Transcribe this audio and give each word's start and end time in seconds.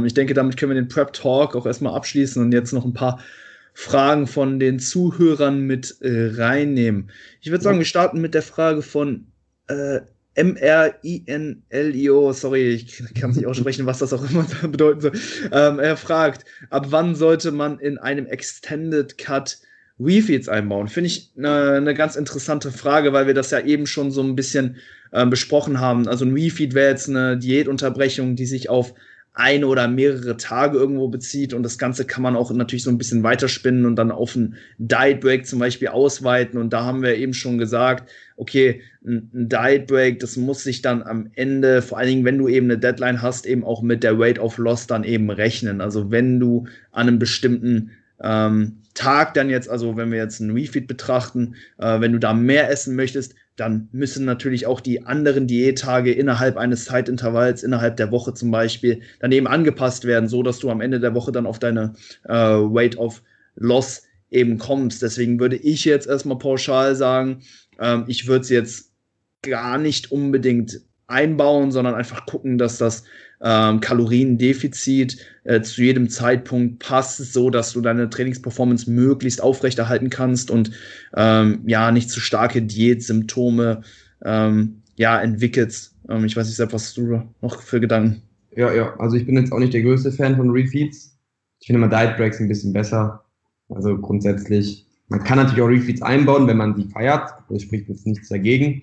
Ähm, 0.00 0.06
ich 0.06 0.14
denke, 0.14 0.34
damit 0.34 0.56
können 0.56 0.72
wir 0.72 0.80
den 0.80 0.88
Prep 0.88 1.12
Talk 1.12 1.54
auch 1.54 1.66
erstmal 1.66 1.94
abschließen 1.94 2.42
und 2.42 2.52
jetzt 2.52 2.72
noch 2.72 2.84
ein 2.84 2.94
paar 2.94 3.20
Fragen 3.74 4.26
von 4.26 4.58
den 4.58 4.78
Zuhörern 4.78 5.60
mit 5.60 5.96
äh, 6.00 6.32
reinnehmen. 6.34 7.10
Ich 7.40 7.50
würde 7.50 7.62
sagen, 7.62 7.78
wir 7.78 7.84
starten 7.84 8.20
mit 8.20 8.34
der 8.34 8.42
Frage 8.42 8.82
von 8.82 9.26
äh, 9.68 10.00
M-R-I-N-L-I-O, 10.34 12.32
sorry, 12.32 12.68
ich 12.70 13.02
kann 13.14 13.30
es 13.30 13.36
nicht 13.36 13.46
aussprechen, 13.46 13.86
was 13.86 13.98
das 13.98 14.12
auch 14.12 14.28
immer 14.28 14.44
bedeuten 14.68 15.00
soll. 15.00 15.12
Ähm, 15.52 15.78
er 15.78 15.96
fragt, 15.96 16.44
ab 16.70 16.86
wann 16.90 17.14
sollte 17.14 17.52
man 17.52 17.78
in 17.78 17.98
einem 17.98 18.26
Extended 18.26 19.18
Cut 19.18 19.58
Refeeds 19.98 20.48
einbauen? 20.48 20.88
Finde 20.88 21.08
ich 21.08 21.32
eine 21.36 21.80
ne 21.80 21.94
ganz 21.94 22.16
interessante 22.16 22.72
Frage, 22.72 23.12
weil 23.12 23.26
wir 23.26 23.34
das 23.34 23.50
ja 23.50 23.60
eben 23.60 23.86
schon 23.86 24.10
so 24.10 24.22
ein 24.22 24.36
bisschen 24.36 24.76
äh, 25.12 25.26
besprochen 25.26 25.80
haben. 25.80 26.08
Also 26.08 26.24
ein 26.24 26.32
Refeed 26.32 26.74
wäre 26.74 26.90
jetzt 26.90 27.08
eine 27.08 27.36
Diätunterbrechung, 27.36 28.36
die 28.36 28.46
sich 28.46 28.68
auf 28.68 28.94
eine 29.40 29.66
oder 29.66 29.88
mehrere 29.88 30.36
Tage 30.36 30.78
irgendwo 30.78 31.08
bezieht 31.08 31.54
und 31.54 31.62
das 31.62 31.78
Ganze 31.78 32.04
kann 32.04 32.22
man 32.22 32.36
auch 32.36 32.52
natürlich 32.52 32.82
so 32.82 32.90
ein 32.90 32.98
bisschen 32.98 33.22
weiterspinnen 33.22 33.86
und 33.86 33.96
dann 33.96 34.10
auf 34.10 34.36
einen 34.36 34.56
Diet 34.78 35.20
Break 35.20 35.46
zum 35.46 35.58
Beispiel 35.58 35.88
ausweiten 35.88 36.60
und 36.60 36.72
da 36.72 36.84
haben 36.84 37.02
wir 37.02 37.16
eben 37.16 37.32
schon 37.32 37.56
gesagt, 37.56 38.10
okay, 38.36 38.82
ein, 39.04 39.30
ein 39.34 39.48
Diet 39.48 39.86
Break, 39.86 40.20
das 40.20 40.36
muss 40.36 40.62
sich 40.62 40.82
dann 40.82 41.02
am 41.02 41.30
Ende, 41.34 41.80
vor 41.80 41.98
allen 41.98 42.08
Dingen, 42.08 42.24
wenn 42.24 42.38
du 42.38 42.48
eben 42.48 42.66
eine 42.66 42.78
Deadline 42.78 43.22
hast, 43.22 43.46
eben 43.46 43.64
auch 43.64 43.80
mit 43.80 44.02
der 44.02 44.18
Rate 44.18 44.40
of 44.40 44.58
Loss 44.58 44.86
dann 44.86 45.04
eben 45.04 45.30
rechnen. 45.30 45.80
Also 45.80 46.10
wenn 46.10 46.38
du 46.38 46.66
an 46.92 47.08
einem 47.08 47.18
bestimmten 47.18 47.92
ähm, 48.22 48.76
Tag 48.94 49.34
dann 49.34 49.48
jetzt, 49.48 49.70
also 49.70 49.96
wenn 49.96 50.10
wir 50.10 50.18
jetzt 50.18 50.40
einen 50.40 50.50
Refeed 50.50 50.86
betrachten, 50.86 51.54
äh, 51.78 52.00
wenn 52.00 52.12
du 52.12 52.18
da 52.18 52.34
mehr 52.34 52.70
essen 52.70 52.96
möchtest, 52.96 53.34
dann 53.56 53.88
müssen 53.92 54.24
natürlich 54.24 54.66
auch 54.66 54.80
die 54.80 55.04
anderen 55.04 55.46
Diättage 55.46 56.12
innerhalb 56.12 56.56
eines 56.56 56.86
Zeitintervalls, 56.86 57.62
innerhalb 57.62 57.96
der 57.96 58.10
Woche 58.10 58.32
zum 58.32 58.50
Beispiel, 58.50 59.02
dann 59.20 59.32
eben 59.32 59.46
angepasst 59.46 60.04
werden, 60.04 60.28
so 60.28 60.42
dass 60.42 60.58
du 60.58 60.70
am 60.70 60.80
Ende 60.80 61.00
der 61.00 61.14
Woche 61.14 61.32
dann 61.32 61.46
auf 61.46 61.58
deine 61.58 61.94
äh, 62.24 62.32
Weight 62.32 62.96
of 62.96 63.22
Loss 63.56 64.04
eben 64.30 64.58
kommst. 64.58 65.02
Deswegen 65.02 65.40
würde 65.40 65.56
ich 65.56 65.84
jetzt 65.84 66.06
erstmal 66.06 66.38
pauschal 66.38 66.94
sagen, 66.94 67.42
ähm, 67.78 68.04
ich 68.06 68.26
würde 68.26 68.42
es 68.42 68.48
jetzt 68.48 68.92
gar 69.42 69.78
nicht 69.78 70.12
unbedingt 70.12 70.80
einbauen, 71.06 71.72
sondern 71.72 71.94
einfach 71.94 72.26
gucken, 72.26 72.56
dass 72.56 72.78
das 72.78 73.04
ähm, 73.42 73.80
Kaloriendefizit 73.80 75.18
äh, 75.44 75.62
zu 75.62 75.82
jedem 75.82 76.08
Zeitpunkt 76.08 76.78
passt, 76.78 77.32
so 77.32 77.50
dass 77.50 77.72
du 77.72 77.80
deine 77.80 78.10
Trainingsperformance 78.10 78.90
möglichst 78.90 79.42
aufrechterhalten 79.42 80.10
kannst 80.10 80.50
und 80.50 80.70
ähm, 81.14 81.60
ja 81.66 81.90
nicht 81.90 82.10
zu 82.10 82.20
starke 82.20 82.62
Diätsymptome 82.62 83.82
ähm, 84.24 84.82
ja 84.96 85.20
entwickelst. 85.20 85.94
Ähm, 86.08 86.24
ich 86.24 86.36
weiß 86.36 86.46
nicht, 86.46 86.72
was 86.72 86.94
du 86.94 87.22
noch 87.40 87.62
für 87.62 87.80
Gedanken? 87.80 88.22
Ja, 88.54 88.72
ja, 88.72 88.94
also 88.98 89.16
ich 89.16 89.26
bin 89.26 89.36
jetzt 89.36 89.52
auch 89.52 89.58
nicht 89.58 89.72
der 89.72 89.82
größte 89.82 90.12
Fan 90.12 90.36
von 90.36 90.50
Refeeds. 90.50 91.16
Ich 91.60 91.66
finde 91.66 91.82
immer 91.82 91.88
Diet 91.88 92.16
Breaks 92.16 92.40
ein 92.40 92.48
bisschen 92.48 92.72
besser. 92.72 93.24
Also 93.68 93.96
grundsätzlich, 93.96 94.86
man 95.08 95.22
kann 95.22 95.38
natürlich 95.38 95.62
auch 95.62 95.68
Refeeds 95.68 96.02
einbauen, 96.02 96.46
wenn 96.46 96.56
man 96.56 96.74
die 96.74 96.88
feiert. 96.88 97.30
Das 97.48 97.62
spricht 97.62 97.88
jetzt 97.88 98.06
nichts 98.06 98.28
dagegen 98.28 98.82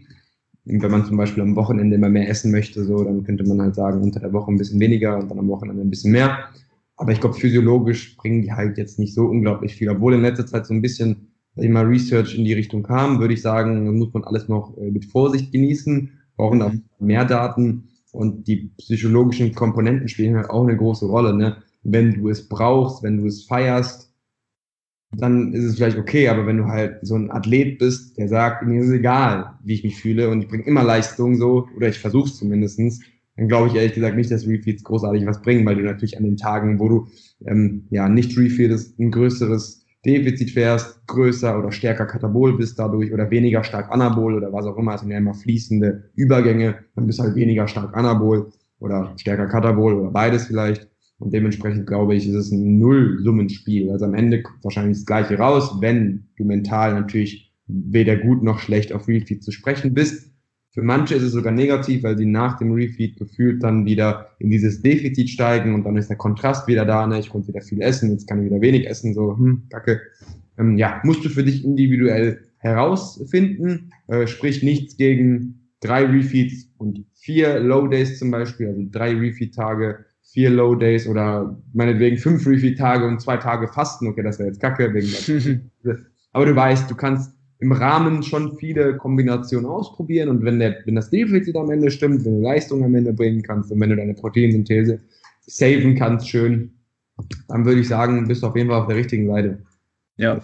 wenn 0.69 0.91
man 0.91 1.05
zum 1.05 1.17
Beispiel 1.17 1.43
am 1.43 1.55
Wochenende 1.55 1.95
immer 1.95 2.09
mehr 2.09 2.29
essen 2.29 2.51
möchte, 2.51 2.83
so, 2.83 3.03
dann 3.03 3.23
könnte 3.23 3.45
man 3.45 3.61
halt 3.61 3.75
sagen, 3.75 4.01
unter 4.01 4.19
der 4.19 4.33
Woche 4.33 4.51
ein 4.51 4.57
bisschen 4.57 4.79
weniger 4.79 5.17
und 5.17 5.29
dann 5.31 5.39
am 5.39 5.47
Wochenende 5.47 5.81
ein 5.81 5.89
bisschen 5.89 6.11
mehr. 6.11 6.49
Aber 6.97 7.11
ich 7.11 7.21
glaube, 7.21 7.35
physiologisch 7.35 8.17
bringen 8.17 8.41
die 8.41 8.51
halt 8.51 8.77
jetzt 8.77 8.99
nicht 8.99 9.13
so 9.13 9.25
unglaublich 9.25 9.75
viel. 9.75 9.89
Obwohl 9.89 10.15
in 10.15 10.21
letzter 10.21 10.45
Zeit 10.45 10.65
so 10.65 10.73
ein 10.73 10.81
bisschen, 10.81 11.27
mal, 11.55 11.85
Research 11.85 12.37
in 12.37 12.43
die 12.43 12.53
Richtung 12.53 12.83
kam, 12.83 13.19
würde 13.19 13.33
ich 13.33 13.41
sagen, 13.41 13.97
muss 13.97 14.13
man 14.13 14.23
alles 14.23 14.47
noch 14.47 14.77
äh, 14.77 14.91
mit 14.91 15.05
Vorsicht 15.05 15.51
genießen, 15.51 16.11
brauchen 16.35 16.61
auch 16.61 16.73
mehr 16.99 17.25
Daten 17.25 17.89
und 18.11 18.47
die 18.47 18.71
psychologischen 18.77 19.53
Komponenten 19.53 20.07
spielen 20.07 20.35
halt 20.35 20.49
auch 20.49 20.63
eine 20.63 20.75
große 20.75 21.05
Rolle. 21.05 21.33
Ne? 21.33 21.57
Wenn 21.83 22.13
du 22.13 22.29
es 22.29 22.47
brauchst, 22.47 23.03
wenn 23.03 23.17
du 23.17 23.25
es 23.25 23.43
feierst, 23.43 24.06
dann 25.11 25.53
ist 25.53 25.63
es 25.63 25.75
vielleicht 25.75 25.97
okay, 25.97 26.27
aber 26.27 26.45
wenn 26.45 26.57
du 26.57 26.65
halt 26.65 26.99
so 27.01 27.15
ein 27.15 27.31
Athlet 27.31 27.79
bist, 27.79 28.17
der 28.17 28.27
sagt, 28.27 28.65
mir 28.65 28.81
ist 28.81 28.91
egal, 28.91 29.57
wie 29.63 29.73
ich 29.73 29.83
mich 29.83 29.99
fühle 29.99 30.29
und 30.29 30.41
ich 30.41 30.47
bringe 30.47 30.65
immer 30.65 30.83
Leistung 30.83 31.35
so, 31.35 31.67
oder 31.75 31.87
ich 31.87 31.99
versuche 31.99 32.27
es 32.27 32.37
zumindestens, 32.37 33.01
dann 33.37 33.47
glaube 33.47 33.69
ich 33.69 33.75
ehrlich 33.75 33.93
gesagt 33.93 34.15
nicht, 34.15 34.31
dass 34.31 34.47
Refeeds 34.47 34.83
großartig 34.83 35.25
was 35.25 35.41
bringen, 35.41 35.65
weil 35.65 35.75
du 35.75 35.83
natürlich 35.83 36.17
an 36.17 36.23
den 36.23 36.37
Tagen, 36.37 36.79
wo 36.79 36.89
du 36.89 37.07
ähm, 37.45 37.85
ja 37.89 38.09
nicht 38.09 38.37
refeedest, 38.37 38.99
ein 38.99 39.11
größeres 39.11 39.85
Defizit 40.05 40.51
fährst, 40.51 41.05
größer 41.07 41.57
oder 41.57 41.71
stärker 41.71 42.05
Katabol 42.05 42.57
bist 42.57 42.79
dadurch 42.79 43.13
oder 43.13 43.29
weniger 43.29 43.63
stark 43.63 43.91
Anabol 43.91 44.35
oder 44.35 44.51
was 44.53 44.65
auch 44.65 44.77
immer, 44.77 44.95
es 44.95 45.01
sind 45.01 45.11
ja 45.11 45.17
immer 45.17 45.33
fließende 45.33 46.09
Übergänge, 46.15 46.79
dann 46.95 47.07
bist 47.07 47.19
du 47.19 47.23
halt 47.23 47.35
weniger 47.35 47.67
stark 47.67 47.95
Anabol 47.95 48.51
oder 48.79 49.13
stärker 49.17 49.47
Katabol 49.47 49.93
oder 49.93 50.11
beides 50.11 50.47
vielleicht. 50.47 50.87
Und 51.19 51.33
dementsprechend 51.33 51.87
glaube 51.87 52.15
ich, 52.15 52.27
ist 52.27 52.35
es 52.35 52.51
ein 52.51 52.77
Nullsummenspiel. 52.77 53.89
Also 53.89 54.05
am 54.05 54.13
Ende 54.13 54.43
kommt 54.43 54.63
wahrscheinlich 54.63 54.97
das 54.97 55.05
Gleiche 55.05 55.37
raus, 55.37 55.77
wenn 55.81 56.25
du 56.37 56.45
mental 56.45 56.93
natürlich 56.93 57.51
weder 57.67 58.15
gut 58.15 58.43
noch 58.43 58.59
schlecht 58.59 58.93
auf 58.93 59.07
Refeed 59.07 59.43
zu 59.43 59.51
sprechen 59.51 59.93
bist. 59.93 60.31
Für 60.71 60.83
manche 60.83 61.15
ist 61.15 61.23
es 61.23 61.31
sogar 61.31 61.51
negativ, 61.51 62.03
weil 62.03 62.17
sie 62.17 62.27
nach 62.27 62.59
dem 62.59 62.71
Refeed 62.71 63.17
gefühlt 63.17 63.63
dann 63.63 63.85
wieder 63.85 64.27
in 64.37 64.51
dieses 64.51 64.83
Defizit 64.83 65.29
steigen 65.29 65.73
und 65.73 65.83
dann 65.85 65.97
ist 65.97 66.09
der 66.09 66.17
Kontrast 66.17 66.67
wieder 66.67 66.85
da. 66.85 67.07
Ne? 67.07 67.19
Ich 67.19 67.29
konnte 67.29 67.47
wieder 67.47 67.61
viel 67.61 67.81
essen, 67.81 68.11
jetzt 68.11 68.27
kann 68.27 68.39
ich 68.39 68.45
wieder 68.45 68.61
wenig 68.61 68.87
essen, 68.87 69.15
so, 69.15 69.35
hm, 69.35 69.63
kacke. 69.69 70.01
Ähm, 70.59 70.77
ja, 70.77 71.01
musst 71.03 71.25
du 71.25 71.29
für 71.29 71.43
dich 71.43 71.65
individuell 71.65 72.41
herausfinden. 72.59 73.91
Äh, 74.07 74.27
sprich 74.27 74.61
nichts 74.61 74.97
gegen 74.97 75.71
drei 75.79 76.05
Refeeds 76.05 76.69
und 76.77 77.05
vier 77.15 77.59
Low 77.59 77.87
Days 77.87 78.19
zum 78.19 78.29
Beispiel, 78.29 78.67
also 78.67 78.83
drei 78.91 79.13
Refeed-Tage 79.13 80.05
vier 80.31 80.49
Low 80.49 80.75
Days 80.75 81.07
oder 81.07 81.57
meinetwegen 81.73 82.17
fünf 82.17 82.45
Refeed-Tage 82.45 83.07
und 83.07 83.21
zwei 83.21 83.37
Tage 83.37 83.67
Fasten. 83.67 84.07
Okay, 84.07 84.23
das 84.23 84.39
wäre 84.39 84.49
jetzt 84.49 84.61
kacke. 84.61 84.93
Wegen 84.93 85.71
Aber 86.33 86.45
du 86.45 86.55
weißt, 86.55 86.89
du 86.89 86.95
kannst 86.95 87.33
im 87.59 87.71
Rahmen 87.71 88.21
schon 88.21 88.55
viele 88.57 88.97
Kombinationen 88.97 89.65
ausprobieren 89.65 90.29
und 90.29 90.43
wenn, 90.43 90.59
der, 90.59 90.77
wenn 90.85 90.95
das 90.95 91.09
Defizit 91.09 91.55
am 91.55 91.71
Ende 91.71 91.89
stimmt, 91.89 92.23
wenn 92.23 92.35
du 92.35 92.41
Leistung 92.43 92.83
am 92.83 92.93
Ende 92.93 93.13
bringen 93.13 93.41
kannst 93.41 93.71
und 93.71 93.79
wenn 93.79 93.89
du 93.89 93.95
deine 93.95 94.13
Proteinsynthese 94.13 94.99
saven 95.47 95.95
kannst, 95.95 96.29
schön, 96.29 96.71
dann 97.47 97.65
würde 97.65 97.79
ich 97.79 97.87
sagen, 97.87 98.27
bist 98.27 98.43
du 98.43 98.47
auf 98.47 98.55
jeden 98.55 98.69
Fall 98.69 98.81
auf 98.81 98.87
der 98.87 98.97
richtigen 98.97 99.27
Seite. 99.27 99.59
Ja. 100.17 100.39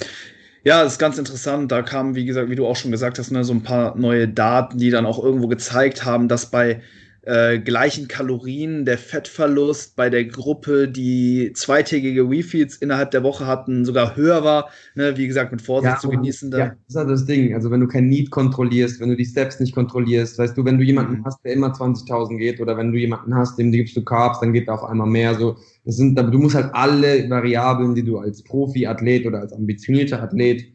Ja, 0.66 0.82
ist 0.84 0.98
ganz 0.98 1.18
interessant. 1.18 1.72
Da 1.72 1.82
kamen, 1.82 2.16
wie 2.16 2.26
gesagt, 2.26 2.50
wie 2.50 2.56
du 2.56 2.66
auch 2.66 2.78
schon 2.78 2.92
gesagt 2.92 3.20
hast, 3.20 3.32
ne, 3.32 3.44
so 3.44 3.54
ein 3.54 3.64
paar 3.64 3.98
neue 3.98 4.30
Daten, 4.30 4.78
die 4.78 4.90
dann 4.90 5.06
auch 5.06 5.22
irgendwo 5.22 5.48
gezeigt 5.48 6.06
haben, 6.06 6.30
dass 6.30 6.50
bei 6.50 6.82
äh, 7.26 7.60
gleichen 7.60 8.08
Kalorien 8.08 8.84
der 8.84 8.98
Fettverlust 8.98 9.96
bei 9.96 10.10
der 10.10 10.26
Gruppe, 10.26 10.90
die 10.90 11.52
zweitägige 11.54 12.30
Refeeds 12.30 12.76
innerhalb 12.78 13.12
der 13.12 13.24
Woche 13.24 13.48
hatten, 13.48 13.86
sogar 13.86 14.16
höher 14.16 14.44
war. 14.44 14.70
Ne? 14.96 15.16
Wie 15.16 15.28
gesagt, 15.28 15.52
mit 15.52 15.62
Vorsicht 15.62 15.94
ja, 15.94 16.00
zu 16.00 16.10
genießen. 16.10 16.52
Ja, 16.52 16.68
das 16.68 16.76
ist 16.90 16.96
halt 16.96 17.10
das 17.10 17.26
Ding. 17.26 17.54
Also 17.56 17.72
wenn 17.72 17.80
du 17.80 17.88
kein 17.88 18.08
Need 18.08 18.30
kontrollierst, 18.30 19.00
wenn 19.00 19.10
du 19.10 19.16
die 19.16 19.26
Steps 19.26 19.60
nicht 19.60 19.74
kontrollierst, 19.74 20.38
weißt 20.38 20.58
du, 20.58 20.66
wenn 20.66 20.78
du 20.78 20.84
jemanden 20.84 21.20
mhm. 21.20 21.26
hast, 21.26 21.44
der 21.46 21.54
immer 21.54 21.74
20.000 21.74 22.38
geht 22.38 22.60
oder 22.60 22.76
wenn 22.76 22.92
du 22.92 23.00
jemanden 23.00 23.34
hast, 23.36 23.58
dem 23.58 23.72
gibst 23.72 23.96
du 23.96 24.04
Carbs, 24.04 24.42
dann 24.42 24.52
geht 24.52 24.68
er 24.68 24.74
auf 24.74 24.84
einmal 24.84 25.08
mehr. 25.08 25.36
So, 25.36 25.56
das 25.86 25.96
sind, 25.96 26.20
aber 26.20 26.30
du 26.30 26.40
musst 26.40 26.56
halt 26.56 26.72
alle 26.74 27.30
Variablen, 27.30 27.96
die 27.96 28.04
du 28.04 28.18
als 28.18 28.44
Profi-Athlet 28.44 29.26
oder 29.26 29.40
als 29.40 29.54
ambitionierter 29.54 30.22
Athlet 30.22 30.66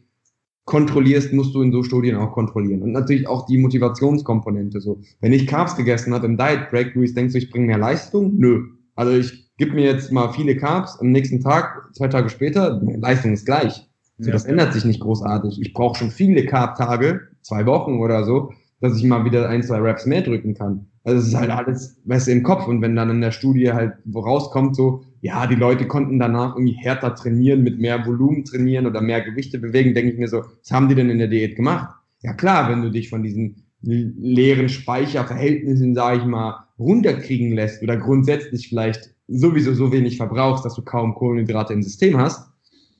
kontrollierst, 0.69 1.33
musst 1.33 1.53
du 1.53 1.61
in 1.61 1.71
so 1.71 1.83
Studien 1.83 2.15
auch 2.15 2.31
kontrollieren. 2.31 2.81
Und 2.81 2.93
natürlich 2.93 3.27
auch 3.27 3.45
die 3.45 3.57
Motivationskomponente. 3.57 4.79
So, 4.79 5.01
wenn 5.19 5.33
ich 5.33 5.47
Carbs 5.47 5.75
gegessen 5.75 6.13
habe 6.13 6.27
im 6.27 6.37
Diet 6.37 6.69
Break, 6.69 6.93
du 6.93 7.03
denkst 7.03 7.33
du, 7.33 7.39
ich 7.39 7.49
bringe 7.49 7.67
mehr 7.67 7.77
Leistung? 7.77 8.37
Nö. 8.37 8.67
Also 8.95 9.13
ich 9.13 9.49
gebe 9.57 9.73
mir 9.73 9.85
jetzt 9.85 10.11
mal 10.11 10.31
viele 10.31 10.55
Carbs 10.55 10.97
am 10.99 11.11
nächsten 11.11 11.41
Tag, 11.41 11.89
zwei 11.93 12.07
Tage 12.07 12.29
später, 12.29 12.81
Leistung 12.99 13.33
ist 13.33 13.45
gleich. 13.45 13.89
So, 14.19 14.27
ja. 14.27 14.33
Das 14.33 14.45
ändert 14.45 14.73
sich 14.73 14.85
nicht 14.85 14.99
großartig. 15.01 15.59
Ich 15.61 15.73
brauche 15.73 15.97
schon 15.97 16.11
viele 16.11 16.45
Carb-Tage, 16.45 17.21
zwei 17.41 17.65
Wochen 17.65 17.99
oder 17.99 18.23
so, 18.23 18.51
dass 18.81 18.97
ich 18.97 19.03
mal 19.03 19.25
wieder 19.25 19.49
ein, 19.49 19.63
zwei 19.63 19.79
Raps 19.79 20.05
mehr 20.05 20.21
drücken 20.21 20.53
kann. 20.53 20.87
Also 21.03 21.21
es 21.21 21.27
ist 21.29 21.35
halt 21.35 21.49
alles, 21.49 21.99
weißt 22.05 22.27
du, 22.27 22.31
im 22.31 22.43
Kopf. 22.43 22.67
Und 22.67 22.81
wenn 22.81 22.95
dann 22.95 23.09
in 23.09 23.21
der 23.21 23.31
Studie 23.31 23.71
halt 23.71 23.93
rauskommt, 24.13 24.75
so, 24.75 25.03
ja, 25.21 25.47
die 25.47 25.55
Leute 25.55 25.87
konnten 25.87 26.19
danach 26.19 26.55
irgendwie 26.55 26.77
härter 26.77 27.15
trainieren, 27.15 27.63
mit 27.63 27.79
mehr 27.79 28.05
Volumen 28.05 28.45
trainieren 28.45 28.87
oder 28.87 29.01
mehr 29.01 29.21
Gewichte 29.21 29.59
bewegen, 29.59 29.93
denke 29.93 30.11
ich 30.13 30.19
mir 30.19 30.27
so, 30.27 30.43
was 30.61 30.71
haben 30.71 30.87
die 30.87 30.95
denn 30.95 31.09
in 31.09 31.19
der 31.19 31.27
Diät 31.27 31.55
gemacht? 31.55 31.95
Ja 32.21 32.33
klar, 32.33 32.69
wenn 32.69 32.81
du 32.81 32.91
dich 32.91 33.09
von 33.09 33.23
diesen 33.23 33.63
leeren 33.81 34.69
Speicherverhältnissen, 34.69 35.95
sage 35.95 36.19
ich 36.19 36.25
mal, 36.25 36.65
runterkriegen 36.77 37.51
lässt 37.51 37.81
oder 37.81 37.97
grundsätzlich 37.97 38.69
vielleicht 38.69 39.11
sowieso 39.27 39.73
so 39.73 39.91
wenig 39.91 40.17
verbrauchst, 40.17 40.65
dass 40.65 40.75
du 40.75 40.81
kaum 40.81 41.13
Kohlenhydrate 41.13 41.73
im 41.73 41.83
System 41.83 42.17
hast, 42.17 42.49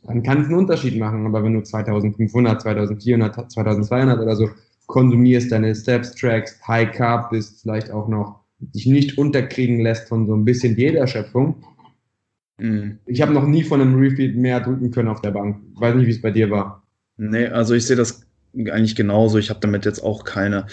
dann 0.04 0.24
kann 0.24 0.42
es 0.42 0.48
einen 0.48 0.57
Unterschied 0.57 0.98
machen. 0.98 1.25
Aber 1.25 1.44
wenn 1.44 1.54
du 1.54 1.63
2500, 1.63 2.62
2400, 2.62 3.51
2200 3.51 4.19
oder 4.19 4.36
so 4.36 4.50
konsumierst, 4.88 5.51
deine 5.51 5.75
Steps 5.75 6.16
trackst, 6.16 6.66
High 6.68 6.92
Carb 6.92 7.31
bist, 7.31 7.62
vielleicht 7.62 7.92
auch 7.92 8.07
noch 8.07 8.39
dich 8.60 8.86
nicht 8.86 9.18
unterkriegen 9.18 9.80
lässt 9.80 10.07
von 10.07 10.27
so 10.27 10.36
ein 10.36 10.45
bisschen 10.45 10.77
Jederschöpfung, 10.77 11.56
Mhm. 12.59 13.00
Ich 13.06 13.21
habe 13.21 13.33
noch 13.33 13.47
nie 13.47 13.63
von 13.63 13.81
einem 13.81 13.95
Refeed 13.95 14.35
mehr 14.35 14.59
drücken 14.59 14.91
können 14.91 15.09
auf 15.09 15.21
der 15.21 15.31
Bank. 15.31 15.57
Ich 15.73 15.81
weiß 15.81 15.95
nicht, 15.95 16.07
wie 16.07 16.11
es 16.11 16.21
bei 16.21 16.31
dir 16.31 16.50
war. 16.51 16.83
Nee, 17.17 17.47
also 17.47 17.73
ich 17.73 17.85
sehe 17.85 17.97
das 17.97 18.21
eigentlich 18.53 18.95
genauso. 18.95 19.38
Ich 19.38 19.50
habe 19.50 19.59
damit 19.59 19.85
jetzt 19.85 20.01
auch 20.01 20.23
keine 20.23 20.65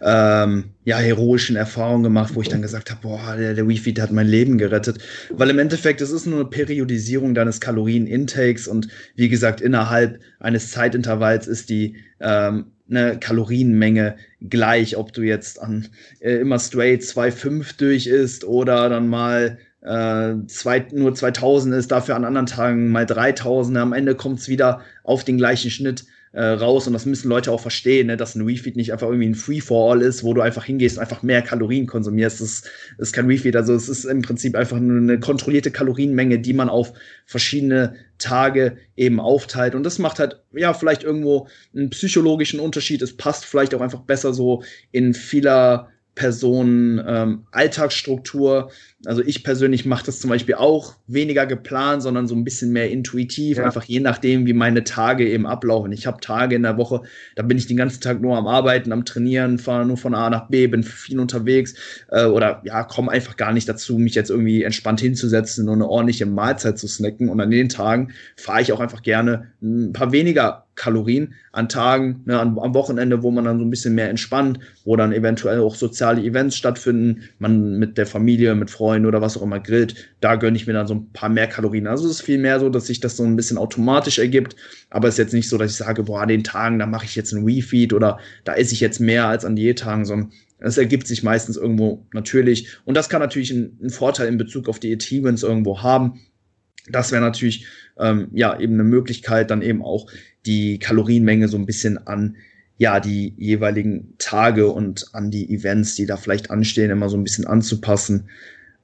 ähm, 0.00 0.70
ja, 0.84 0.98
heroischen 0.98 1.56
Erfahrungen 1.56 2.02
gemacht, 2.02 2.34
wo 2.34 2.40
ich 2.40 2.48
dann 2.48 2.62
gesagt 2.62 2.90
habe, 2.90 3.00
boah, 3.02 3.36
der, 3.36 3.54
der 3.54 3.64
der 3.64 4.02
hat 4.02 4.12
mein 4.12 4.26
Leben 4.26 4.58
gerettet. 4.58 4.98
Weil 5.30 5.50
im 5.50 5.58
Endeffekt, 5.58 6.00
es 6.00 6.10
ist 6.10 6.26
nur 6.26 6.40
eine 6.40 6.48
Periodisierung 6.48 7.34
deines 7.34 7.60
Kalorien-Intakes 7.60 8.66
und 8.66 8.88
wie 9.14 9.28
gesagt, 9.28 9.60
innerhalb 9.60 10.20
eines 10.40 10.70
Zeitintervalls 10.70 11.46
ist 11.46 11.68
die 11.68 11.96
ähm, 12.20 12.72
eine 12.90 13.18
Kalorienmenge 13.18 14.16
gleich, 14.40 14.96
ob 14.96 15.12
du 15.12 15.22
jetzt 15.22 15.60
an 15.60 15.88
äh, 16.20 16.36
immer 16.36 16.58
straight 16.58 17.02
2,5 17.02 17.76
durch 17.76 18.06
isst 18.06 18.44
oder 18.44 18.88
dann 18.88 19.08
mal 19.08 19.58
äh, 19.82 20.34
zwei, 20.46 20.86
nur 20.92 21.14
2000 21.14 21.74
ist, 21.74 21.90
dafür 21.90 22.16
an 22.16 22.24
anderen 22.24 22.46
Tagen 22.46 22.88
mal 22.88 23.06
3000. 23.06 23.76
Am 23.78 23.92
Ende 23.92 24.14
kommt 24.14 24.40
es 24.40 24.48
wieder 24.48 24.80
auf 25.04 25.24
den 25.24 25.38
gleichen 25.38 25.70
Schnitt 25.70 26.04
äh, 26.32 26.42
raus 26.42 26.86
und 26.86 26.92
das 26.92 27.06
müssen 27.06 27.28
Leute 27.28 27.50
auch 27.52 27.60
verstehen, 27.60 28.08
ne, 28.08 28.16
dass 28.16 28.34
ein 28.34 28.44
Refeed 28.44 28.76
nicht 28.76 28.92
einfach 28.92 29.08
irgendwie 29.08 29.28
ein 29.28 29.34
Free-for-all 29.34 30.02
ist, 30.02 30.24
wo 30.24 30.34
du 30.34 30.40
einfach 30.40 30.64
hingehst 30.64 30.96
und 30.96 31.02
einfach 31.02 31.22
mehr 31.22 31.42
Kalorien 31.42 31.86
konsumierst. 31.86 32.40
Das, 32.40 32.62
das 32.98 33.08
ist 33.08 33.12
kein 33.12 33.26
Refeed, 33.26 33.56
also 33.56 33.74
es 33.74 33.88
ist 33.88 34.04
im 34.04 34.22
Prinzip 34.22 34.54
einfach 34.54 34.78
nur 34.78 34.98
eine 34.98 35.20
kontrollierte 35.20 35.70
Kalorienmenge, 35.70 36.38
die 36.38 36.52
man 36.52 36.68
auf 36.68 36.92
verschiedene 37.24 37.94
Tage 38.18 38.76
eben 38.96 39.20
aufteilt 39.20 39.74
und 39.74 39.84
das 39.84 39.98
macht 39.98 40.18
halt 40.18 40.42
ja 40.52 40.74
vielleicht 40.74 41.02
irgendwo 41.02 41.48
einen 41.74 41.90
psychologischen 41.90 42.60
Unterschied. 42.60 43.00
Es 43.00 43.16
passt 43.16 43.44
vielleicht 43.44 43.74
auch 43.74 43.80
einfach 43.80 44.00
besser 44.00 44.34
so 44.34 44.62
in 44.92 45.14
vieler 45.14 45.88
Personen 46.18 47.02
ähm, 47.06 47.46
Alltagsstruktur. 47.52 48.72
Also 49.04 49.22
ich 49.22 49.44
persönlich 49.44 49.86
mache 49.86 50.06
das 50.06 50.18
zum 50.18 50.28
Beispiel 50.28 50.56
auch 50.56 50.96
weniger 51.06 51.46
geplant, 51.46 52.02
sondern 52.02 52.26
so 52.26 52.34
ein 52.34 52.42
bisschen 52.42 52.72
mehr 52.72 52.90
intuitiv, 52.90 53.58
ja. 53.58 53.64
einfach 53.64 53.84
je 53.84 54.00
nachdem, 54.00 54.44
wie 54.44 54.52
meine 54.52 54.82
Tage 54.82 55.28
eben 55.28 55.46
ablaufen. 55.46 55.92
Ich 55.92 56.08
habe 56.08 56.20
Tage 56.20 56.56
in 56.56 56.64
der 56.64 56.78
Woche, 56.78 57.02
da 57.36 57.44
bin 57.44 57.58
ich 57.58 57.68
den 57.68 57.76
ganzen 57.76 58.00
Tag 58.00 58.20
nur 58.20 58.36
am 58.36 58.48
Arbeiten, 58.48 58.90
am 58.90 59.04
Trainieren, 59.04 59.58
fahre 59.58 59.86
nur 59.86 59.98
von 59.98 60.16
A 60.16 60.28
nach 60.30 60.48
B, 60.48 60.66
bin 60.66 60.82
viel 60.82 61.20
unterwegs 61.20 61.74
äh, 62.10 62.24
oder 62.24 62.60
ja, 62.64 62.82
komme 62.82 63.12
einfach 63.12 63.36
gar 63.36 63.52
nicht 63.52 63.68
dazu, 63.68 63.98
mich 63.98 64.16
jetzt 64.16 64.30
irgendwie 64.30 64.64
entspannt 64.64 65.00
hinzusetzen 65.00 65.68
und 65.68 65.76
eine 65.76 65.88
ordentliche 65.88 66.26
Mahlzeit 66.26 66.76
zu 66.76 66.88
snacken. 66.88 67.28
Und 67.28 67.40
an 67.40 67.52
den 67.52 67.68
Tagen 67.68 68.10
fahre 68.34 68.62
ich 68.62 68.72
auch 68.72 68.80
einfach 68.80 69.02
gerne 69.02 69.52
ein 69.62 69.92
paar 69.92 70.10
weniger 70.10 70.64
Kalorien 70.74 71.34
an 71.52 71.68
Tagen, 71.68 72.22
ne, 72.24 72.38
am, 72.38 72.58
am, 72.58 72.72
Wochenende, 72.72 73.24
wo 73.24 73.32
man 73.32 73.44
dann 73.44 73.58
so 73.58 73.64
ein 73.64 73.70
bisschen 73.70 73.96
mehr 73.96 74.08
entspannt, 74.08 74.60
wo 74.84 74.94
dann 74.94 75.12
eventuell 75.12 75.60
auch 75.60 75.74
soziale 75.74 76.22
Events 76.22 76.56
stattfinden, 76.56 77.24
man 77.40 77.78
mit 77.78 77.98
der 77.98 78.06
Familie, 78.06 78.54
mit 78.54 78.70
Freunden 78.70 78.87
oder 79.06 79.20
was 79.20 79.36
auch 79.36 79.42
immer 79.42 79.60
grillt, 79.60 79.94
da 80.20 80.36
gönne 80.36 80.56
ich 80.56 80.66
mir 80.66 80.72
dann 80.72 80.86
so 80.86 80.94
ein 80.94 81.12
paar 81.12 81.28
mehr 81.28 81.46
Kalorien. 81.46 81.86
Also 81.86 82.06
es 82.06 82.12
ist 82.12 82.22
viel 82.22 82.38
so, 82.58 82.68
dass 82.68 82.86
sich 82.86 83.00
das 83.00 83.16
so 83.16 83.24
ein 83.24 83.36
bisschen 83.36 83.58
automatisch 83.58 84.18
ergibt, 84.18 84.56
aber 84.90 85.08
es 85.08 85.14
ist 85.14 85.18
jetzt 85.18 85.34
nicht 85.34 85.48
so, 85.48 85.58
dass 85.58 85.72
ich 85.72 85.76
sage, 85.76 86.04
boah, 86.04 86.22
an 86.22 86.28
den 86.28 86.44
Tagen, 86.44 86.78
da 86.78 86.86
mache 86.86 87.04
ich 87.04 87.16
jetzt 87.16 87.34
einen 87.34 87.44
Refeed 87.44 87.92
oder 87.92 88.18
da 88.44 88.54
esse 88.54 88.72
ich 88.72 88.80
jetzt 88.80 89.00
mehr 89.00 89.26
als 89.26 89.44
an 89.44 89.56
Diättagen, 89.56 90.04
sondern 90.04 90.32
es 90.58 90.78
ergibt 90.78 91.06
sich 91.06 91.22
meistens 91.22 91.56
irgendwo 91.56 92.06
natürlich. 92.12 92.78
Und 92.84 92.96
das 92.96 93.08
kann 93.08 93.20
natürlich 93.20 93.52
einen, 93.52 93.90
Vorteil 93.90 94.28
in 94.28 94.38
Bezug 94.38 94.68
auf 94.68 94.80
die 94.80 94.94
Achievements 94.94 95.42
irgendwo 95.42 95.82
haben. 95.82 96.20
Das 96.90 97.12
wäre 97.12 97.22
natürlich 97.22 97.66
ähm, 97.98 98.28
ja 98.32 98.58
eben 98.58 98.74
eine 98.74 98.84
Möglichkeit, 98.84 99.50
dann 99.50 99.62
eben 99.62 99.82
auch 99.82 100.10
die 100.46 100.78
Kalorienmenge 100.78 101.48
so 101.48 101.56
ein 101.56 101.66
bisschen 101.66 102.06
an 102.06 102.36
ja, 102.78 103.00
die 103.00 103.34
jeweiligen 103.36 104.14
Tage 104.18 104.68
und 104.68 105.06
an 105.12 105.32
die 105.32 105.52
Events, 105.52 105.96
die 105.96 106.06
da 106.06 106.16
vielleicht 106.16 106.50
anstehen, 106.50 106.90
immer 106.90 107.08
so 107.08 107.16
ein 107.16 107.24
bisschen 107.24 107.46
anzupassen. 107.46 108.30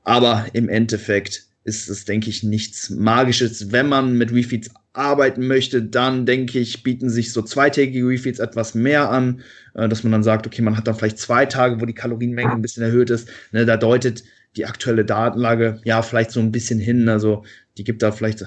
Aber 0.04 0.46
im 0.52 0.68
Endeffekt 0.68 1.46
ist 1.64 1.88
es, 1.88 2.04
denke 2.04 2.30
ich, 2.30 2.42
nichts 2.42 2.90
Magisches. 2.90 3.72
Wenn 3.72 3.88
man 3.88 4.16
mit 4.16 4.32
Refeeds 4.32 4.70
arbeiten 4.92 5.46
möchte, 5.46 5.82
dann 5.82 6.26
denke 6.26 6.58
ich, 6.58 6.82
bieten 6.82 7.10
sich 7.10 7.32
so 7.32 7.42
zweitägige 7.42 8.06
Refeeds 8.06 8.38
etwas 8.38 8.74
mehr 8.74 9.10
an, 9.10 9.42
äh, 9.74 9.88
dass 9.88 10.04
man 10.04 10.12
dann 10.12 10.22
sagt, 10.22 10.46
okay, 10.46 10.62
man 10.62 10.76
hat 10.76 10.86
dann 10.86 10.94
vielleicht 10.94 11.18
zwei 11.18 11.46
Tage, 11.46 11.80
wo 11.80 11.86
die 11.86 11.94
Kalorienmenge 11.94 12.52
ein 12.52 12.62
bisschen 12.62 12.84
erhöht 12.84 13.10
ist. 13.10 13.28
Ne, 13.50 13.66
da 13.66 13.76
deutet 13.76 14.22
die 14.56 14.66
aktuelle 14.66 15.04
Datenlage 15.04 15.80
ja 15.84 16.02
vielleicht 16.02 16.30
so 16.30 16.38
ein 16.38 16.52
bisschen 16.52 16.78
hin. 16.78 17.08
Also 17.08 17.44
die 17.76 17.82
gibt 17.82 18.02
da 18.02 18.12
vielleicht 18.12 18.44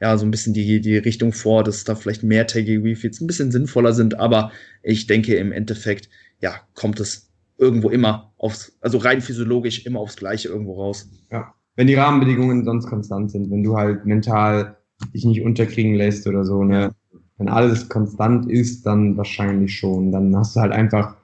ja, 0.00 0.18
so 0.18 0.26
ein 0.26 0.30
bisschen 0.30 0.52
die, 0.52 0.80
die 0.80 0.96
Richtung 0.98 1.32
vor, 1.32 1.64
dass 1.64 1.84
da 1.84 1.94
vielleicht 1.94 2.22
mehrtägige 2.22 2.82
Refeeds 2.82 3.20
ein 3.20 3.26
bisschen 3.26 3.52
sinnvoller 3.52 3.92
sind, 3.92 4.18
aber 4.18 4.52
ich 4.82 5.06
denke 5.06 5.36
im 5.36 5.52
Endeffekt, 5.52 6.08
ja, 6.40 6.60
kommt 6.74 7.00
es 7.00 7.23
irgendwo 7.58 7.90
immer 7.90 8.32
aufs, 8.38 8.76
also 8.80 8.98
rein 8.98 9.20
physiologisch 9.20 9.86
immer 9.86 10.00
aufs 10.00 10.16
Gleiche 10.16 10.48
irgendwo 10.48 10.74
raus. 10.74 11.10
Ja, 11.30 11.54
wenn 11.76 11.86
die 11.86 11.94
Rahmenbedingungen 11.94 12.64
sonst 12.64 12.86
konstant 12.86 13.30
sind, 13.30 13.50
wenn 13.50 13.62
du 13.62 13.76
halt 13.76 14.06
mental 14.06 14.76
dich 15.12 15.24
nicht 15.24 15.42
unterkriegen 15.42 15.94
lässt 15.94 16.26
oder 16.26 16.44
so, 16.44 16.62
ne, 16.62 16.94
wenn 17.38 17.48
alles 17.48 17.88
konstant 17.88 18.50
ist, 18.50 18.86
dann 18.86 19.16
wahrscheinlich 19.16 19.76
schon. 19.76 20.12
Dann 20.12 20.36
hast 20.36 20.54
du 20.54 20.60
halt 20.60 20.72
einfach 20.72 21.16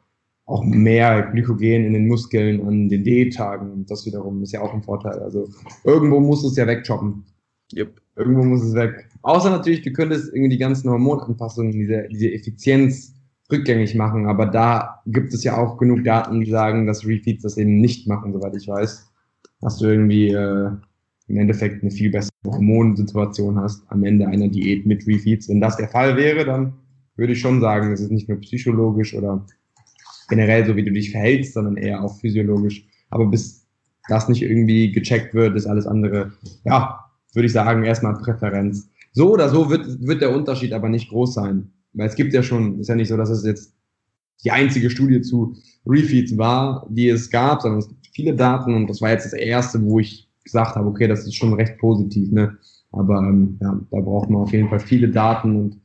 auch 0.44 0.64
mehr 0.64 1.30
Glykogen 1.30 1.84
in 1.84 1.92
den 1.92 2.08
Muskeln 2.08 2.66
an 2.66 2.88
den 2.88 3.04
D-Tagen. 3.04 3.70
Und 3.70 3.90
das 3.90 4.04
wiederum 4.06 4.42
ist 4.42 4.52
ja 4.52 4.60
auch 4.60 4.74
ein 4.74 4.82
Vorteil. 4.82 5.20
Also 5.20 5.48
irgendwo 5.84 6.18
musst 6.18 6.42
du 6.42 6.48
es 6.48 6.56
ja 6.56 6.66
wegchoppen. 6.66 7.24
Yep. 7.72 8.00
Irgendwo 8.16 8.42
muss 8.42 8.64
es 8.64 8.74
weg. 8.74 9.08
Außer 9.22 9.50
natürlich, 9.50 9.82
du 9.82 9.92
könntest 9.92 10.32
irgendwie 10.34 10.50
die 10.50 10.58
ganzen 10.58 10.90
Hormonanpassungen, 10.90 11.70
diese, 11.70 12.08
diese 12.10 12.32
Effizienz 12.32 13.14
rückgängig 13.50 13.94
machen, 13.94 14.26
aber 14.26 14.46
da 14.46 15.02
gibt 15.06 15.34
es 15.34 15.44
ja 15.44 15.56
auch 15.56 15.76
genug 15.78 16.04
Daten, 16.04 16.40
die 16.40 16.50
sagen, 16.50 16.86
dass 16.86 17.06
Refeeds 17.06 17.42
das 17.42 17.56
eben 17.56 17.80
nicht 17.80 18.06
machen, 18.06 18.32
soweit 18.32 18.56
ich 18.56 18.68
weiß. 18.68 19.10
Dass 19.60 19.78
du 19.78 19.86
irgendwie 19.86 20.28
äh, 20.28 20.70
im 21.28 21.36
Endeffekt 21.36 21.82
eine 21.82 21.90
viel 21.90 22.10
bessere 22.10 22.30
Hormonsituation 22.44 23.58
hast 23.58 23.82
am 23.88 24.04
Ende 24.04 24.26
einer 24.26 24.48
Diät 24.48 24.86
mit 24.86 25.06
Refeeds. 25.06 25.48
Wenn 25.48 25.60
das 25.60 25.76
der 25.76 25.88
Fall 25.88 26.16
wäre, 26.16 26.44
dann 26.44 26.74
würde 27.16 27.34
ich 27.34 27.40
schon 27.40 27.60
sagen, 27.60 27.92
es 27.92 28.00
ist 28.00 28.10
nicht 28.10 28.28
nur 28.28 28.40
psychologisch 28.40 29.14
oder 29.14 29.44
generell 30.28 30.66
so, 30.66 30.76
wie 30.76 30.84
du 30.84 30.92
dich 30.92 31.10
verhältst, 31.10 31.54
sondern 31.54 31.76
eher 31.76 32.02
auch 32.02 32.18
physiologisch. 32.18 32.84
Aber 33.10 33.26
bis 33.26 33.66
das 34.08 34.28
nicht 34.28 34.42
irgendwie 34.42 34.90
gecheckt 34.90 35.34
wird, 35.34 35.56
ist 35.56 35.66
alles 35.66 35.86
andere, 35.86 36.32
ja, 36.64 37.04
würde 37.34 37.46
ich 37.46 37.52
sagen, 37.52 37.84
erstmal 37.84 38.14
Präferenz. 38.14 38.88
So 39.12 39.32
oder 39.32 39.48
so 39.48 39.70
wird, 39.70 39.86
wird 40.06 40.22
der 40.22 40.34
Unterschied 40.34 40.72
aber 40.72 40.88
nicht 40.88 41.10
groß 41.10 41.34
sein. 41.34 41.70
Weil 41.92 42.08
es 42.08 42.14
gibt 42.14 42.32
ja 42.32 42.42
schon, 42.42 42.80
ist 42.80 42.88
ja 42.88 42.94
nicht 42.94 43.08
so, 43.08 43.16
dass 43.16 43.30
es 43.30 43.44
jetzt 43.44 43.74
die 44.44 44.50
einzige 44.50 44.90
Studie 44.90 45.20
zu 45.20 45.56
Refeeds 45.86 46.36
war, 46.38 46.86
die 46.90 47.08
es 47.08 47.30
gab, 47.30 47.62
sondern 47.62 47.80
es 47.80 47.88
gibt 47.88 48.06
viele 48.12 48.34
Daten 48.34 48.74
und 48.74 48.88
das 48.88 49.00
war 49.00 49.10
jetzt 49.10 49.26
das 49.26 49.32
erste, 49.32 49.82
wo 49.82 50.00
ich 50.00 50.28
gesagt 50.44 50.76
habe, 50.76 50.88
okay, 50.88 51.06
das 51.06 51.26
ist 51.26 51.34
schon 51.34 51.52
recht 51.54 51.78
positiv, 51.78 52.30
ne? 52.32 52.56
Aber 52.92 53.18
ähm, 53.18 53.58
ja, 53.60 53.78
da 53.90 54.00
braucht 54.00 54.30
man 54.30 54.42
auf 54.42 54.52
jeden 54.52 54.68
Fall 54.68 54.80
viele 54.80 55.08
Daten 55.08 55.56
und 55.56 55.80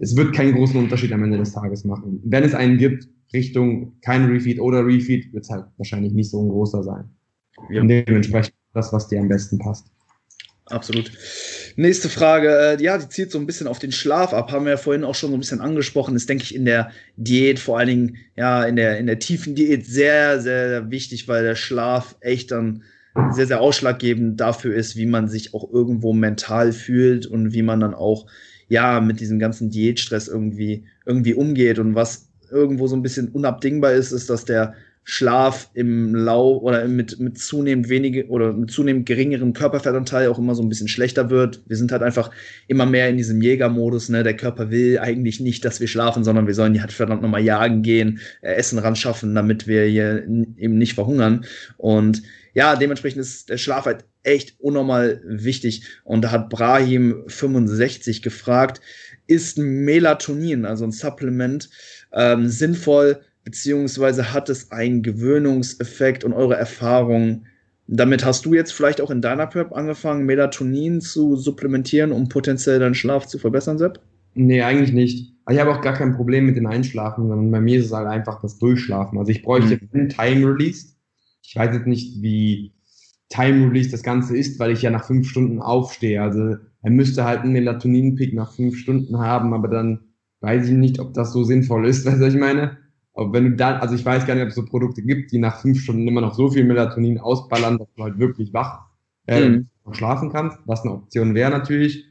es 0.00 0.16
wird 0.16 0.34
keinen 0.34 0.54
großen 0.54 0.78
Unterschied 0.78 1.12
am 1.12 1.24
Ende 1.24 1.38
des 1.38 1.52
Tages 1.52 1.84
machen. 1.84 2.20
Wenn 2.24 2.44
es 2.44 2.54
einen 2.54 2.78
gibt, 2.78 3.08
Richtung 3.32 3.98
kein 4.00 4.26
Refeed 4.26 4.60
oder 4.60 4.86
Refeed, 4.86 5.32
wird 5.32 5.44
es 5.44 5.50
halt 5.50 5.64
wahrscheinlich 5.76 6.12
nicht 6.12 6.30
so 6.30 6.42
ein 6.42 6.48
großer 6.48 6.82
sein. 6.82 7.10
Ja. 7.70 7.80
Und 7.80 7.88
dementsprechend 7.88 8.54
das, 8.74 8.92
was 8.92 9.08
dir 9.08 9.20
am 9.20 9.28
besten 9.28 9.58
passt. 9.58 9.90
Absolut. 10.66 11.10
Nächste 11.78 12.08
Frage, 12.08 12.48
äh, 12.48 12.82
ja, 12.82 12.96
die 12.96 13.08
zielt 13.08 13.30
so 13.30 13.38
ein 13.38 13.46
bisschen 13.46 13.66
auf 13.66 13.78
den 13.78 13.92
Schlaf 13.92 14.32
ab, 14.32 14.50
haben 14.50 14.64
wir 14.64 14.72
ja 14.72 14.76
vorhin 14.78 15.04
auch 15.04 15.14
schon 15.14 15.30
so 15.30 15.36
ein 15.36 15.40
bisschen 15.40 15.60
angesprochen, 15.60 16.16
ist, 16.16 16.28
denke 16.28 16.44
ich, 16.44 16.54
in 16.54 16.64
der 16.64 16.90
Diät, 17.16 17.58
vor 17.58 17.78
allen 17.78 17.88
Dingen, 17.88 18.16
ja, 18.34 18.64
in 18.64 18.76
der, 18.76 18.98
in 18.98 19.06
der 19.06 19.18
tiefen 19.18 19.54
Diät 19.54 19.84
sehr, 19.84 20.40
sehr 20.40 20.90
wichtig, 20.90 21.28
weil 21.28 21.44
der 21.44 21.54
Schlaf 21.54 22.16
echt 22.20 22.50
dann 22.50 22.82
sehr, 23.30 23.46
sehr 23.46 23.60
ausschlaggebend 23.60 24.40
dafür 24.40 24.74
ist, 24.74 24.96
wie 24.96 25.06
man 25.06 25.28
sich 25.28 25.52
auch 25.52 25.70
irgendwo 25.70 26.14
mental 26.14 26.72
fühlt 26.72 27.26
und 27.26 27.52
wie 27.52 27.62
man 27.62 27.80
dann 27.80 27.94
auch, 27.94 28.26
ja, 28.68 29.00
mit 29.00 29.20
diesem 29.20 29.38
ganzen 29.38 29.70
Diätstress 29.70 30.28
irgendwie, 30.28 30.84
irgendwie 31.04 31.34
umgeht. 31.34 31.78
Und 31.78 31.94
was 31.94 32.28
irgendwo 32.50 32.86
so 32.86 32.96
ein 32.96 33.02
bisschen 33.02 33.28
unabdingbar 33.28 33.92
ist, 33.92 34.12
ist, 34.12 34.30
dass 34.30 34.44
der 34.44 34.74
Schlaf 35.08 35.70
im 35.72 36.16
Lau 36.16 36.58
oder 36.58 36.88
mit, 36.88 37.20
mit 37.20 37.38
zunehmend 37.38 37.88
wenige 37.88 38.26
oder 38.26 38.52
mit 38.52 38.72
zunehmend 38.72 39.06
geringerem 39.06 39.52
Körperfettanteil 39.52 40.28
auch 40.28 40.38
immer 40.40 40.56
so 40.56 40.64
ein 40.64 40.68
bisschen 40.68 40.88
schlechter 40.88 41.30
wird. 41.30 41.62
Wir 41.66 41.76
sind 41.76 41.92
halt 41.92 42.02
einfach 42.02 42.32
immer 42.66 42.86
mehr 42.86 43.08
in 43.08 43.16
diesem 43.16 43.40
Jägermodus, 43.40 44.08
ne? 44.08 44.24
Der 44.24 44.36
Körper 44.36 44.72
will 44.72 44.98
eigentlich 44.98 45.38
nicht, 45.38 45.64
dass 45.64 45.78
wir 45.78 45.86
schlafen, 45.86 46.24
sondern 46.24 46.48
wir 46.48 46.54
sollen 46.54 46.74
die 46.74 46.80
halt 46.80 46.90
verdammt 46.90 47.22
nochmal 47.22 47.44
jagen 47.44 47.82
gehen, 47.82 48.18
äh, 48.42 48.54
Essen 48.54 48.80
ran 48.80 48.96
schaffen, 48.96 49.32
damit 49.36 49.68
wir 49.68 49.84
hier 49.84 50.24
eben 50.24 50.76
nicht 50.76 50.94
verhungern. 50.94 51.44
Und 51.76 52.22
ja, 52.54 52.74
dementsprechend 52.74 53.20
ist 53.20 53.48
der 53.48 53.58
Schlaf 53.58 53.86
halt 53.86 54.04
echt 54.24 54.56
unnormal 54.58 55.22
wichtig. 55.24 55.84
Und 56.02 56.22
da 56.22 56.32
hat 56.32 56.50
Brahim 56.50 57.22
65 57.28 58.22
gefragt, 58.22 58.80
ist 59.28 59.56
Melatonin, 59.56 60.64
also 60.64 60.84
ein 60.84 60.90
Supplement, 60.90 61.70
ähm, 62.12 62.48
sinnvoll, 62.48 63.20
beziehungsweise 63.46 64.34
hat 64.34 64.50
es 64.50 64.70
einen 64.70 65.02
Gewöhnungseffekt 65.02 66.22
und 66.22 66.34
eure 66.34 66.56
Erfahrungen 66.56 67.46
damit 67.88 68.24
hast 68.24 68.44
du 68.46 68.54
jetzt 68.54 68.72
vielleicht 68.72 69.00
auch 69.00 69.10
in 69.10 69.22
deiner 69.22 69.46
Prep 69.46 69.72
angefangen, 69.72 70.26
Melatonin 70.26 71.00
zu 71.00 71.36
supplementieren, 71.36 72.12
um 72.12 72.28
potenziell 72.28 72.80
deinen 72.80 72.94
Schlaf 72.94 73.26
zu 73.26 73.38
verbessern, 73.38 73.78
Sepp? 73.78 74.00
Nee, 74.34 74.62
eigentlich 74.62 74.92
nicht. 74.92 75.34
Ich 75.48 75.58
habe 75.58 75.72
auch 75.72 75.80
gar 75.80 75.94
kein 75.94 76.14
Problem 76.14 76.46
mit 76.46 76.56
dem 76.56 76.66
Einschlafen, 76.66 77.28
sondern 77.28 77.50
bei 77.50 77.60
mir 77.60 77.78
ist 77.78 77.86
es 77.86 77.92
halt 77.92 78.08
einfach 78.08 78.42
das 78.42 78.58
Durchschlafen. 78.58 79.18
Also 79.18 79.30
ich 79.30 79.42
bräuchte 79.42 79.76
mhm. 79.76 79.88
einen 79.92 80.08
Time 80.08 80.46
Release. 80.46 80.94
Ich 81.42 81.54
weiß 81.54 81.74
jetzt 81.74 81.86
nicht, 81.86 82.20
wie 82.20 82.74
Time 83.28 83.68
Release 83.68 83.90
das 83.90 84.02
Ganze 84.02 84.36
ist, 84.36 84.58
weil 84.58 84.72
ich 84.72 84.82
ja 84.82 84.90
nach 84.90 85.06
fünf 85.06 85.28
Stunden 85.28 85.60
aufstehe. 85.62 86.20
Also 86.20 86.56
er 86.82 86.90
müsste 86.90 87.24
halt 87.24 87.42
einen 87.42 87.52
Melatonin-Pick 87.52 88.34
nach 88.34 88.52
fünf 88.52 88.76
Stunden 88.76 89.18
haben, 89.18 89.54
aber 89.54 89.68
dann 89.68 90.00
weiß 90.40 90.66
ich 90.66 90.74
nicht, 90.74 90.98
ob 90.98 91.14
das 91.14 91.32
so 91.32 91.44
sinnvoll 91.44 91.86
ist, 91.86 92.04
was 92.06 92.20
ich 92.20 92.38
meine. 92.38 92.78
Aber 93.16 93.32
wenn 93.32 93.44
du 93.44 93.56
dann, 93.56 93.80
also 93.80 93.94
ich 93.94 94.04
weiß 94.04 94.26
gar 94.26 94.34
nicht, 94.34 94.44
ob 94.44 94.50
es 94.50 94.54
so 94.54 94.64
Produkte 94.64 95.02
gibt, 95.02 95.32
die 95.32 95.38
nach 95.38 95.60
fünf 95.60 95.80
Stunden 95.80 96.06
immer 96.06 96.20
noch 96.20 96.34
so 96.34 96.50
viel 96.50 96.64
Melatonin 96.64 97.18
ausballern, 97.18 97.78
dass 97.78 97.88
du 97.96 98.02
halt 98.02 98.18
wirklich 98.18 98.52
wach 98.52 98.82
äh, 99.26 99.48
mhm. 99.48 99.68
schlafen 99.92 100.30
kannst, 100.30 100.58
was 100.66 100.82
eine 100.82 100.92
Option 100.92 101.34
wäre 101.34 101.50
natürlich. 101.50 102.04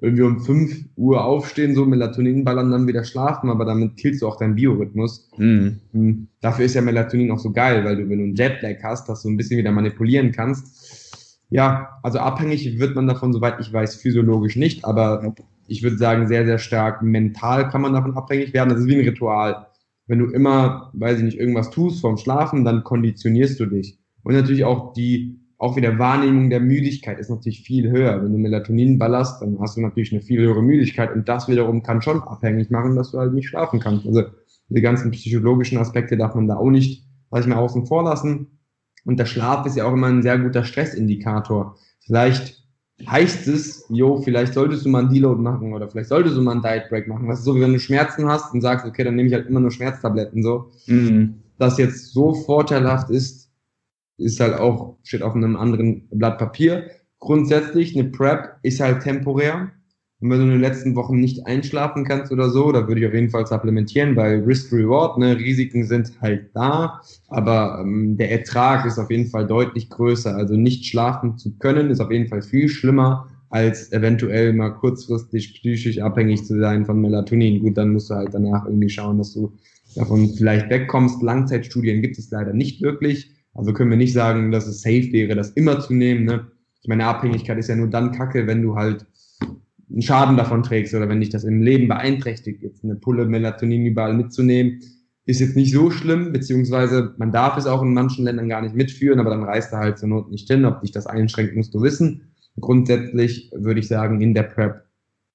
Irgendwie 0.00 0.22
um 0.22 0.40
fünf 0.40 0.84
Uhr 0.96 1.24
aufstehen, 1.24 1.74
so 1.74 1.84
Melatonin 1.84 2.44
ballern, 2.44 2.70
dann 2.70 2.88
wieder 2.88 3.04
schlafen, 3.04 3.50
aber 3.50 3.64
damit 3.64 3.96
killst 3.96 4.22
du 4.22 4.28
auch 4.28 4.36
deinen 4.36 4.54
Biorhythmus. 4.54 5.30
Mhm. 5.36 5.80
mhm. 5.92 6.28
Dafür 6.40 6.64
ist 6.64 6.74
ja 6.74 6.80
Melatonin 6.80 7.32
auch 7.32 7.38
so 7.40 7.52
geil, 7.52 7.84
weil 7.84 7.96
du, 7.96 8.08
wenn 8.08 8.18
du 8.18 8.24
einen 8.24 8.36
Jetlag 8.36 8.82
hast, 8.84 9.08
dass 9.08 9.22
du 9.22 9.30
ein 9.30 9.36
bisschen 9.36 9.58
wieder 9.58 9.72
manipulieren 9.72 10.30
kannst. 10.30 11.38
Ja, 11.50 11.98
also 12.02 12.18
abhängig 12.18 12.78
wird 12.78 12.94
man 12.94 13.08
davon, 13.08 13.32
soweit 13.32 13.60
ich 13.60 13.72
weiß, 13.72 13.96
physiologisch 13.96 14.56
nicht, 14.56 14.84
aber 14.84 15.34
ich 15.66 15.82
würde 15.82 15.98
sagen, 15.98 16.26
sehr, 16.28 16.46
sehr 16.46 16.58
stark 16.58 17.02
mental 17.02 17.68
kann 17.68 17.82
man 17.82 17.92
davon 17.92 18.16
abhängig 18.16 18.54
werden. 18.54 18.70
Das 18.70 18.80
ist 18.80 18.86
wie 18.86 18.96
ein 18.96 19.08
Ritual 19.08 19.66
wenn 20.06 20.18
du 20.18 20.26
immer, 20.26 20.90
weiß 20.94 21.18
ich 21.18 21.24
nicht, 21.24 21.38
irgendwas 21.38 21.70
tust 21.70 22.00
vorm 22.00 22.16
Schlafen, 22.16 22.64
dann 22.64 22.84
konditionierst 22.84 23.58
du 23.60 23.66
dich. 23.66 23.98
Und 24.22 24.34
natürlich 24.34 24.64
auch 24.64 24.92
die, 24.92 25.40
auch 25.58 25.76
wieder 25.76 25.98
Wahrnehmung 25.98 26.50
der 26.50 26.60
Müdigkeit 26.60 27.18
ist 27.18 27.30
natürlich 27.30 27.62
viel 27.62 27.90
höher. 27.90 28.22
Wenn 28.22 28.32
du 28.32 28.38
Melatonin 28.38 28.98
ballerst, 28.98 29.40
dann 29.42 29.58
hast 29.60 29.76
du 29.76 29.80
natürlich 29.80 30.12
eine 30.12 30.22
viel 30.22 30.40
höhere 30.40 30.62
Müdigkeit 30.62 31.14
und 31.14 31.28
das 31.28 31.48
wiederum 31.48 31.82
kann 31.82 32.02
schon 32.02 32.20
abhängig 32.22 32.70
machen, 32.70 32.96
dass 32.96 33.12
du 33.12 33.18
halt 33.18 33.32
nicht 33.32 33.48
schlafen 33.48 33.78
kannst. 33.78 34.06
Also 34.06 34.24
die 34.68 34.80
ganzen 34.80 35.10
psychologischen 35.10 35.78
Aspekte 35.78 36.16
darf 36.16 36.34
man 36.34 36.48
da 36.48 36.56
auch 36.56 36.70
nicht, 36.70 37.04
sag 37.30 37.40
ich 37.40 37.46
mal, 37.46 37.56
außen 37.56 37.86
vor 37.86 38.04
lassen. 38.04 38.58
Und 39.04 39.18
der 39.18 39.26
Schlaf 39.26 39.66
ist 39.66 39.76
ja 39.76 39.84
auch 39.84 39.92
immer 39.92 40.08
ein 40.08 40.22
sehr 40.22 40.38
guter 40.38 40.64
Stressindikator. 40.64 41.76
Vielleicht 42.00 42.61
heißt 43.08 43.48
es, 43.48 43.86
jo, 43.88 44.20
vielleicht 44.22 44.54
solltest 44.54 44.84
du 44.84 44.88
mal 44.88 45.00
einen 45.00 45.12
Deload 45.12 45.40
machen 45.40 45.72
oder 45.72 45.88
vielleicht 45.88 46.08
solltest 46.08 46.36
du 46.36 46.42
mal 46.42 46.52
einen 46.52 46.62
Diet 46.62 46.88
Break 46.88 47.08
machen. 47.08 47.28
Das 47.28 47.40
ist 47.40 47.44
so, 47.44 47.54
wie 47.56 47.60
wenn 47.60 47.72
du 47.72 47.78
Schmerzen 47.78 48.28
hast 48.28 48.52
und 48.52 48.60
sagst, 48.60 48.86
okay, 48.86 49.04
dann 49.04 49.16
nehme 49.16 49.28
ich 49.28 49.34
halt 49.34 49.48
immer 49.48 49.60
nur 49.60 49.70
Schmerztabletten 49.70 50.42
so. 50.42 50.70
Mhm. 50.86 51.34
Das 51.58 51.78
jetzt 51.78 52.12
so 52.12 52.34
vorteilhaft 52.34 53.10
ist, 53.10 53.50
ist 54.18 54.40
halt 54.40 54.54
auch, 54.54 54.96
steht 55.02 55.22
auf 55.22 55.34
einem 55.34 55.56
anderen 55.56 56.08
Blatt 56.10 56.38
Papier. 56.38 56.90
Grundsätzlich, 57.18 57.96
eine 57.96 58.08
Prep 58.10 58.56
ist 58.62 58.80
halt 58.80 59.02
temporär. 59.02 59.70
Und 60.22 60.30
wenn 60.30 60.38
du 60.38 60.44
in 60.44 60.50
den 60.52 60.60
letzten 60.60 60.94
Wochen 60.94 61.18
nicht 61.18 61.48
einschlafen 61.48 62.04
kannst 62.04 62.30
oder 62.30 62.48
so, 62.48 62.70
da 62.70 62.86
würde 62.86 63.00
ich 63.00 63.06
auf 63.08 63.12
jeden 63.12 63.30
Fall 63.30 63.44
supplementieren, 63.44 64.14
weil 64.14 64.44
Risk-Reward, 64.44 65.18
ne, 65.18 65.36
Risiken 65.36 65.84
sind 65.84 66.12
halt 66.20 66.50
da, 66.54 67.00
aber 67.26 67.80
ähm, 67.82 68.16
der 68.16 68.30
Ertrag 68.30 68.86
ist 68.86 69.00
auf 69.00 69.10
jeden 69.10 69.26
Fall 69.26 69.48
deutlich 69.48 69.90
größer. 69.90 70.36
Also 70.36 70.54
nicht 70.54 70.86
schlafen 70.86 71.38
zu 71.38 71.58
können, 71.58 71.90
ist 71.90 71.98
auf 71.98 72.12
jeden 72.12 72.28
Fall 72.28 72.40
viel 72.40 72.68
schlimmer, 72.68 73.26
als 73.50 73.90
eventuell 73.92 74.52
mal 74.52 74.70
kurzfristig 74.70 75.54
psychisch 75.54 75.98
abhängig 75.98 76.44
zu 76.44 76.56
sein 76.56 76.86
von 76.86 77.00
Melatonin. 77.00 77.60
Gut, 77.60 77.76
dann 77.76 77.92
musst 77.92 78.08
du 78.08 78.14
halt 78.14 78.32
danach 78.32 78.64
irgendwie 78.64 78.90
schauen, 78.90 79.18
dass 79.18 79.34
du 79.34 79.52
davon 79.96 80.28
vielleicht 80.28 80.70
wegkommst. 80.70 81.20
Langzeitstudien 81.20 82.00
gibt 82.00 82.16
es 82.16 82.30
leider 82.30 82.52
nicht 82.52 82.80
wirklich. 82.80 83.28
Also 83.54 83.72
können 83.72 83.90
wir 83.90 83.98
nicht 83.98 84.12
sagen, 84.12 84.52
dass 84.52 84.68
es 84.68 84.82
safe 84.82 85.10
wäre, 85.10 85.34
das 85.34 85.50
immer 85.50 85.80
zu 85.80 85.94
nehmen. 85.94 86.24
Ne? 86.24 86.46
Ich 86.80 86.88
meine, 86.88 87.06
Abhängigkeit 87.06 87.58
ist 87.58 87.68
ja 87.68 87.76
nur 87.76 87.88
dann 87.88 88.12
kacke, 88.12 88.46
wenn 88.46 88.62
du 88.62 88.76
halt 88.76 89.04
einen 89.92 90.02
Schaden 90.02 90.36
davon 90.36 90.62
trägst 90.62 90.94
oder 90.94 91.08
wenn 91.08 91.20
dich 91.20 91.28
das 91.28 91.44
im 91.44 91.62
Leben 91.62 91.88
beeinträchtigt, 91.88 92.62
jetzt 92.62 92.82
eine 92.82 92.96
Pulle 92.96 93.26
Melatonin 93.26 93.86
überall 93.86 94.14
mitzunehmen, 94.14 94.80
ist 95.24 95.40
jetzt 95.40 95.56
nicht 95.56 95.72
so 95.72 95.90
schlimm, 95.90 96.32
beziehungsweise 96.32 97.14
man 97.18 97.30
darf 97.30 97.56
es 97.56 97.66
auch 97.66 97.82
in 97.82 97.94
manchen 97.94 98.24
Ländern 98.24 98.48
gar 98.48 98.62
nicht 98.62 98.74
mitführen, 98.74 99.20
aber 99.20 99.30
dann 99.30 99.44
reist 99.44 99.72
du 99.72 99.76
halt 99.76 99.98
zur 99.98 100.08
Not 100.08 100.30
nicht 100.30 100.48
hin. 100.48 100.64
Ob 100.64 100.80
dich 100.80 100.90
das 100.90 101.06
einschränkt, 101.06 101.54
musst 101.54 101.74
du 101.74 101.82
wissen. 101.82 102.32
Grundsätzlich 102.60 103.50
würde 103.54 103.80
ich 103.80 103.88
sagen, 103.88 104.20
in 104.20 104.34
der 104.34 104.42
Prep, 104.42 104.84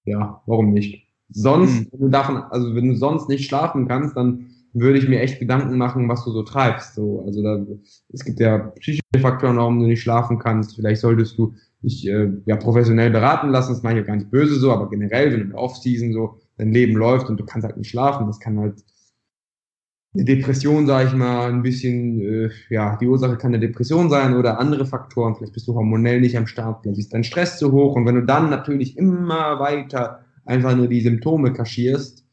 ja, 0.05 0.41
warum 0.45 0.73
nicht? 0.73 1.07
Sonst, 1.29 1.79
mhm. 1.79 1.87
wenn 1.91 1.99
du 1.99 2.09
davon, 2.09 2.37
also 2.37 2.75
wenn 2.75 2.89
du 2.89 2.95
sonst 2.95 3.29
nicht 3.29 3.47
schlafen 3.47 3.87
kannst, 3.87 4.17
dann 4.17 4.47
würde 4.73 4.99
ich 4.99 5.07
mir 5.07 5.21
echt 5.21 5.39
Gedanken 5.39 5.77
machen, 5.77 6.07
was 6.09 6.23
du 6.25 6.31
so 6.31 6.43
treibst. 6.43 6.95
So, 6.95 7.23
also 7.25 7.41
da, 7.41 7.65
es 8.13 8.23
gibt 8.23 8.39
ja 8.39 8.57
psychische 8.79 9.01
Faktoren, 9.19 9.57
warum 9.57 9.79
du 9.79 9.87
nicht 9.87 10.01
schlafen 10.01 10.37
kannst. 10.37 10.75
Vielleicht 10.75 11.01
solltest 11.01 11.37
du 11.37 11.53
dich 11.83 12.07
äh, 12.07 12.31
ja 12.45 12.55
professionell 12.55 13.11
beraten 13.11 13.49
lassen. 13.49 13.73
Das 13.73 13.83
meine 13.83 13.99
ich 13.99 14.05
ja 14.05 14.07
gar 14.07 14.17
nicht 14.17 14.31
böse 14.31 14.55
so, 14.55 14.71
aber 14.71 14.89
generell, 14.89 15.31
wenn 15.31 15.39
du 15.39 15.45
in 15.45 15.49
der 15.51 15.59
Off-Season 15.59 16.13
so 16.13 16.39
dein 16.57 16.71
Leben 16.71 16.95
läuft 16.95 17.29
und 17.29 17.39
du 17.39 17.45
kannst 17.45 17.65
halt 17.65 17.77
nicht 17.77 17.89
schlafen, 17.89 18.27
das 18.27 18.39
kann 18.39 18.59
halt 18.59 18.83
eine 20.13 20.25
Depression, 20.25 20.87
sage 20.87 21.09
ich 21.09 21.13
mal, 21.13 21.49
ein 21.49 21.61
bisschen, 21.61 22.19
äh, 22.21 22.49
ja, 22.69 22.95
die 22.95 23.07
Ursache 23.07 23.37
kann 23.37 23.53
eine 23.53 23.59
Depression 23.59 24.09
sein 24.09 24.35
oder 24.35 24.59
andere 24.59 24.85
Faktoren. 24.85 25.35
Vielleicht 25.35 25.53
bist 25.53 25.67
du 25.67 25.75
hormonell 25.75 26.21
nicht 26.21 26.37
am 26.37 26.47
Start, 26.47 26.81
vielleicht 26.81 26.99
ist 26.99 27.13
dein 27.13 27.23
Stress 27.23 27.59
zu 27.59 27.71
hoch. 27.71 27.95
Und 27.95 28.05
wenn 28.05 28.15
du 28.15 28.25
dann 28.25 28.49
natürlich 28.49 28.97
immer 28.97 29.59
weiter 29.59 30.25
einfach 30.45 30.75
nur 30.75 30.87
die 30.87 31.01
Symptome 31.01 31.53
kaschierst, 31.53 32.25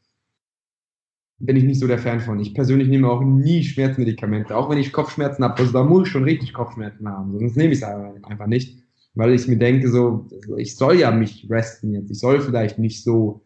bin 1.37 1.57
ich 1.57 1.65
nicht 1.65 1.79
so 1.79 1.87
der 1.87 1.99
Fan 1.99 2.21
von. 2.21 2.39
Ich 2.39 2.53
persönlich 2.53 2.87
nehme 2.87 3.09
auch 3.09 3.21
nie 3.21 3.61
Schmerzmedikamente, 3.63 4.55
auch 4.55 4.69
wenn 4.69 4.77
ich 4.77 4.93
Kopfschmerzen 4.93 5.43
habe. 5.43 5.57
Also 5.57 5.73
da 5.73 5.83
muss 5.83 6.07
ich 6.07 6.11
schon 6.11 6.23
richtig 6.23 6.53
Kopfschmerzen 6.53 7.07
haben, 7.07 7.33
sonst 7.33 7.57
nehme 7.57 7.73
ich 7.73 7.81
es 7.81 7.83
einfach 7.83 8.47
nicht 8.47 8.84
weil 9.15 9.33
ich 9.33 9.47
mir 9.47 9.57
denke, 9.57 9.89
so, 9.89 10.27
ich 10.57 10.75
soll 10.75 10.99
ja 10.99 11.11
mich 11.11 11.47
resten 11.49 11.93
jetzt, 11.93 12.11
ich 12.11 12.19
soll 12.19 12.41
vielleicht 12.41 12.77
nicht 12.77 13.03
so 13.03 13.45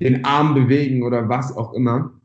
den 0.00 0.24
Arm 0.24 0.54
bewegen 0.54 1.02
oder 1.02 1.28
was 1.28 1.56
auch 1.56 1.72
immer. 1.72 2.20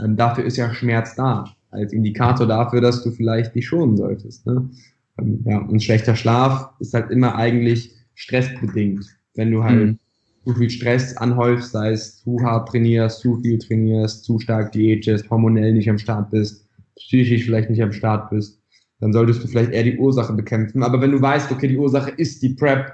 Ähm, 0.00 0.16
dafür 0.16 0.44
ist 0.44 0.56
ja 0.56 0.72
Schmerz 0.72 1.14
da, 1.14 1.44
als 1.70 1.92
Indikator 1.92 2.46
dafür, 2.46 2.80
dass 2.80 3.02
du 3.02 3.10
vielleicht 3.10 3.54
dich 3.54 3.66
schonen 3.66 3.96
solltest. 3.96 4.46
Ne? 4.46 4.70
Ähm, 5.18 5.42
ja, 5.44 5.58
und 5.58 5.82
schlechter 5.82 6.16
Schlaf 6.16 6.70
ist 6.80 6.94
halt 6.94 7.10
immer 7.10 7.36
eigentlich 7.36 7.94
stressbedingt. 8.14 9.04
Wenn 9.34 9.50
du 9.50 9.64
halt 9.64 9.86
mhm. 9.86 9.98
zu 10.44 10.54
viel 10.54 10.70
Stress 10.70 11.16
anhäufst, 11.16 11.72
sei 11.72 11.92
es 11.92 12.22
zu 12.22 12.40
hart 12.40 12.68
trainierst, 12.68 13.20
zu 13.20 13.40
viel 13.40 13.58
trainierst, 13.58 14.24
zu 14.24 14.38
stark 14.38 14.72
diätest, 14.72 15.28
hormonell 15.30 15.72
nicht 15.72 15.90
am 15.90 15.98
Start 15.98 16.30
bist, 16.30 16.68
psychisch 16.96 17.44
vielleicht 17.44 17.70
nicht 17.70 17.82
am 17.82 17.92
Start 17.92 18.30
bist, 18.30 18.60
dann 19.00 19.12
solltest 19.12 19.42
du 19.42 19.48
vielleicht 19.48 19.72
eher 19.72 19.84
die 19.84 19.98
Ursache 19.98 20.32
bekämpfen. 20.32 20.82
Aber 20.82 21.00
wenn 21.00 21.12
du 21.12 21.20
weißt, 21.20 21.52
okay, 21.52 21.68
die 21.68 21.76
Ursache 21.76 22.10
ist 22.10 22.42
die 22.42 22.50
Prep, 22.50 22.92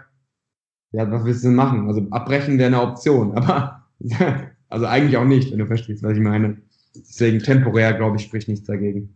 ja, 0.92 1.10
was 1.10 1.24
willst 1.24 1.42
du 1.42 1.48
denn 1.48 1.56
machen? 1.56 1.86
Also 1.86 2.06
abbrechen 2.10 2.58
wäre 2.58 2.68
eine 2.68 2.82
Option, 2.82 3.32
aber 3.36 3.86
also 4.68 4.86
eigentlich 4.86 5.16
auch 5.16 5.24
nicht, 5.24 5.50
wenn 5.52 5.58
du 5.58 5.66
verstehst, 5.66 6.02
was 6.02 6.14
ich 6.14 6.22
meine. 6.22 6.56
Deswegen 6.94 7.38
temporär, 7.38 7.94
glaube 7.94 8.16
ich, 8.16 8.24
spricht 8.24 8.48
nichts 8.48 8.66
dagegen. 8.66 9.14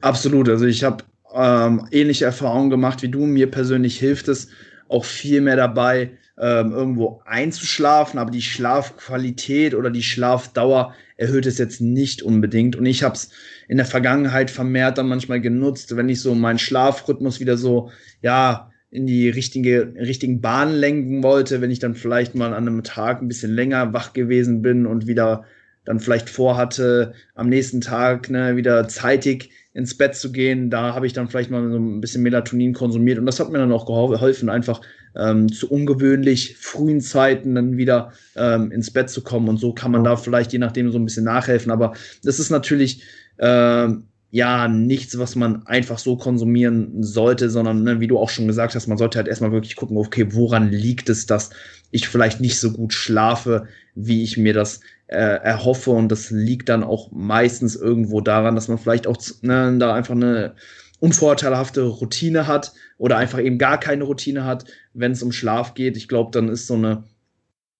Absolut. 0.00 0.48
Also 0.48 0.66
ich 0.66 0.84
habe 0.84 1.04
ähm, 1.34 1.86
ähnliche 1.90 2.24
Erfahrungen 2.24 2.70
gemacht 2.70 3.02
wie 3.02 3.08
du. 3.08 3.26
Mir 3.26 3.50
persönlich 3.50 3.98
hilft 3.98 4.28
es 4.28 4.48
auch 4.88 5.04
viel 5.04 5.40
mehr 5.40 5.56
dabei, 5.56 6.10
ähm, 6.40 6.72
irgendwo 6.72 7.20
einzuschlafen, 7.26 8.18
aber 8.18 8.30
die 8.30 8.42
Schlafqualität 8.42 9.74
oder 9.74 9.90
die 9.90 10.02
Schlafdauer 10.02 10.94
erhöht 11.16 11.44
es 11.44 11.58
jetzt 11.58 11.80
nicht 11.82 12.22
unbedingt. 12.22 12.76
Und 12.76 12.86
ich 12.86 13.02
habe 13.02 13.14
es 13.14 13.30
in 13.68 13.76
der 13.76 13.86
Vergangenheit 13.86 14.50
vermehrt 14.50 14.96
dann 14.96 15.08
manchmal 15.08 15.40
genutzt, 15.40 15.94
wenn 15.96 16.08
ich 16.08 16.20
so 16.20 16.34
meinen 16.34 16.58
Schlafrhythmus 16.58 17.40
wieder 17.40 17.58
so, 17.58 17.90
ja, 18.22 18.70
in 18.90 19.06
die 19.06 19.28
richtige, 19.28 19.94
richtigen 19.96 20.40
Bahnen 20.40 20.74
lenken 20.74 21.22
wollte, 21.22 21.60
wenn 21.60 21.70
ich 21.70 21.78
dann 21.78 21.94
vielleicht 21.94 22.34
mal 22.34 22.54
an 22.54 22.66
einem 22.66 22.82
Tag 22.82 23.22
ein 23.22 23.28
bisschen 23.28 23.54
länger 23.54 23.92
wach 23.92 24.14
gewesen 24.14 24.62
bin 24.62 24.86
und 24.86 25.06
wieder 25.06 25.44
dann 25.84 26.00
vielleicht 26.00 26.28
vorhatte, 26.28 27.12
am 27.34 27.48
nächsten 27.48 27.80
Tag 27.80 28.30
ne, 28.30 28.56
wieder 28.56 28.88
zeitig 28.88 29.50
ins 29.72 29.96
Bett 29.96 30.16
zu 30.16 30.32
gehen. 30.32 30.70
Da 30.70 30.94
habe 30.94 31.06
ich 31.06 31.12
dann 31.12 31.28
vielleicht 31.28 31.50
mal 31.50 31.70
so 31.70 31.78
ein 31.78 32.00
bisschen 32.00 32.22
Melatonin 32.22 32.72
konsumiert 32.72 33.18
und 33.18 33.26
das 33.26 33.38
hat 33.38 33.50
mir 33.50 33.58
dann 33.58 33.72
auch 33.72 33.86
geholfen, 33.86 34.48
einfach 34.48 34.80
ähm, 35.16 35.52
zu 35.52 35.70
ungewöhnlich 35.70 36.56
frühen 36.56 37.00
Zeiten 37.00 37.54
dann 37.54 37.76
wieder 37.76 38.12
ähm, 38.36 38.70
ins 38.72 38.92
Bett 38.92 39.10
zu 39.10 39.22
kommen. 39.22 39.48
Und 39.48 39.58
so 39.58 39.72
kann 39.72 39.92
man 39.92 40.04
da 40.04 40.16
vielleicht 40.16 40.52
je 40.52 40.58
nachdem 40.58 40.90
so 40.90 40.98
ein 40.98 41.04
bisschen 41.04 41.24
nachhelfen. 41.24 41.70
Aber 41.70 41.94
das 42.22 42.38
ist 42.38 42.50
natürlich 42.50 43.02
äh, 43.38 43.88
ja 44.30 44.68
nichts, 44.68 45.18
was 45.18 45.34
man 45.34 45.66
einfach 45.66 45.98
so 45.98 46.16
konsumieren 46.16 47.02
sollte, 47.02 47.50
sondern 47.50 47.82
ne, 47.82 48.00
wie 48.00 48.06
du 48.06 48.18
auch 48.18 48.30
schon 48.30 48.46
gesagt 48.46 48.74
hast, 48.74 48.86
man 48.86 48.98
sollte 48.98 49.18
halt 49.18 49.28
erstmal 49.28 49.52
wirklich 49.52 49.76
gucken, 49.76 49.96
okay, 49.96 50.28
woran 50.30 50.70
liegt 50.70 51.08
es, 51.08 51.26
dass 51.26 51.50
ich 51.90 52.08
vielleicht 52.08 52.40
nicht 52.40 52.60
so 52.60 52.72
gut 52.72 52.92
schlafe, 52.92 53.66
wie 53.94 54.22
ich 54.22 54.36
mir 54.36 54.52
das 54.52 54.80
äh, 55.06 55.16
erhoffe. 55.16 55.90
Und 55.90 56.10
das 56.10 56.30
liegt 56.30 56.68
dann 56.68 56.82
auch 56.82 57.10
meistens 57.12 57.76
irgendwo 57.76 58.20
daran, 58.20 58.54
dass 58.54 58.68
man 58.68 58.78
vielleicht 58.78 59.06
auch 59.06 59.16
ne, 59.42 59.76
da 59.78 59.94
einfach 59.94 60.14
eine 60.14 60.54
unvorteilhafte 61.00 61.82
Routine 61.82 62.46
hat 62.46 62.72
oder 62.98 63.16
einfach 63.16 63.38
eben 63.40 63.58
gar 63.58 63.80
keine 63.80 64.04
Routine 64.04 64.44
hat, 64.44 64.64
wenn 64.92 65.12
es 65.12 65.22
um 65.22 65.32
Schlaf 65.32 65.74
geht. 65.74 65.96
Ich 65.96 66.08
glaube, 66.08 66.30
dann 66.32 66.48
ist 66.48 66.66
so 66.66 66.74
eine, 66.74 67.04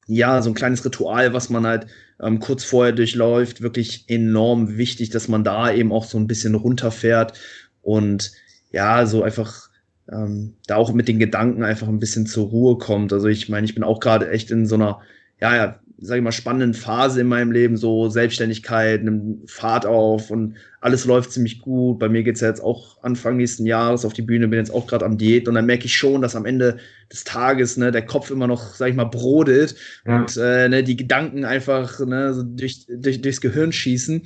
ja, 0.06 0.42
so 0.42 0.50
ein 0.50 0.54
kleines 0.54 0.84
Ritual, 0.84 1.32
was 1.34 1.50
man 1.50 1.66
halt 1.66 1.86
ähm, 2.20 2.40
kurz 2.40 2.64
vorher 2.64 2.92
durchläuft, 2.92 3.60
wirklich 3.60 4.04
enorm 4.08 4.76
wichtig, 4.76 5.10
dass 5.10 5.28
man 5.28 5.44
da 5.44 5.72
eben 5.72 5.92
auch 5.92 6.04
so 6.04 6.18
ein 6.18 6.26
bisschen 6.26 6.54
runterfährt 6.54 7.38
und 7.82 8.32
ja, 8.72 9.06
so 9.06 9.22
einfach 9.22 9.70
ähm, 10.10 10.54
da 10.66 10.76
auch 10.76 10.92
mit 10.92 11.08
den 11.08 11.18
Gedanken 11.18 11.62
einfach 11.62 11.88
ein 11.88 12.00
bisschen 12.00 12.26
zur 12.26 12.48
Ruhe 12.48 12.78
kommt. 12.78 13.12
Also 13.12 13.28
ich 13.28 13.48
meine, 13.48 13.64
ich 13.64 13.74
bin 13.74 13.84
auch 13.84 14.00
gerade 14.00 14.30
echt 14.30 14.50
in 14.50 14.66
so 14.66 14.74
einer, 14.74 15.00
ja, 15.40 15.56
ja, 15.56 15.80
sag 16.00 16.16
ich 16.16 16.22
mal, 16.22 16.32
spannenden 16.32 16.74
Phase 16.74 17.20
in 17.20 17.26
meinem 17.26 17.52
Leben, 17.52 17.76
so 17.76 18.08
Selbstständigkeit, 18.08 19.04
nimmt 19.04 19.50
Fahrt 19.50 19.84
auf 19.84 20.30
und 20.30 20.56
alles 20.80 21.04
läuft 21.04 21.32
ziemlich 21.32 21.60
gut. 21.60 21.98
Bei 21.98 22.08
mir 22.08 22.22
geht's 22.22 22.40
ja 22.40 22.48
jetzt 22.48 22.62
auch 22.62 23.02
Anfang 23.02 23.36
nächsten 23.36 23.66
Jahres 23.66 24.04
auf 24.04 24.14
die 24.14 24.22
Bühne, 24.22 24.48
bin 24.48 24.58
jetzt 24.58 24.72
auch 24.72 24.86
gerade 24.86 25.04
am 25.04 25.18
Diät 25.18 25.46
und 25.46 25.54
dann 25.54 25.66
merke 25.66 25.84
ich 25.84 25.96
schon, 25.96 26.22
dass 26.22 26.36
am 26.36 26.46
Ende 26.46 26.78
des 27.12 27.24
Tages 27.24 27.76
ne, 27.76 27.90
der 27.90 28.06
Kopf 28.06 28.30
immer 28.30 28.46
noch, 28.46 28.74
sag 28.74 28.88
ich 28.88 28.96
mal, 28.96 29.04
brodelt 29.04 29.74
ja. 30.06 30.20
und 30.20 30.36
äh, 30.36 30.68
ne, 30.68 30.82
die 30.82 30.96
Gedanken 30.96 31.44
einfach 31.44 32.00
ne, 32.00 32.32
so 32.32 32.42
durch, 32.42 32.86
durch, 32.88 33.20
durchs 33.20 33.40
Gehirn 33.40 33.72
schießen. 33.72 34.22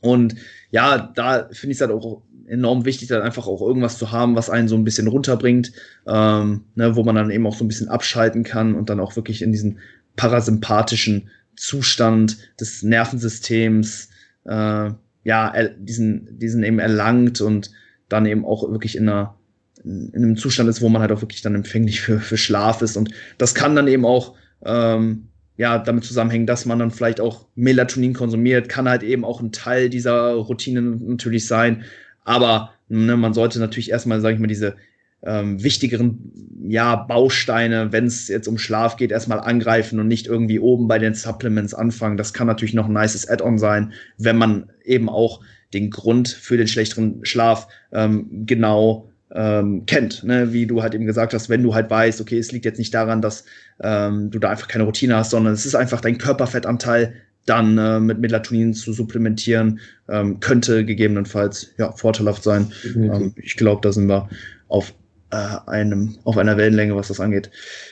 Und 0.00 0.34
ja, 0.70 1.12
da 1.14 1.48
finde 1.52 1.72
ich 1.72 1.76
es 1.76 1.80
halt 1.82 1.92
auch 1.92 2.22
enorm 2.46 2.84
wichtig, 2.84 3.08
dann 3.08 3.22
einfach 3.22 3.46
auch 3.46 3.60
irgendwas 3.62 3.96
zu 3.96 4.10
haben, 4.10 4.34
was 4.34 4.50
einen 4.50 4.66
so 4.66 4.74
ein 4.74 4.82
bisschen 4.82 5.06
runterbringt, 5.06 5.72
ähm, 6.06 6.64
ne, 6.74 6.96
wo 6.96 7.04
man 7.04 7.14
dann 7.14 7.30
eben 7.30 7.46
auch 7.46 7.54
so 7.54 7.64
ein 7.64 7.68
bisschen 7.68 7.88
abschalten 7.88 8.42
kann 8.42 8.74
und 8.74 8.90
dann 8.90 8.98
auch 8.98 9.14
wirklich 9.14 9.42
in 9.42 9.52
diesen 9.52 9.78
parasympathischen 10.20 11.30
Zustand 11.56 12.36
des 12.60 12.82
Nervensystems 12.82 14.10
äh, 14.44 14.90
ja 15.24 15.68
diesen 15.78 16.38
diesen 16.38 16.62
eben 16.62 16.78
erlangt 16.78 17.40
und 17.40 17.70
dann 18.10 18.26
eben 18.26 18.44
auch 18.44 18.68
wirklich 18.70 18.96
in 18.96 19.08
einer 19.08 19.34
in 19.82 20.12
einem 20.14 20.36
Zustand 20.36 20.68
ist, 20.68 20.82
wo 20.82 20.90
man 20.90 21.00
halt 21.00 21.10
auch 21.10 21.22
wirklich 21.22 21.40
dann 21.40 21.54
empfänglich 21.54 22.02
für, 22.02 22.20
für 22.20 22.36
Schlaf 22.36 22.82
ist. 22.82 22.98
Und 22.98 23.14
das 23.38 23.54
kann 23.54 23.74
dann 23.74 23.88
eben 23.88 24.04
auch 24.04 24.34
ähm, 24.62 25.28
ja, 25.56 25.78
damit 25.78 26.04
zusammenhängen, 26.04 26.46
dass 26.46 26.66
man 26.66 26.78
dann 26.78 26.90
vielleicht 26.90 27.18
auch 27.18 27.46
Melatonin 27.54 28.12
konsumiert, 28.12 28.68
kann 28.68 28.90
halt 28.90 29.02
eben 29.02 29.24
auch 29.24 29.40
ein 29.40 29.52
Teil 29.52 29.88
dieser 29.88 30.34
Routine 30.34 30.82
natürlich 30.82 31.46
sein. 31.46 31.84
Aber 32.24 32.74
ne, 32.88 33.16
man 33.16 33.32
sollte 33.32 33.58
natürlich 33.58 33.90
erstmal, 33.90 34.20
sage 34.20 34.34
ich 34.34 34.40
mal, 34.40 34.48
diese 34.48 34.76
ähm, 35.24 35.62
wichtigeren 35.62 36.32
ja, 36.68 36.96
Bausteine, 36.96 37.92
wenn 37.92 38.06
es 38.06 38.28
jetzt 38.28 38.48
um 38.48 38.58
Schlaf 38.58 38.96
geht, 38.96 39.10
erstmal 39.10 39.40
angreifen 39.40 39.98
und 40.00 40.08
nicht 40.08 40.26
irgendwie 40.26 40.60
oben 40.60 40.88
bei 40.88 40.98
den 40.98 41.14
Supplements 41.14 41.74
anfangen. 41.74 42.16
Das 42.16 42.32
kann 42.32 42.46
natürlich 42.46 42.74
noch 42.74 42.86
ein 42.86 42.92
nices 42.92 43.28
Add-on 43.28 43.58
sein, 43.58 43.92
wenn 44.18 44.36
man 44.36 44.70
eben 44.84 45.08
auch 45.08 45.40
den 45.72 45.90
Grund 45.90 46.28
für 46.28 46.56
den 46.56 46.68
schlechteren 46.68 47.24
Schlaf 47.24 47.68
ähm, 47.92 48.44
genau 48.46 49.10
ähm, 49.32 49.86
kennt. 49.86 50.24
Ne? 50.24 50.52
Wie 50.52 50.66
du 50.66 50.82
halt 50.82 50.94
eben 50.94 51.06
gesagt 51.06 51.34
hast, 51.34 51.48
wenn 51.48 51.62
du 51.62 51.74
halt 51.74 51.90
weißt, 51.90 52.20
okay, 52.20 52.38
es 52.38 52.52
liegt 52.52 52.64
jetzt 52.64 52.78
nicht 52.78 52.92
daran, 52.94 53.22
dass 53.22 53.44
ähm, 53.80 54.30
du 54.30 54.38
da 54.38 54.50
einfach 54.50 54.68
keine 54.68 54.84
Routine 54.84 55.16
hast, 55.16 55.30
sondern 55.30 55.52
es 55.54 55.66
ist 55.66 55.74
einfach 55.74 56.00
dein 56.00 56.18
Körperfettanteil, 56.18 57.14
dann 57.46 57.78
äh, 57.78 58.00
mit 58.00 58.18
Melatonin 58.18 58.74
zu 58.74 58.92
supplementieren, 58.92 59.80
ähm, 60.08 60.40
könnte 60.40 60.84
gegebenenfalls 60.84 61.72
ja, 61.78 61.92
vorteilhaft 61.92 62.42
sein. 62.42 62.72
Ähm, 62.84 63.32
ich 63.36 63.56
glaube, 63.56 63.80
da 63.82 63.92
sind 63.92 64.08
wir 64.08 64.28
auf 64.68 64.94
einem, 65.36 66.18
auf 66.24 66.36
einer 66.36 66.56
Wellenlänge, 66.56 66.96
was 66.96 67.08
das 67.08 67.20
angeht. 67.20 67.50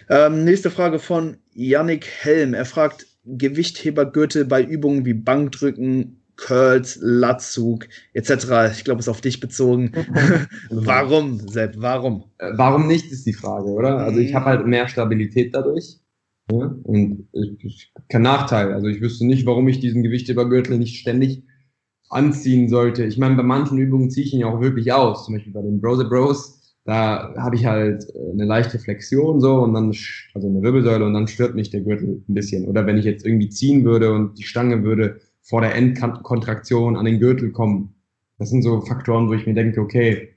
Ähm, 0.08 0.44
nächste 0.44 0.70
Frage 0.70 0.98
von 0.98 1.36
Yannick 1.54 2.06
Helm. 2.06 2.54
Er 2.54 2.64
fragt, 2.64 3.06
Gewichthebergürtel 3.24 4.44
bei 4.44 4.62
Übungen 4.62 5.04
wie 5.04 5.14
Bankdrücken, 5.14 6.22
Curls, 6.36 6.98
Latzug 7.02 7.88
etc. 8.14 8.72
Ich 8.72 8.84
glaube, 8.84 9.00
es 9.00 9.06
ist 9.06 9.08
auf 9.08 9.20
dich 9.20 9.40
bezogen. 9.40 9.92
warum, 10.70 11.40
Sepp? 11.48 11.74
Warum? 11.78 12.24
Äh, 12.38 12.52
warum 12.54 12.86
nicht, 12.86 13.10
ist 13.10 13.26
die 13.26 13.32
Frage, 13.32 13.66
oder? 13.66 13.98
Also 13.98 14.20
ich 14.20 14.34
habe 14.34 14.46
halt 14.46 14.66
mehr 14.66 14.88
Stabilität 14.88 15.54
dadurch. 15.54 15.98
Ja? 16.50 16.74
Und 16.84 17.28
ich, 17.32 17.64
ich, 17.64 17.92
kein 18.08 18.22
Nachteil. 18.22 18.72
Also 18.72 18.86
ich 18.86 19.00
wüsste 19.00 19.26
nicht, 19.26 19.46
warum 19.46 19.68
ich 19.68 19.80
diesen 19.80 20.02
Gewichthebergürtel 20.02 20.78
nicht 20.78 21.00
ständig 21.00 21.42
anziehen 22.08 22.68
sollte. 22.68 23.04
Ich 23.04 23.18
meine, 23.18 23.36
bei 23.36 23.42
manchen 23.42 23.76
Übungen 23.76 24.10
ziehe 24.10 24.24
ich 24.24 24.32
ihn 24.32 24.40
ja 24.40 24.46
auch 24.46 24.60
wirklich 24.60 24.92
aus. 24.92 25.26
Zum 25.26 25.34
Beispiel 25.34 25.52
bei 25.52 25.62
den 25.62 25.80
Bros 25.80 26.08
Bros 26.08 26.57
da 26.88 27.34
habe 27.36 27.54
ich 27.54 27.66
halt 27.66 28.06
äh, 28.14 28.32
eine 28.32 28.46
leichte 28.46 28.78
Flexion 28.78 29.42
so 29.42 29.56
und 29.56 29.74
dann, 29.74 29.94
also 30.32 30.48
eine 30.48 30.62
Wirbelsäule 30.62 31.04
und 31.04 31.12
dann 31.12 31.28
stört 31.28 31.54
mich 31.54 31.68
der 31.68 31.82
Gürtel 31.82 32.22
ein 32.26 32.34
bisschen. 32.34 32.66
Oder 32.66 32.86
wenn 32.86 32.96
ich 32.96 33.04
jetzt 33.04 33.26
irgendwie 33.26 33.50
ziehen 33.50 33.84
würde 33.84 34.10
und 34.10 34.38
die 34.38 34.44
Stange 34.44 34.82
würde 34.84 35.20
vor 35.42 35.60
der 35.60 35.74
Endkontraktion 35.74 36.96
an 36.96 37.04
den 37.04 37.20
Gürtel 37.20 37.52
kommen. 37.52 37.94
Das 38.38 38.48
sind 38.48 38.62
so 38.62 38.80
Faktoren, 38.80 39.28
wo 39.28 39.34
ich 39.34 39.46
mir 39.46 39.52
denke, 39.52 39.82
okay, 39.82 40.30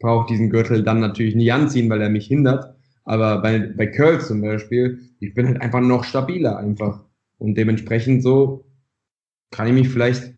brauche 0.00 0.26
diesen 0.28 0.48
Gürtel 0.48 0.82
dann 0.82 1.00
natürlich 1.00 1.34
nie 1.34 1.52
anziehen, 1.52 1.90
weil 1.90 2.00
er 2.00 2.08
mich 2.08 2.26
hindert. 2.26 2.74
Aber 3.04 3.42
bei, 3.42 3.58
bei 3.76 3.86
Curls 3.86 4.28
zum 4.28 4.40
Beispiel, 4.40 5.00
ich 5.20 5.34
bin 5.34 5.46
halt 5.46 5.60
einfach 5.60 5.82
noch 5.82 6.04
stabiler 6.04 6.56
einfach. 6.56 7.04
Und 7.36 7.56
dementsprechend 7.58 8.22
so 8.22 8.64
kann 9.50 9.66
ich 9.66 9.74
mich 9.74 9.90
vielleicht 9.90 10.37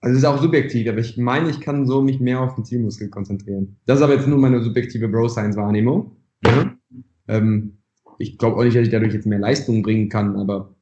also 0.00 0.12
es 0.14 0.22
ist 0.22 0.24
auch 0.24 0.40
subjektiv, 0.40 0.88
aber 0.88 0.98
ich 0.98 1.18
meine, 1.18 1.50
ich 1.50 1.60
kann 1.60 1.86
so 1.86 2.00
mich 2.00 2.20
mehr 2.20 2.40
auf 2.40 2.54
den 2.54 2.64
Zielmuskel 2.64 3.10
konzentrieren. 3.10 3.76
Das 3.86 3.98
ist 3.98 4.02
aber 4.02 4.14
jetzt 4.14 4.26
nur 4.26 4.38
meine 4.38 4.62
subjektive 4.62 5.08
Bro-Science-Wahrnehmung. 5.08 6.16
Ja. 6.44 6.74
Ähm, 7.28 7.78
ich 8.18 8.38
glaube 8.38 8.56
auch 8.56 8.64
nicht, 8.64 8.76
dass 8.76 8.84
ich 8.84 8.90
dadurch 8.90 9.12
jetzt 9.12 9.26
mehr 9.26 9.38
Leistung 9.38 9.82
bringen 9.82 10.08
kann, 10.08 10.36
aber 10.36 10.74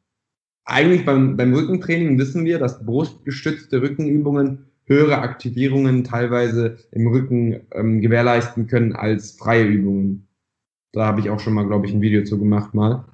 eigentlich 0.65 1.05
beim, 1.05 1.37
beim 1.37 1.55
Rückentraining 1.55 2.19
wissen 2.19 2.45
wir, 2.45 2.59
dass 2.59 2.85
brustgestützte 2.85 3.83
Rückenübungen 3.83 4.67
höhere 4.85 5.19
Aktivierungen 5.19 6.05
teilweise 6.05 6.77
im 6.93 7.07
Rücken 7.09 7.61
ähm, 7.73 8.01
gewährleisten 8.01 8.67
können 8.67 8.95
als 8.95 9.33
freie 9.33 9.65
Übungen. 9.65 10.29
Da 10.93 11.07
habe 11.07 11.21
ich 11.21 11.31
auch 11.31 11.41
schon 11.41 11.55
mal, 11.55 11.67
glaube 11.67 11.87
ich, 11.87 11.93
ein 11.93 12.01
Video 12.01 12.25
zu 12.25 12.39
gemacht 12.39 12.75
mal. 12.75 13.05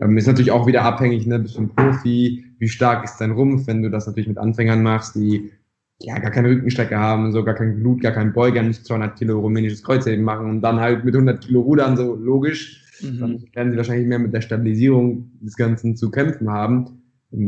Ähm, 0.00 0.16
ist 0.16 0.26
natürlich 0.26 0.50
auch 0.50 0.66
wieder 0.66 0.82
abhängig, 0.82 1.26
ne, 1.26 1.38
bist 1.38 1.56
du 1.56 1.62
ein 1.62 1.68
Profi, 1.68 2.44
wie 2.58 2.68
stark 2.68 3.04
ist 3.04 3.18
dein 3.18 3.32
Rumpf, 3.32 3.66
wenn 3.66 3.82
du 3.82 3.90
das 3.90 4.06
natürlich 4.06 4.28
mit 4.28 4.38
Anfängern 4.38 4.82
machst, 4.82 5.14
die 5.14 5.52
ja 6.00 6.18
gar 6.18 6.30
keine 6.30 6.48
Rückenstrecke 6.48 6.98
haben, 6.98 7.32
so 7.32 7.44
gar 7.44 7.54
kein 7.54 7.76
Blut, 7.76 8.02
gar 8.02 8.12
kein 8.12 8.32
Beuger, 8.32 8.62
nicht 8.62 8.84
200 8.84 9.16
Kilo 9.16 9.38
rumänisches 9.40 9.82
Kreuzheben 9.82 10.24
machen 10.24 10.50
und 10.50 10.60
dann 10.60 10.80
halt 10.80 11.04
mit 11.04 11.14
100 11.14 11.44
Kilo 11.44 11.60
rudern, 11.60 11.96
so 11.96 12.14
logisch, 12.16 12.84
mhm. 13.00 13.20
dann 13.20 13.44
werden 13.54 13.72
sie 13.72 13.76
wahrscheinlich 13.76 14.08
mehr 14.08 14.18
mit 14.18 14.34
der 14.34 14.40
Stabilisierung 14.40 15.30
des 15.40 15.56
Ganzen 15.56 15.96
zu 15.96 16.10
kämpfen 16.10 16.50
haben. 16.50 17.00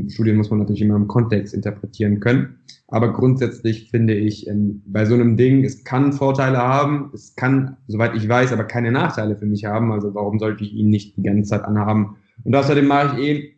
Studien 0.09 0.37
muss 0.37 0.51
man 0.51 0.59
natürlich 0.61 0.83
immer 0.83 0.97
im 0.97 1.07
Kontext 1.07 1.55
interpretieren 1.55 2.19
können. 2.19 2.57
Aber 2.89 3.13
grundsätzlich 3.13 3.91
finde 3.91 4.15
ich, 4.15 4.47
ähm, 4.47 4.83
bei 4.87 5.05
so 5.05 5.15
einem 5.15 5.37
Ding, 5.37 5.65
es 5.65 5.85
kann 5.85 6.13
Vorteile 6.13 6.59
haben, 6.59 7.11
es 7.15 7.35
kann, 7.35 7.77
soweit 7.89 8.15
ich 8.15 8.29
weiß, 8.29 8.53
aber 8.53 8.65
keine 8.65 8.93
Nachteile 8.93 9.37
für 9.37 9.47
mich 9.47 9.65
haben. 9.65 9.93
Also 9.93 10.15
warum 10.15 10.39
sollte 10.39 10.65
ich 10.65 10.73
ihn 10.73 10.89
nicht 10.89 11.17
die 11.17 11.23
ganze 11.23 11.51
Zeit 11.51 11.65
anhaben? 11.65 12.17
Und 12.47 12.55
außerdem 12.55 12.87
mache 12.87 13.21
ich 13.21 13.27
eh 13.27 13.57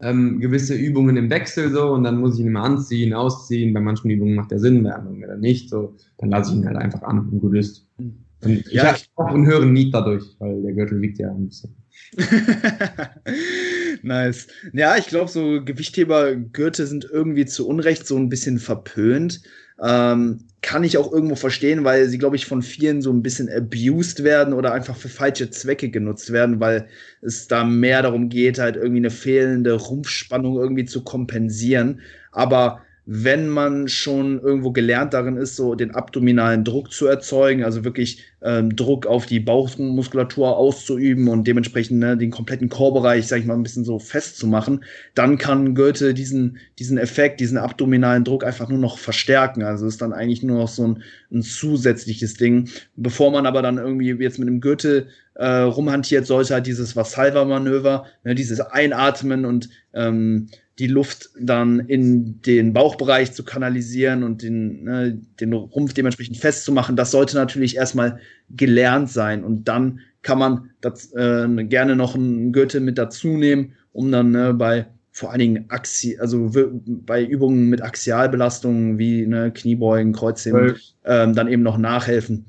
ähm, 0.00 0.38
gewisse 0.38 0.74
Übungen 0.74 1.16
im 1.16 1.28
Wechsel 1.28 1.72
so 1.72 1.90
und 1.90 2.04
dann 2.04 2.18
muss 2.20 2.34
ich 2.34 2.40
ihn 2.40 2.46
immer 2.46 2.62
anziehen, 2.62 3.12
ausziehen. 3.14 3.74
Bei 3.74 3.80
manchen 3.80 4.10
Übungen 4.10 4.36
macht 4.36 4.52
der 4.52 4.60
Sinn, 4.60 4.84
bei 4.84 4.92
anderen 4.92 5.18
wieder 5.18 5.36
nicht. 5.36 5.68
So, 5.68 5.96
dann 6.18 6.30
lasse 6.30 6.52
ich 6.52 6.58
ihn 6.58 6.66
halt 6.66 6.76
einfach 6.76 7.02
an 7.02 7.18
und 7.18 7.40
gut 7.40 7.56
ist. 7.56 7.88
Und 7.98 8.64
ja, 8.70 8.94
ich 8.94 9.10
habe 9.16 9.28
auch 9.28 9.34
einen 9.34 9.46
höheren 9.46 9.72
Need 9.72 9.92
dadurch, 9.92 10.24
weil 10.38 10.62
der 10.62 10.72
Gürtel 10.72 11.00
wiegt 11.00 11.18
ja 11.18 11.30
ein 11.32 11.48
bisschen. 11.48 11.74
nice. 14.02 14.46
Ja, 14.72 14.96
ich 14.96 15.06
glaube, 15.06 15.30
so 15.30 15.64
Gewichthebergürtel 15.64 16.86
sind 16.86 17.08
irgendwie 17.10 17.46
zu 17.46 17.66
Unrecht 17.66 18.06
so 18.06 18.16
ein 18.16 18.28
bisschen 18.28 18.58
verpönt. 18.58 19.42
Ähm, 19.82 20.44
kann 20.62 20.84
ich 20.84 20.96
auch 20.96 21.12
irgendwo 21.12 21.34
verstehen, 21.34 21.82
weil 21.82 22.08
sie, 22.08 22.18
glaube 22.18 22.36
ich, 22.36 22.46
von 22.46 22.62
vielen 22.62 23.02
so 23.02 23.12
ein 23.12 23.22
bisschen 23.22 23.50
abused 23.50 24.22
werden 24.22 24.54
oder 24.54 24.72
einfach 24.72 24.96
für 24.96 25.08
falsche 25.08 25.50
Zwecke 25.50 25.90
genutzt 25.90 26.32
werden, 26.32 26.60
weil 26.60 26.86
es 27.20 27.48
da 27.48 27.64
mehr 27.64 28.02
darum 28.02 28.28
geht, 28.28 28.60
halt 28.60 28.76
irgendwie 28.76 28.98
eine 28.98 29.10
fehlende 29.10 29.74
Rumpfspannung 29.74 30.56
irgendwie 30.56 30.84
zu 30.84 31.02
kompensieren. 31.02 32.00
Aber 32.30 32.82
wenn 33.04 33.48
man 33.48 33.88
schon 33.88 34.40
irgendwo 34.40 34.70
gelernt 34.70 35.12
darin 35.12 35.36
ist, 35.36 35.56
so 35.56 35.74
den 35.74 35.92
abdominalen 35.92 36.62
Druck 36.62 36.92
zu 36.92 37.06
erzeugen, 37.06 37.64
also 37.64 37.84
wirklich 37.84 38.22
ähm, 38.42 38.76
Druck 38.76 39.06
auf 39.06 39.26
die 39.26 39.40
Bauchmuskulatur 39.40 40.56
auszuüben 40.56 41.26
und 41.26 41.46
dementsprechend 41.48 41.98
ne, 41.98 42.16
den 42.16 42.30
kompletten 42.30 42.68
Chorbereich, 42.68 43.26
sag 43.26 43.40
ich 43.40 43.44
mal, 43.44 43.54
ein 43.54 43.64
bisschen 43.64 43.84
so 43.84 43.98
festzumachen, 43.98 44.84
dann 45.14 45.36
kann 45.36 45.74
Goethe 45.74 46.14
diesen, 46.14 46.58
diesen 46.78 46.96
Effekt, 46.96 47.40
diesen 47.40 47.58
abdominalen 47.58 48.22
Druck 48.22 48.44
einfach 48.44 48.68
nur 48.68 48.78
noch 48.78 48.98
verstärken. 48.98 49.64
Also 49.64 49.86
ist 49.86 50.00
dann 50.00 50.12
eigentlich 50.12 50.44
nur 50.44 50.58
noch 50.58 50.68
so 50.68 50.86
ein, 50.86 51.02
ein 51.32 51.42
zusätzliches 51.42 52.34
Ding. 52.34 52.68
Bevor 52.94 53.32
man 53.32 53.46
aber 53.46 53.62
dann 53.62 53.78
irgendwie 53.78 54.10
jetzt 54.10 54.38
mit 54.38 54.46
dem 54.46 54.60
Gürtel 54.60 55.08
äh, 55.34 55.46
rumhantiert, 55.46 56.26
sollte 56.26 56.54
halt 56.54 56.66
dieses 56.68 56.94
Vassalva-Manöver, 56.94 58.06
ne, 58.22 58.36
dieses 58.36 58.60
Einatmen 58.60 59.44
und 59.44 59.70
ähm, 59.92 60.48
die 60.82 60.88
Luft 60.88 61.30
dann 61.38 61.78
in 61.78 62.42
den 62.42 62.72
Bauchbereich 62.72 63.32
zu 63.32 63.44
kanalisieren 63.44 64.24
und 64.24 64.42
den, 64.42 64.82
ne, 64.82 65.16
den 65.38 65.52
Rumpf 65.52 65.94
dementsprechend 65.94 66.38
festzumachen, 66.38 66.96
das 66.96 67.12
sollte 67.12 67.36
natürlich 67.36 67.76
erstmal 67.76 68.18
gelernt 68.50 69.08
sein. 69.08 69.44
Und 69.44 69.68
dann 69.68 70.00
kann 70.22 70.40
man 70.40 70.70
das, 70.80 71.12
äh, 71.12 71.46
gerne 71.66 71.94
noch 71.94 72.16
einen 72.16 72.52
Gürtel 72.52 72.80
mit 72.80 72.98
dazu 72.98 73.28
nehmen, 73.28 73.74
um 73.92 74.10
dann 74.10 74.32
ne, 74.32 74.54
bei 74.54 74.86
vor 75.12 75.30
allen 75.30 75.38
Dingen 75.38 75.64
Axi 75.68 76.18
also 76.18 76.50
bei 76.84 77.22
Übungen 77.24 77.68
mit 77.68 77.80
Axialbelastungen 77.80 78.98
wie 78.98 79.24
ne, 79.24 79.52
Kniebeugen, 79.52 80.12
Kreuzheben, 80.12 80.74
ähm, 81.04 81.32
dann 81.32 81.46
eben 81.46 81.62
noch 81.62 81.78
nachhelfen. 81.78 82.46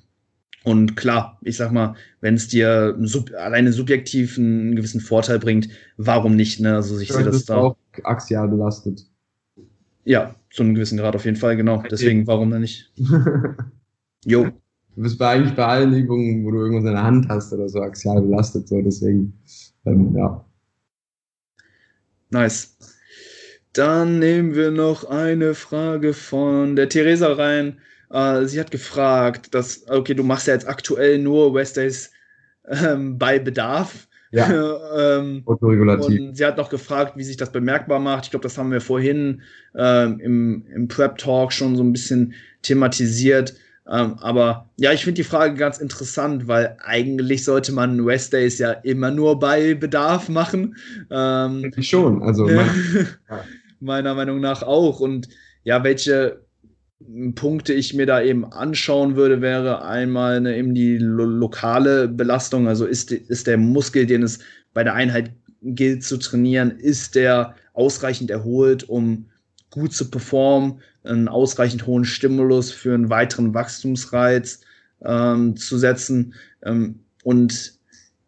Und 0.63 0.95
klar, 0.95 1.37
ich 1.43 1.57
sag 1.57 1.71
mal, 1.71 1.93
wenn 2.19 2.33
es 2.33 2.47
dir 2.47 2.97
sub 3.01 3.31
alleine 3.35 3.73
subjektiv 3.73 4.39
einen 4.39 4.75
gewissen 4.75 5.01
Vorteil 5.01 5.37
bringt, 5.37 5.69
warum 5.97 6.35
nicht? 6.35 6.61
Ne? 6.61 6.73
Also 6.73 6.97
ich 6.99 7.11
sehe 7.13 7.25
das 7.25 7.45
da. 7.45 7.57
auch 7.57 7.77
axial 8.03 8.47
belastet. 8.47 9.05
Ja, 10.05 10.35
zu 10.51 10.63
einem 10.63 10.75
gewissen 10.75 10.97
Grad 10.97 11.15
auf 11.15 11.25
jeden 11.25 11.37
Fall, 11.37 11.55
genau. 11.55 11.81
Deswegen, 11.89 12.27
warum 12.27 12.51
denn 12.51 12.61
nicht? 12.61 12.91
jo. 14.25 14.49
Du 14.95 15.01
bist 15.01 15.17
bei 15.17 15.29
eigentlich 15.29 15.55
bei 15.55 15.65
allen 15.65 15.93
Übungen, 15.93 16.45
wo 16.45 16.51
du 16.51 16.59
irgendwas 16.59 16.85
in 16.85 16.93
der 16.93 17.03
Hand 17.03 17.27
hast 17.29 17.51
oder 17.51 17.67
so, 17.67 17.81
axial 17.81 18.21
belastet, 18.21 18.67
so 18.67 18.79
deswegen, 18.81 19.33
ähm, 19.85 20.15
ja. 20.15 20.45
Nice. 22.29 22.77
Dann 23.73 24.19
nehmen 24.19 24.53
wir 24.53 24.69
noch 24.69 25.05
eine 25.05 25.55
Frage 25.55 26.13
von 26.13 26.75
der 26.75 26.89
Theresa 26.89 27.33
rein. 27.33 27.79
Uh, 28.11 28.45
sie 28.45 28.59
hat 28.59 28.69
gefragt, 28.69 29.55
dass, 29.55 29.89
okay, 29.89 30.13
du 30.13 30.21
machst 30.21 30.45
ja 30.45 30.53
jetzt 30.53 30.67
aktuell 30.67 31.17
nur 31.17 31.55
West 31.55 31.77
Days 31.77 32.11
ähm, 32.67 33.17
bei 33.17 33.39
Bedarf. 33.39 34.07
Ja. 34.33 34.49
ähm, 35.19 35.43
Autoregulativ. 35.45 36.19
Und 36.19 36.35
sie 36.35 36.45
hat 36.45 36.57
noch 36.57 36.69
gefragt, 36.69 37.13
wie 37.15 37.23
sich 37.23 37.37
das 37.37 37.51
bemerkbar 37.51 37.99
macht. 37.99 38.25
Ich 38.25 38.31
glaube, 38.31 38.43
das 38.43 38.57
haben 38.57 38.71
wir 38.71 38.81
vorhin 38.81 39.41
ähm, 39.75 40.19
im, 40.19 40.65
im 40.73 40.87
Prep-Talk 40.87 41.53
schon 41.53 41.75
so 41.75 41.83
ein 41.83 41.93
bisschen 41.93 42.33
thematisiert. 42.63 43.53
Ähm, 43.87 44.15
aber 44.19 44.69
ja, 44.77 44.91
ich 44.91 45.03
finde 45.03 45.21
die 45.21 45.27
Frage 45.27 45.55
ganz 45.55 45.77
interessant, 45.77 46.47
weil 46.47 46.77
eigentlich 46.83 47.43
sollte 47.43 47.73
man 47.73 48.03
West 48.05 48.33
Days 48.33 48.57
ja 48.57 48.71
immer 48.71 49.11
nur 49.11 49.39
bei 49.39 49.75
Bedarf 49.75 50.29
machen. 50.29 50.75
Ähm, 51.11 51.71
schon, 51.81 52.23
also 52.23 52.45
mein, 52.47 53.07
meiner 53.81 54.15
Meinung 54.15 54.39
nach 54.39 54.63
auch. 54.63 54.99
Und 54.99 55.27
ja, 55.63 55.83
welche 55.83 56.41
Punkte 57.35 57.73
ich 57.73 57.93
mir 57.93 58.05
da 58.05 58.21
eben 58.21 58.45
anschauen 58.45 59.15
würde, 59.15 59.41
wäre 59.41 59.83
einmal 59.85 60.41
ne, 60.41 60.57
eben 60.57 60.73
die 60.73 60.97
lo 60.97 61.25
lokale 61.25 62.07
Belastung. 62.07 62.67
Also 62.67 62.85
ist, 62.85 63.11
ist 63.11 63.47
der 63.47 63.57
Muskel, 63.57 64.05
den 64.05 64.23
es 64.23 64.39
bei 64.73 64.83
der 64.83 64.93
Einheit 64.93 65.31
gilt 65.61 66.03
zu 66.03 66.17
trainieren, 66.17 66.71
ist 66.71 67.15
der 67.15 67.55
ausreichend 67.73 68.29
erholt, 68.29 68.87
um 68.89 69.25
gut 69.69 69.93
zu 69.93 70.09
performen, 70.09 70.79
einen 71.03 71.27
ausreichend 71.27 71.85
hohen 71.87 72.05
Stimulus 72.05 72.71
für 72.71 72.93
einen 72.93 73.09
weiteren 73.09 73.53
Wachstumsreiz 73.53 74.61
ähm, 75.03 75.57
zu 75.57 75.77
setzen. 75.77 76.33
Ähm, 76.63 76.99
und 77.23 77.72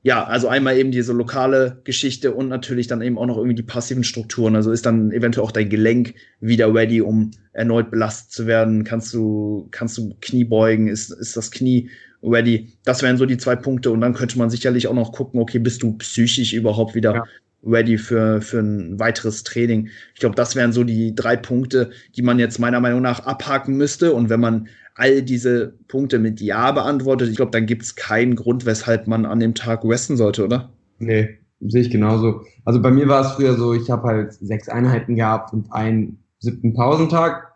ja, 0.06 0.24
also 0.24 0.48
einmal 0.48 0.78
eben 0.78 0.92
diese 0.92 1.14
lokale 1.14 1.82
Geschichte 1.84 2.32
und 2.32 2.48
natürlich 2.48 2.86
dann 2.86 3.02
eben 3.02 3.18
auch 3.18 3.26
noch 3.26 3.38
irgendwie 3.38 3.56
die 3.56 3.64
passiven 3.64 4.04
Strukturen. 4.04 4.56
Also 4.56 4.72
ist 4.72 4.86
dann 4.86 5.12
eventuell 5.12 5.44
auch 5.44 5.52
dein 5.52 5.68
Gelenk 5.68 6.14
wieder 6.40 6.72
ready, 6.72 7.02
um 7.02 7.32
erneut 7.54 7.90
belastet 7.90 8.32
zu 8.32 8.46
werden? 8.46 8.84
Kannst 8.84 9.16
du, 9.16 9.68
kannst 9.72 9.98
du 9.98 10.16
Knie 10.22 10.44
beugen? 10.44 10.90
Ist, 10.90 11.10
ist 11.10 11.36
das 11.36 11.50
Knie 11.50 11.90
ready? 12.22 12.74
Das 12.84 13.02
wären 13.02 13.18
so 13.18 13.26
die 13.26 13.38
zwei 13.38 13.56
Punkte. 13.56 13.90
Und 13.90 14.02
dann 14.02 14.14
könnte 14.14 14.38
man 14.38 14.52
sicherlich 14.52 14.88
auch 14.88 14.94
noch 14.94 15.12
gucken, 15.12 15.40
okay, 15.40 15.58
bist 15.58 15.82
du 15.82 15.94
psychisch 15.94 16.54
überhaupt 16.54 16.94
wieder 16.94 17.16
ja. 17.16 17.24
Ready 17.66 17.98
für, 17.98 18.42
für 18.42 18.60
ein 18.60 19.00
weiteres 19.00 19.44
Training? 19.44 19.90
Ich 20.14 20.20
glaube, 20.20 20.36
das 20.36 20.56
wären 20.56 20.72
so 20.72 20.84
die 20.84 21.16
drei 21.16 21.36
Punkte, 21.36 21.92
die 22.16 22.22
man 22.22 22.40
jetzt 22.40 22.60
meiner 22.60 22.80
Meinung 22.80 23.02
nach 23.02 23.26
abhaken 23.26 23.78
müsste. 23.78 24.14
Und 24.14 24.30
wenn 24.30 24.40
man 24.40 24.68
all 24.96 25.22
diese 25.22 25.74
Punkte 25.88 26.20
mit 26.20 26.40
Ja 26.42 26.72
beantwortet, 26.72 27.30
ich 27.30 27.36
glaube, 27.36 27.52
dann 27.52 27.66
gibt 27.66 27.84
es 27.84 27.96
keinen 27.96 28.36
Grund, 28.36 28.66
weshalb 28.66 29.08
man 29.08 29.26
an 29.26 29.40
dem 29.40 29.54
Tag 29.54 29.84
resten 29.84 30.18
sollte, 30.18 30.46
oder? 30.46 30.72
Nee, 31.00 31.38
sehe 31.60 31.82
ich 31.82 31.90
genauso. 31.90 32.42
Also 32.64 32.82
bei 32.82 32.92
mir 32.92 33.08
war 33.08 33.22
es 33.22 33.34
früher 33.34 33.56
so, 33.56 33.74
ich 33.74 33.90
habe 33.90 34.08
halt 34.08 34.34
sechs 34.34 34.70
Einheiten 34.70 35.16
gehabt 35.16 35.54
und 35.54 35.72
einen 35.72 36.20
siebten 36.40 36.74
Pausentag. 36.74 37.56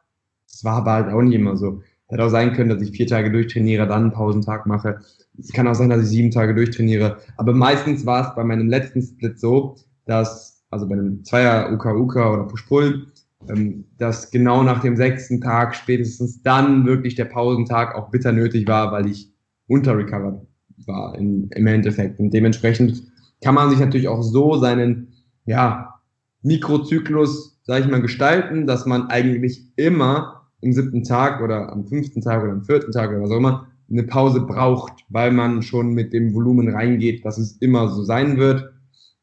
Das 0.52 0.64
war 0.64 0.78
aber 0.78 0.92
halt 0.94 1.14
auch 1.14 1.22
nicht 1.22 1.36
immer 1.36 1.56
so. 1.56 1.82
Hätte 2.08 2.24
auch 2.24 2.30
sein 2.30 2.54
können, 2.54 2.70
dass 2.70 2.82
ich 2.82 2.92
vier 2.92 3.06
Tage 3.06 3.32
durchtrainiere, 3.32 3.88
dann 3.88 4.04
einen 4.04 4.12
Pausentag 4.12 4.66
mache. 4.66 5.00
Es 5.38 5.54
kann 5.54 5.68
auch 5.68 5.76
sein, 5.76 5.90
dass 5.90 6.02
ich 6.02 6.10
sieben 6.10 6.32
Tage 6.32 6.56
durchtrainiere. 6.56 7.20
Aber 7.38 7.54
meistens 7.54 8.06
war 8.06 8.28
es 8.28 8.36
bei 8.36 8.44
meinem 8.44 8.68
letzten 8.68 9.02
Split 9.02 9.40
so, 9.40 9.76
dass, 10.10 10.64
also 10.72 10.88
bei 10.88 10.94
einem 10.94 11.24
Zweier 11.24 11.72
Uka 11.72 11.94
Uka 11.94 12.34
oder 12.34 12.44
Push-Pull, 12.44 13.08
ähm, 13.48 13.86
dass 13.98 14.32
genau 14.32 14.64
nach 14.64 14.82
dem 14.82 14.98
sechsten 14.98 15.40
Tag 15.40 15.76
spätestens 15.76 16.42
dann 16.42 16.86
wirklich 16.86 17.16
der 17.16 17.26
Pausentag 17.26 17.96
auch 17.96 18.10
bitter 18.10 18.32
nötig 18.32 18.68
war, 18.68 18.92
weil 18.92 19.08
ich 19.08 19.32
unterrecovered 19.68 20.42
war 20.88 21.16
in, 21.16 21.50
im 21.52 21.68
Endeffekt. 21.68 22.20
Und 22.20 22.34
dementsprechend 22.34 23.04
kann 23.42 23.56
man 23.56 23.70
sich 23.70 23.80
natürlich 23.80 24.08
auch 24.08 24.24
so 24.24 24.58
seinen, 24.58 25.14
ja, 25.46 25.94
Mikrozyklus, 26.42 27.60
sage 27.64 27.84
ich 27.84 27.92
mal, 27.92 28.02
gestalten, 28.02 28.66
dass 28.66 28.86
man 28.86 29.08
eigentlich 29.08 29.72
immer 29.76 30.50
im 30.62 30.74
siebten 30.74 31.04
Tag 31.04 31.42
oder 31.42 31.72
am 31.72 31.86
fünften 31.86 32.22
Tag 32.22 32.44
oder 32.44 32.54
am 32.54 32.64
vierten 32.64 32.92
Tag 32.92 33.10
oder 33.12 33.22
was 33.22 33.32
auch 33.32 33.38
immer 33.38 33.68
eine 33.92 34.04
Pause 34.04 34.42
braucht, 34.42 35.06
weil 35.10 35.32
man 35.32 35.62
schon 35.62 35.94
mit 35.94 36.14
dem 36.14 36.34
Volumen 36.34 36.70
reingeht, 36.70 37.26
dass 37.26 37.38
es 37.38 37.58
immer 37.58 37.90
so 37.90 38.04
sein 38.04 38.38
wird. 38.38 38.72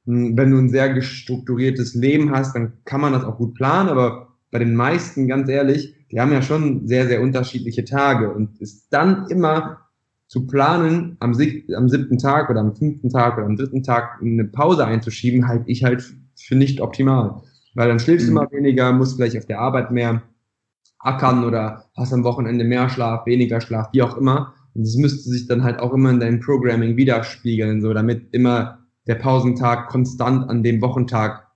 Hm, 0.06 0.36
wenn 0.36 0.50
du 0.50 0.58
ein 0.58 0.68
sehr 0.68 0.92
gestrukturiertes 0.92 1.94
Leben 1.94 2.30
hast, 2.30 2.54
dann 2.54 2.74
kann 2.84 3.00
man 3.00 3.12
das 3.12 3.24
auch 3.24 3.36
gut 3.36 3.54
planen, 3.54 3.88
aber 3.88 4.28
bei 4.50 4.58
den 4.58 4.74
meisten, 4.74 5.28
ganz 5.28 5.48
ehrlich, 5.48 5.94
die 6.10 6.20
haben 6.20 6.32
ja 6.32 6.40
schon 6.40 6.86
sehr, 6.86 7.06
sehr 7.06 7.20
unterschiedliche 7.20 7.84
Tage 7.84 8.32
und 8.32 8.60
ist 8.60 8.88
dann 8.90 9.26
immer 9.28 9.80
zu 10.28 10.46
planen, 10.46 11.16
am, 11.20 11.34
am 11.76 11.88
siebten 11.88 12.18
Tag 12.18 12.50
oder 12.50 12.60
am 12.60 12.74
fünften 12.74 13.10
Tag 13.10 13.36
oder 13.36 13.46
am 13.46 13.56
dritten 13.56 13.82
Tag 13.82 14.20
eine 14.20 14.44
Pause 14.44 14.86
einzuschieben, 14.86 15.46
halte 15.46 15.70
ich 15.70 15.84
halt 15.84 16.04
für 16.36 16.54
nicht 16.54 16.80
optimal. 16.80 17.42
Weil 17.74 17.88
dann 17.88 17.98
schläfst 17.98 18.26
mhm. 18.26 18.34
du 18.34 18.40
mal 18.40 18.50
weniger, 18.50 18.92
musst 18.92 19.16
vielleicht 19.16 19.36
auf 19.36 19.46
der 19.46 19.60
Arbeit 19.60 19.90
mehr 19.90 20.22
ackern 20.98 21.44
oder 21.44 21.84
hast 21.96 22.12
am 22.12 22.24
Wochenende 22.24 22.64
mehr 22.64 22.88
Schlaf, 22.88 23.26
weniger 23.26 23.60
Schlaf, 23.60 23.88
wie 23.92 24.02
auch 24.02 24.16
immer. 24.16 24.54
Und 24.74 24.84
das 24.84 24.96
müsste 24.96 25.28
sich 25.30 25.46
dann 25.46 25.62
halt 25.62 25.78
auch 25.78 25.92
immer 25.92 26.10
in 26.10 26.20
deinem 26.20 26.40
Programming 26.40 26.96
widerspiegeln, 26.96 27.80
so 27.80 27.92
damit 27.92 28.28
immer 28.32 28.85
der 29.06 29.16
Pausentag 29.16 29.88
konstant 29.88 30.48
an 30.48 30.62
dem 30.62 30.80
Wochentag 30.80 31.46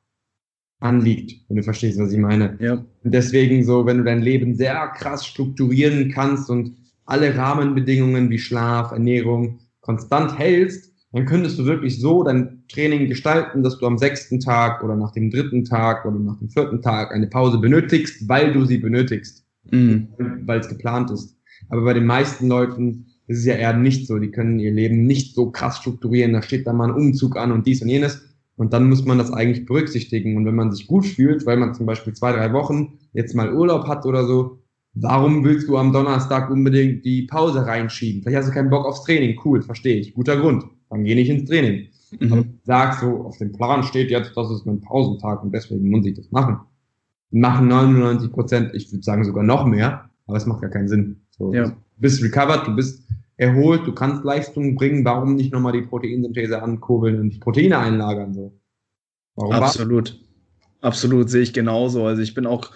anliegt, 0.80 1.44
wenn 1.48 1.56
du 1.56 1.62
verstehst, 1.62 1.98
was 1.98 2.12
ich 2.12 2.18
meine. 2.18 2.56
Ja. 2.60 2.74
Und 2.74 3.14
deswegen 3.14 3.64
so, 3.64 3.86
wenn 3.86 3.98
du 3.98 4.04
dein 4.04 4.22
Leben 4.22 4.54
sehr 4.54 4.88
krass 4.88 5.26
strukturieren 5.26 6.10
kannst 6.10 6.48
und 6.48 6.76
alle 7.04 7.36
Rahmenbedingungen 7.36 8.30
wie 8.30 8.38
Schlaf, 8.38 8.92
Ernährung 8.92 9.60
konstant 9.80 10.38
hältst, 10.38 10.90
dann 11.12 11.26
könntest 11.26 11.58
du 11.58 11.64
wirklich 11.64 12.00
so 12.00 12.22
dein 12.22 12.62
Training 12.68 13.08
gestalten, 13.08 13.62
dass 13.62 13.78
du 13.78 13.86
am 13.86 13.98
sechsten 13.98 14.38
Tag 14.38 14.82
oder 14.84 14.94
nach 14.94 15.12
dem 15.12 15.30
dritten 15.30 15.64
Tag 15.64 16.06
oder 16.06 16.18
nach 16.18 16.38
dem 16.38 16.48
vierten 16.48 16.82
Tag 16.82 17.12
eine 17.12 17.26
Pause 17.26 17.58
benötigst, 17.58 18.28
weil 18.28 18.52
du 18.52 18.64
sie 18.64 18.78
benötigst, 18.78 19.44
mhm. 19.70 20.08
weil 20.46 20.60
es 20.60 20.68
geplant 20.68 21.10
ist. 21.10 21.36
Aber 21.68 21.82
bei 21.82 21.94
den 21.94 22.06
meisten 22.06 22.48
Leuten 22.48 23.06
ist 23.30 23.38
es 23.38 23.44
ja 23.44 23.54
eher 23.54 23.74
nicht 23.74 24.08
so. 24.08 24.18
Die 24.18 24.32
können 24.32 24.58
ihr 24.58 24.72
Leben 24.72 25.06
nicht 25.06 25.36
so 25.36 25.50
krass 25.50 25.76
strukturieren. 25.76 26.32
Da 26.32 26.42
steht 26.42 26.66
da 26.66 26.72
mal 26.72 26.88
ein 26.88 26.96
Umzug 26.96 27.36
an 27.36 27.52
und 27.52 27.64
dies 27.64 27.80
und 27.80 27.88
jenes. 27.88 28.22
Und 28.56 28.72
dann 28.72 28.88
muss 28.88 29.04
man 29.04 29.18
das 29.18 29.32
eigentlich 29.32 29.66
berücksichtigen. 29.66 30.36
Und 30.36 30.46
wenn 30.46 30.56
man 30.56 30.72
sich 30.72 30.88
gut 30.88 31.06
fühlt, 31.06 31.46
weil 31.46 31.56
man 31.56 31.72
zum 31.72 31.86
Beispiel 31.86 32.12
zwei, 32.12 32.32
drei 32.32 32.52
Wochen 32.52 32.98
jetzt 33.12 33.36
mal 33.36 33.54
Urlaub 33.54 33.86
hat 33.86 34.04
oder 34.04 34.26
so, 34.26 34.58
warum 34.94 35.44
willst 35.44 35.68
du 35.68 35.76
am 35.76 35.92
Donnerstag 35.92 36.50
unbedingt 36.50 37.04
die 37.04 37.22
Pause 37.22 37.64
reinschieben? 37.64 38.22
Vielleicht 38.22 38.38
hast 38.38 38.48
du 38.48 38.52
keinen 38.52 38.68
Bock 38.68 38.84
aufs 38.84 39.04
Training. 39.04 39.38
Cool, 39.44 39.62
verstehe 39.62 39.94
ich. 39.94 40.12
Guter 40.12 40.36
Grund. 40.36 40.64
Dann 40.90 41.04
geh 41.04 41.14
nicht 41.14 41.30
ins 41.30 41.48
Training. 41.48 41.86
Mhm. 42.18 42.32
Aber 42.32 42.44
sag 42.64 42.94
so, 42.94 43.26
auf 43.26 43.38
dem 43.38 43.52
Plan 43.52 43.84
steht 43.84 44.10
jetzt, 44.10 44.32
das 44.36 44.50
ist 44.50 44.66
mein 44.66 44.80
Pausentag 44.80 45.44
und 45.44 45.54
deswegen 45.54 45.88
muss 45.88 46.04
ich 46.04 46.14
das 46.14 46.32
machen. 46.32 46.58
Machen 47.30 47.68
99 47.68 48.32
Prozent, 48.32 48.70
ich 48.74 48.90
würde 48.90 49.04
sagen 49.04 49.24
sogar 49.24 49.44
noch 49.44 49.64
mehr, 49.64 50.10
aber 50.26 50.36
es 50.36 50.46
macht 50.46 50.62
gar 50.62 50.70
keinen 50.70 50.88
Sinn. 50.88 51.20
So, 51.30 51.54
ja. 51.54 51.72
Bist 52.00 52.22
recovered, 52.22 52.66
du 52.66 52.74
bist 52.74 53.04
erholt, 53.36 53.86
du 53.86 53.92
kannst 53.92 54.24
Leistung 54.24 54.74
bringen, 54.74 55.04
warum 55.04 55.34
nicht 55.34 55.52
nochmal 55.52 55.72
die 55.72 55.82
Proteinsynthese 55.82 56.62
ankurbeln 56.62 57.20
und 57.20 57.40
Proteine 57.40 57.78
einlagern? 57.78 58.34
So? 58.34 58.58
Warum 59.36 59.54
Absolut. 59.54 60.18
Absolut, 60.82 61.28
sehe 61.28 61.42
ich 61.42 61.52
genauso. 61.52 62.06
Also 62.06 62.22
ich 62.22 62.34
bin 62.34 62.46
auch 62.46 62.70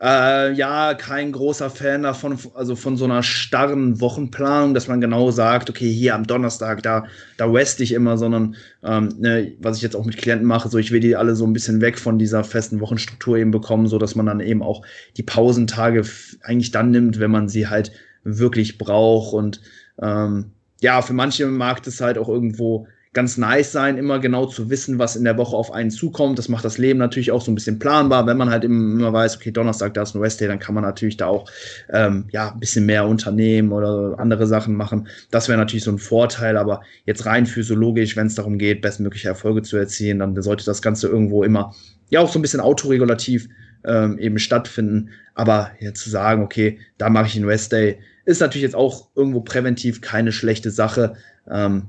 äh, 0.00 0.52
ja 0.52 0.94
kein 0.94 1.32
großer 1.32 1.68
Fan 1.68 2.04
davon, 2.04 2.38
also 2.54 2.74
von 2.74 2.96
so 2.96 3.04
einer 3.04 3.22
starren 3.22 4.00
Wochenplanung, 4.00 4.72
dass 4.72 4.88
man 4.88 5.00
genau 5.00 5.30
sagt, 5.30 5.68
okay, 5.68 5.90
hier 5.90 6.14
am 6.14 6.26
Donnerstag, 6.26 6.82
da, 6.82 7.04
da 7.36 7.52
west 7.52 7.80
ich 7.80 7.92
immer, 7.92 8.16
sondern 8.16 8.56
ähm, 8.82 9.14
ne, 9.18 9.52
was 9.60 9.76
ich 9.76 9.82
jetzt 9.82 9.96
auch 9.96 10.06
mit 10.06 10.16
Klienten 10.16 10.46
mache, 10.46 10.68
so 10.68 10.78
ich 10.78 10.90
will 10.90 11.00
die 11.00 11.16
alle 11.16 11.36
so 11.36 11.44
ein 11.44 11.52
bisschen 11.52 11.80
weg 11.80 11.98
von 11.98 12.18
dieser 12.18 12.44
festen 12.44 12.80
Wochenstruktur 12.80 13.36
eben 13.36 13.50
bekommen, 13.50 13.88
so 13.88 13.98
dass 13.98 14.14
man 14.14 14.26
dann 14.26 14.40
eben 14.40 14.62
auch 14.62 14.82
die 15.16 15.22
Pausentage 15.22 16.02
eigentlich 16.42 16.70
dann 16.70 16.90
nimmt, 16.90 17.20
wenn 17.20 17.30
man 17.30 17.48
sie 17.48 17.68
halt 17.68 17.92
wirklich 18.24 18.78
braucht 18.78 19.32
und 19.32 19.60
ähm, 20.00 20.52
ja, 20.80 21.02
für 21.02 21.12
manche 21.12 21.46
mag 21.46 21.86
es 21.86 22.00
halt 22.00 22.16
auch 22.18 22.28
irgendwo 22.28 22.86
ganz 23.12 23.36
nice 23.36 23.72
sein, 23.72 23.98
immer 23.98 24.20
genau 24.20 24.46
zu 24.46 24.70
wissen, 24.70 25.00
was 25.00 25.16
in 25.16 25.24
der 25.24 25.36
Woche 25.36 25.56
auf 25.56 25.72
einen 25.72 25.90
zukommt. 25.90 26.38
Das 26.38 26.48
macht 26.48 26.64
das 26.64 26.78
Leben 26.78 27.00
natürlich 27.00 27.32
auch 27.32 27.42
so 27.42 27.50
ein 27.50 27.56
bisschen 27.56 27.80
planbar, 27.80 28.26
wenn 28.26 28.36
man 28.36 28.50
halt 28.50 28.62
immer 28.62 29.12
weiß, 29.12 29.36
okay, 29.36 29.50
Donnerstag, 29.50 29.94
da 29.94 30.02
ist 30.02 30.14
ein 30.14 30.20
Rest 30.20 30.40
Day, 30.40 30.46
dann 30.46 30.60
kann 30.60 30.76
man 30.76 30.84
natürlich 30.84 31.16
da 31.16 31.26
auch 31.26 31.50
ähm, 31.92 32.26
ja 32.30 32.52
ein 32.52 32.60
bisschen 32.60 32.86
mehr 32.86 33.06
unternehmen 33.06 33.72
oder 33.72 34.14
andere 34.18 34.46
Sachen 34.46 34.76
machen. 34.76 35.08
Das 35.32 35.48
wäre 35.48 35.58
natürlich 35.58 35.84
so 35.84 35.90
ein 35.90 35.98
Vorteil, 35.98 36.56
aber 36.56 36.82
jetzt 37.04 37.26
rein 37.26 37.46
physiologisch, 37.46 38.16
wenn 38.16 38.28
es 38.28 38.36
darum 38.36 38.58
geht, 38.58 38.80
bestmögliche 38.80 39.28
Erfolge 39.28 39.62
zu 39.62 39.76
erzielen, 39.76 40.20
dann 40.20 40.40
sollte 40.40 40.64
das 40.64 40.80
Ganze 40.80 41.08
irgendwo 41.08 41.42
immer 41.42 41.74
ja 42.10 42.20
auch 42.20 42.30
so 42.30 42.38
ein 42.38 42.42
bisschen 42.42 42.60
autoregulativ 42.60 43.48
ähm, 43.84 44.18
eben 44.18 44.38
stattfinden. 44.38 45.10
Aber 45.34 45.70
jetzt 45.80 46.02
zu 46.02 46.10
sagen, 46.10 46.42
okay, 46.42 46.78
da 46.98 47.08
mache 47.08 47.26
ich 47.26 47.36
einen 47.36 47.46
Rest 47.46 47.72
Day, 47.72 47.98
ist 48.24 48.40
natürlich 48.40 48.62
jetzt 48.62 48.76
auch 48.76 49.08
irgendwo 49.14 49.40
präventiv 49.40 50.00
keine 50.00 50.32
schlechte 50.32 50.70
Sache. 50.70 51.14
Ähm, 51.50 51.88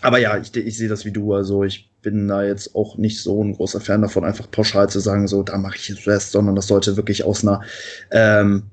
aber 0.00 0.18
ja, 0.18 0.36
ich, 0.36 0.54
ich 0.54 0.76
sehe 0.76 0.88
das 0.88 1.04
wie 1.04 1.12
du. 1.12 1.32
Also 1.32 1.64
ich 1.64 1.90
bin 2.02 2.28
da 2.28 2.44
jetzt 2.44 2.74
auch 2.74 2.98
nicht 2.98 3.22
so 3.22 3.42
ein 3.42 3.54
großer 3.54 3.80
Fan 3.80 4.02
davon, 4.02 4.24
einfach 4.24 4.50
pauschal 4.50 4.88
zu 4.90 5.00
sagen, 5.00 5.26
so 5.26 5.42
da 5.42 5.56
mache 5.56 5.76
ich 5.76 5.88
jetzt 5.88 6.06
Rest, 6.06 6.32
sondern 6.32 6.54
das 6.54 6.66
sollte 6.66 6.96
wirklich 6.96 7.24
aus 7.24 7.42
einer, 7.42 7.62
ähm, 8.10 8.64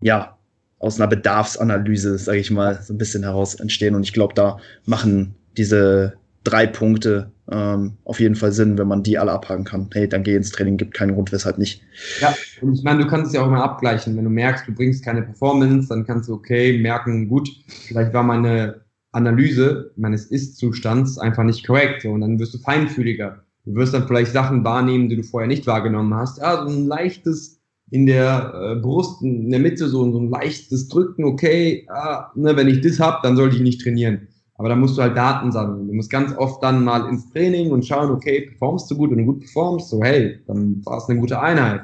ja, 0.00 0.38
aus 0.78 0.98
einer 0.98 1.08
Bedarfsanalyse, 1.08 2.18
sage 2.18 2.38
ich 2.38 2.50
mal, 2.50 2.80
so 2.82 2.94
ein 2.94 2.98
bisschen 2.98 3.24
heraus 3.24 3.56
entstehen. 3.56 3.94
Und 3.94 4.04
ich 4.04 4.12
glaube, 4.12 4.34
da 4.34 4.58
machen 4.86 5.34
diese 5.56 6.14
drei 6.44 6.66
Punkte 6.66 7.32
ähm, 7.50 7.94
auf 8.04 8.20
jeden 8.20 8.34
Fall 8.34 8.52
Sinn, 8.52 8.78
wenn 8.78 8.88
man 8.88 9.02
die 9.02 9.18
alle 9.18 9.32
abhaken 9.32 9.64
kann. 9.64 9.88
Hey, 9.92 10.08
dann 10.08 10.22
geh 10.22 10.36
ins 10.36 10.50
Training, 10.50 10.76
gibt 10.76 10.94
keinen 10.94 11.14
Grund, 11.14 11.32
weshalb 11.32 11.58
nicht. 11.58 11.82
Ja, 12.20 12.34
und 12.60 12.74
ich 12.74 12.82
meine, 12.82 13.02
du 13.02 13.08
kannst 13.08 13.28
es 13.28 13.32
ja 13.34 13.42
auch 13.42 13.46
immer 13.46 13.62
abgleichen. 13.62 14.16
Wenn 14.16 14.24
du 14.24 14.30
merkst, 14.30 14.68
du 14.68 14.72
bringst 14.72 15.04
keine 15.04 15.22
Performance, 15.22 15.88
dann 15.88 16.04
kannst 16.04 16.28
du, 16.28 16.34
okay, 16.34 16.78
merken, 16.78 17.28
gut, 17.28 17.48
vielleicht 17.86 18.12
war 18.12 18.22
meine 18.22 18.82
Analyse 19.12 19.92
meines 19.96 20.26
Ist-Zustands 20.26 21.18
einfach 21.18 21.44
nicht 21.44 21.66
korrekt. 21.66 22.04
Und 22.04 22.20
dann 22.20 22.38
wirst 22.38 22.54
du 22.54 22.58
feinfühliger. 22.58 23.44
Du 23.64 23.74
wirst 23.74 23.94
dann 23.94 24.06
vielleicht 24.06 24.32
Sachen 24.32 24.64
wahrnehmen, 24.64 25.08
die 25.08 25.16
du 25.16 25.22
vorher 25.22 25.48
nicht 25.48 25.66
wahrgenommen 25.66 26.14
hast. 26.14 26.38
Ja, 26.38 26.66
so 26.66 26.74
ein 26.74 26.86
leichtes 26.86 27.58
in 27.90 28.06
der 28.06 28.52
äh, 28.54 28.80
Brust, 28.80 29.22
in 29.22 29.50
der 29.50 29.60
Mitte, 29.60 29.88
so, 29.88 30.10
so 30.12 30.20
ein 30.20 30.28
leichtes 30.28 30.88
Drücken, 30.88 31.24
okay, 31.24 31.86
ah, 31.88 32.30
ne, 32.34 32.56
wenn 32.56 32.68
ich 32.68 32.82
das 32.82 33.00
hab, 33.00 33.22
dann 33.22 33.36
sollte 33.36 33.56
ich 33.56 33.62
nicht 33.62 33.80
trainieren. 33.82 34.28
Aber 34.58 34.68
da 34.68 34.76
musst 34.76 34.98
du 34.98 35.02
halt 35.02 35.16
Daten 35.16 35.52
sammeln. 35.52 35.86
Du 35.86 35.94
musst 35.94 36.10
ganz 36.10 36.36
oft 36.36 36.62
dann 36.62 36.84
mal 36.84 37.08
ins 37.08 37.30
Training 37.30 37.70
und 37.70 37.86
schauen, 37.86 38.10
okay, 38.10 38.42
performst 38.42 38.90
du 38.90 38.96
gut? 38.96 39.10
Wenn 39.10 39.18
du 39.18 39.24
gut 39.24 39.40
performst, 39.40 39.88
so 39.88 40.02
hey, 40.02 40.40
dann 40.46 40.84
war 40.84 40.98
es 40.98 41.08
eine 41.08 41.20
gute 41.20 41.40
Einheit. 41.40 41.82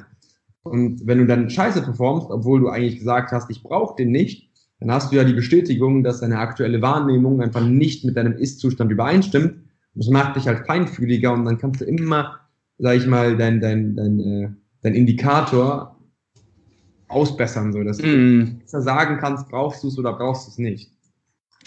Und 0.64 1.06
wenn 1.06 1.18
du 1.18 1.26
dann 1.26 1.48
scheiße 1.48 1.82
performst, 1.82 2.30
obwohl 2.30 2.60
du 2.60 2.68
eigentlich 2.68 2.98
gesagt 2.98 3.30
hast, 3.30 3.48
ich 3.50 3.62
brauche 3.62 3.94
den 3.96 4.10
nicht, 4.10 4.50
dann 4.80 4.90
hast 4.90 5.12
du 5.12 5.16
ja 5.16 5.24
die 5.24 5.34
Bestätigung, 5.34 6.02
dass 6.02 6.20
deine 6.20 6.38
aktuelle 6.38 6.82
Wahrnehmung 6.82 7.40
einfach 7.40 7.64
nicht 7.64 8.04
mit 8.04 8.16
deinem 8.16 8.32
Ist-Zustand 8.32 8.90
übereinstimmt. 8.90 9.52
Und 9.52 10.04
das 10.04 10.08
macht 10.08 10.34
dich 10.34 10.48
halt 10.48 10.66
feinfühliger 10.66 11.32
und 11.32 11.44
dann 11.44 11.58
kannst 11.58 11.80
du 11.80 11.84
immer, 11.84 12.40
sag 12.78 12.96
ich 12.96 13.06
mal, 13.06 13.36
dein, 13.36 13.60
dein, 13.60 13.94
dein, 13.94 14.18
äh, 14.18 14.48
dein 14.82 14.94
Indikator 14.94 15.96
ausbessern, 17.06 17.72
so 17.72 17.84
dass 17.84 17.98
mm. 17.98 18.62
du 18.70 18.80
sagen 18.82 19.18
kannst, 19.20 19.48
brauchst 19.48 19.84
du 19.84 19.88
es 19.88 19.98
oder 19.98 20.14
brauchst 20.14 20.48
du 20.48 20.50
es 20.50 20.58
nicht. 20.58 20.93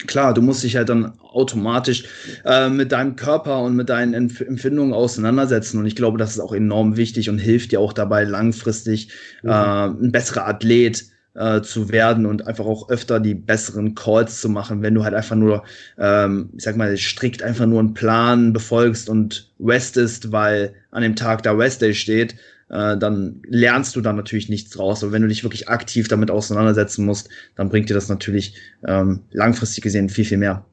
Klar, 0.06 0.32
du 0.32 0.42
musst 0.42 0.62
dich 0.62 0.76
halt 0.76 0.88
dann 0.88 1.18
automatisch 1.20 2.04
äh, 2.44 2.68
mit 2.68 2.92
deinem 2.92 3.16
Körper 3.16 3.62
und 3.62 3.74
mit 3.74 3.88
deinen 3.88 4.14
Empf 4.14 4.40
Empfindungen 4.40 4.92
auseinandersetzen. 4.92 5.78
Und 5.78 5.86
ich 5.86 5.96
glaube, 5.96 6.18
das 6.18 6.30
ist 6.30 6.40
auch 6.40 6.52
enorm 6.52 6.96
wichtig 6.96 7.28
und 7.28 7.38
hilft 7.38 7.72
dir 7.72 7.80
auch 7.80 7.92
dabei, 7.92 8.24
langfristig 8.24 9.08
mhm. 9.42 9.50
äh, 9.50 9.86
ein 9.86 10.12
besserer 10.12 10.46
Athlet 10.46 11.04
äh, 11.34 11.62
zu 11.62 11.90
werden 11.90 12.26
und 12.26 12.46
einfach 12.46 12.66
auch 12.66 12.90
öfter 12.90 13.20
die 13.20 13.34
besseren 13.34 13.94
Calls 13.94 14.40
zu 14.40 14.48
machen, 14.48 14.82
wenn 14.82 14.94
du 14.94 15.04
halt 15.04 15.14
einfach 15.14 15.36
nur, 15.36 15.64
ähm, 15.98 16.50
ich 16.56 16.64
sag 16.64 16.76
mal, 16.76 16.96
strikt 16.96 17.42
einfach 17.42 17.66
nur 17.66 17.80
einen 17.80 17.94
Plan 17.94 18.52
befolgst 18.52 19.08
und 19.08 19.50
restest, 19.60 20.32
weil 20.32 20.74
an 20.90 21.02
dem 21.02 21.16
Tag 21.16 21.42
da 21.42 21.52
Rest 21.52 21.82
Day 21.82 21.94
steht, 21.94 22.36
äh, 22.70 22.96
dann 22.96 23.42
lernst 23.46 23.96
du 23.96 24.00
da 24.00 24.12
natürlich 24.12 24.48
nichts 24.48 24.70
draus. 24.70 25.02
Aber 25.02 25.12
wenn 25.12 25.22
du 25.22 25.28
dich 25.28 25.42
wirklich 25.42 25.68
aktiv 25.68 26.08
damit 26.08 26.30
auseinandersetzen 26.30 27.04
musst, 27.04 27.28
dann 27.56 27.68
bringt 27.68 27.88
dir 27.90 27.94
das 27.94 28.08
natürlich 28.08 28.54
ähm, 28.86 29.20
langfristig 29.30 29.82
gesehen 29.82 30.08
viel, 30.08 30.24
viel 30.24 30.38
mehr. 30.38 30.64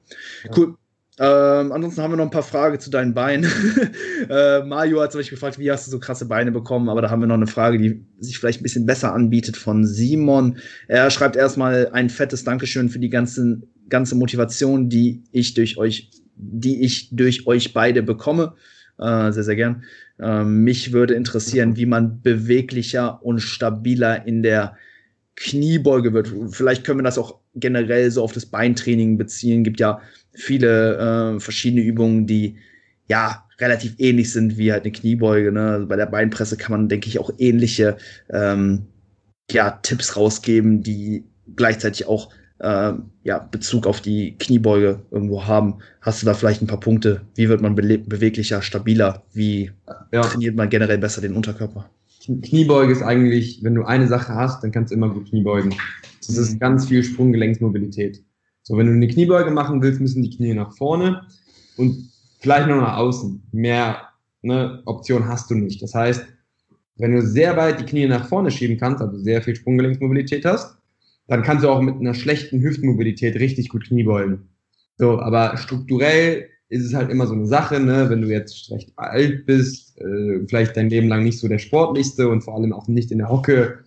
Ja. 0.44 0.52
Cool. 0.56 0.76
Ähm, 1.18 1.72
ansonsten 1.72 2.02
haben 2.02 2.12
wir 2.12 2.18
noch 2.18 2.26
ein 2.26 2.32
paar 2.32 2.44
Fragen 2.44 2.78
zu 2.78 2.90
deinen 2.90 3.14
Beinen. 3.14 3.50
äh, 4.30 4.64
Mario 4.64 5.02
hat 5.02 5.14
zum 5.14 5.20
Beispiel 5.20 5.38
gefragt, 5.38 5.58
wie 5.58 5.72
hast 5.72 5.88
du 5.88 5.92
so 5.92 6.00
krasse 6.00 6.26
Beine 6.26 6.52
bekommen? 6.52 6.90
Aber 6.90 7.02
da 7.02 7.10
haben 7.10 7.22
wir 7.22 7.28
noch 7.28 7.36
eine 7.36 7.48
Frage, 7.48 7.78
die 7.78 8.06
sich 8.20 8.38
vielleicht 8.38 8.60
ein 8.60 8.64
bisschen 8.64 8.86
besser 8.86 9.14
anbietet 9.14 9.56
von 9.56 9.86
Simon. 9.86 10.58
Er 10.90 11.10
schreibt 11.12 11.38
erstmal 11.38 11.90
ein 11.94 12.10
fettes 12.10 12.44
Dankeschön 12.44 12.90
für 12.90 13.00
die 13.00 13.10
ganze, 13.10 13.62
ganze 13.88 14.16
Motivation, 14.16 14.90
die 14.90 15.24
ich 15.32 15.54
durch 15.54 15.78
euch, 15.78 16.10
die 16.36 16.82
ich 16.82 17.16
durch 17.16 17.48
euch 17.48 17.74
beide 17.74 18.04
bekomme. 18.04 18.56
Äh, 18.98 19.32
sehr, 19.32 19.44
sehr 19.44 19.56
gern. 19.56 19.84
Ähm, 20.20 20.64
mich 20.64 20.94
würde 20.94 21.14
interessieren, 21.14 21.76
wie 21.76 21.86
man 21.86 22.22
beweglicher 22.22 23.24
und 23.24 23.40
stabiler 23.40 24.26
in 24.26 24.44
der 24.44 24.78
Kniebeuge 25.36 26.14
wird. 26.14 26.34
Vielleicht 26.52 26.86
können 26.86 27.00
wir 27.00 27.04
das 27.04 27.18
auch 27.18 27.40
generell 27.56 28.10
so 28.10 28.24
auf 28.24 28.32
das 28.32 28.46
Beintraining 28.46 29.18
beziehen. 29.18 29.64
Gibt 29.64 29.80
ja 29.80 30.00
viele 30.34 31.36
äh, 31.36 31.40
verschiedene 31.40 31.84
Übungen, 31.84 32.26
die 32.26 32.58
ja 33.10 33.46
relativ 33.60 33.96
ähnlich 33.98 34.32
sind 34.32 34.58
wie 34.58 34.72
halt 34.72 34.84
eine 34.84 34.92
Kniebeuge. 34.92 35.52
Ne? 35.52 35.72
Also 35.72 35.88
bei 35.88 35.96
der 35.96 36.06
Beinpresse 36.06 36.58
kann 36.58 36.72
man, 36.72 36.90
denke 36.90 37.08
ich, 37.08 37.20
auch 37.20 37.32
ähnliche 37.38 37.98
ähm, 38.30 38.88
ja, 39.52 39.72
Tipps 39.72 40.16
rausgeben, 40.16 40.82
die 40.82 41.26
gleichzeitig 41.56 42.08
auch 42.08 42.32
äh, 42.60 42.94
ja, 43.24 43.40
Bezug 43.40 43.88
auf 43.88 44.02
die 44.02 44.36
Kniebeuge 44.38 45.02
irgendwo 45.12 45.46
haben. 45.46 45.76
Hast 46.02 46.22
du 46.22 46.26
da 46.26 46.34
vielleicht 46.34 46.62
ein 46.62 46.68
paar 46.68 46.80
Punkte? 46.80 47.22
Wie 47.36 47.50
wird 47.50 47.62
man 47.62 47.76
beweglicher, 47.76 48.62
stabiler? 48.62 49.24
Wie 49.34 49.72
ja. 50.12 50.22
trainiert 50.22 50.56
man 50.56 50.70
generell 50.70 50.98
besser 50.98 51.22
den 51.22 51.36
Unterkörper? 51.36 51.90
Kniebeuge 52.42 52.92
ist 52.92 53.04
eigentlich, 53.04 53.64
wenn 53.64 53.76
du 53.76 53.84
eine 53.84 54.08
Sache 54.08 54.34
hast, 54.34 54.64
dann 54.64 54.72
kannst 54.72 54.92
du 54.92 54.96
immer 54.96 55.10
gut 55.10 55.30
Kniebeugen. 55.30 55.76
Das 56.26 56.38
ist 56.38 56.54
mhm. 56.54 56.60
ganz 56.60 56.88
viel 56.88 57.04
Sprunggelenksmobilität. 57.04 58.24
So, 58.64 58.78
wenn 58.78 58.88
du 58.88 58.94
eine 58.94 59.08
Kniebeuge 59.08 59.52
machen 59.52 59.82
willst, 59.82 60.02
müssen 60.02 60.24
die 60.24 60.36
Knie 60.36 60.54
nach 60.56 60.76
vorne 60.76 61.22
und 61.78 62.10
vielleicht 62.40 62.68
noch 62.68 62.78
nach 62.78 62.98
außen. 62.98 63.44
Mehr 63.52 64.10
ne, 64.42 64.82
Option 64.86 65.28
hast 65.28 65.52
du 65.52 65.56
nicht. 65.56 65.84
Das 65.84 65.94
heißt, 65.94 66.26
wenn 66.98 67.14
du 67.14 67.22
sehr 67.22 67.56
weit 67.58 67.80
die 67.80 67.86
Knie 67.86 68.08
nach 68.08 68.28
vorne 68.28 68.50
schieben 68.50 68.78
kannst, 68.78 69.02
also 69.02 69.18
sehr 69.20 69.42
viel 69.42 69.56
Sprunggelenksmobilität 69.56 70.46
hast, 70.46 70.75
dann 71.28 71.44
kannst 71.44 71.64
du 71.64 71.70
auch 71.70 71.82
mit 71.82 71.96
einer 71.96 72.14
schlechten 72.14 72.62
Hüftmobilität 72.62 73.36
richtig 73.36 73.70
gut 73.70 73.88
Knie 73.88 74.04
beugen. 74.04 74.50
So, 74.98 75.20
aber 75.20 75.58
strukturell 75.58 76.48
ist 76.70 76.86
es 76.86 76.94
halt 76.94 77.10
immer 77.10 77.28
so 77.28 77.34
eine 77.34 77.46
Sache, 77.46 77.80
ne? 77.80 78.10
wenn 78.10 78.22
du 78.22 78.28
jetzt 78.28 78.72
recht 78.72 78.92
alt 78.96 79.46
bist, 79.46 79.98
äh, 80.00 80.46
vielleicht 80.48 80.76
dein 80.78 80.90
Leben 80.90 81.08
lang 81.08 81.24
nicht 81.24 81.40
so 81.40 81.48
der 81.48 81.60
sportlichste 81.60 82.28
und 82.28 82.42
vor 82.42 82.56
allem 82.56 82.74
auch 82.74 82.88
nicht 82.88 83.12
in 83.12 83.20
der 83.20 83.30
Hocke 83.30 83.80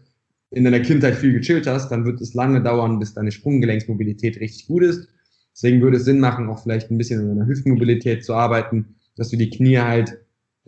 in 0.51 0.65
deiner 0.65 0.81
Kindheit 0.81 1.17
viel 1.17 1.33
gechillt 1.33 1.67
hast, 1.67 1.91
dann 1.91 2.05
wird 2.05 2.21
es 2.21 2.35
lange 2.35 2.63
dauern, 2.63 2.99
bis 2.99 3.15
deine 3.15 3.33
Sprunggelenksmobilität 3.33 4.41
richtig 4.41 4.67
gut 4.67 4.83
ist. 4.83 5.09
Deswegen 5.53 5.83
würde 5.83 5.97
es 5.97 6.05
Sinn 6.05 6.21
machen, 6.21 6.49
auch 6.49 6.63
vielleicht 6.63 6.91
ein 6.91 6.99
bisschen 6.99 7.21
an 7.21 7.29
deiner 7.29 7.47
Hüftmobilität 7.47 8.25
zu 8.25 8.33
arbeiten, 8.35 8.95
dass 9.17 9.29
du 9.29 9.37
die 9.37 9.51
Knie 9.51 9.79
halt 9.79 10.19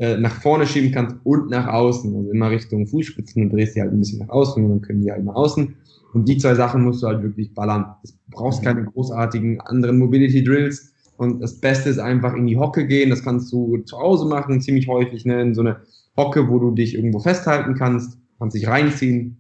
äh, 0.00 0.16
nach 0.16 0.40
vorne 0.40 0.66
schieben 0.66 0.92
kannst 0.92 1.16
und 1.24 1.50
nach 1.50 1.66
außen, 1.66 2.16
also 2.16 2.30
immer 2.30 2.50
Richtung 2.50 2.86
Fußspitzen 2.86 3.42
und 3.42 3.52
drehst 3.52 3.76
die 3.76 3.82
halt 3.82 3.92
ein 3.92 3.98
bisschen 3.98 4.20
nach 4.20 4.30
außen 4.30 4.64
und 4.64 4.70
dann 4.70 4.80
können 4.80 5.02
die 5.02 5.12
halt 5.12 5.22
nach 5.24 5.34
außen. 5.34 5.76
Und 6.14 6.26
die 6.26 6.38
zwei 6.38 6.54
Sachen 6.54 6.82
musst 6.82 7.02
du 7.02 7.06
halt 7.06 7.22
wirklich 7.22 7.52
ballern. 7.52 7.84
Du 8.02 8.10
brauchst 8.30 8.62
keine 8.62 8.84
großartigen 8.84 9.60
anderen 9.60 9.98
Mobility 9.98 10.42
Drills. 10.42 10.94
Und 11.18 11.40
das 11.40 11.60
Beste 11.60 11.90
ist 11.90 11.98
einfach 11.98 12.34
in 12.34 12.46
die 12.46 12.56
Hocke 12.56 12.86
gehen. 12.86 13.10
Das 13.10 13.22
kannst 13.22 13.52
du 13.52 13.76
zu 13.84 13.98
Hause 13.98 14.26
machen, 14.26 14.62
ziemlich 14.62 14.88
häufig, 14.88 15.26
ne? 15.26 15.42
in 15.42 15.54
so 15.54 15.60
eine 15.60 15.76
Hocke, 16.16 16.48
wo 16.48 16.58
du 16.58 16.70
dich 16.70 16.94
irgendwo 16.94 17.20
festhalten 17.20 17.74
kannst, 17.74 18.18
kannst 18.38 18.56
dich 18.56 18.66
reinziehen, 18.66 19.36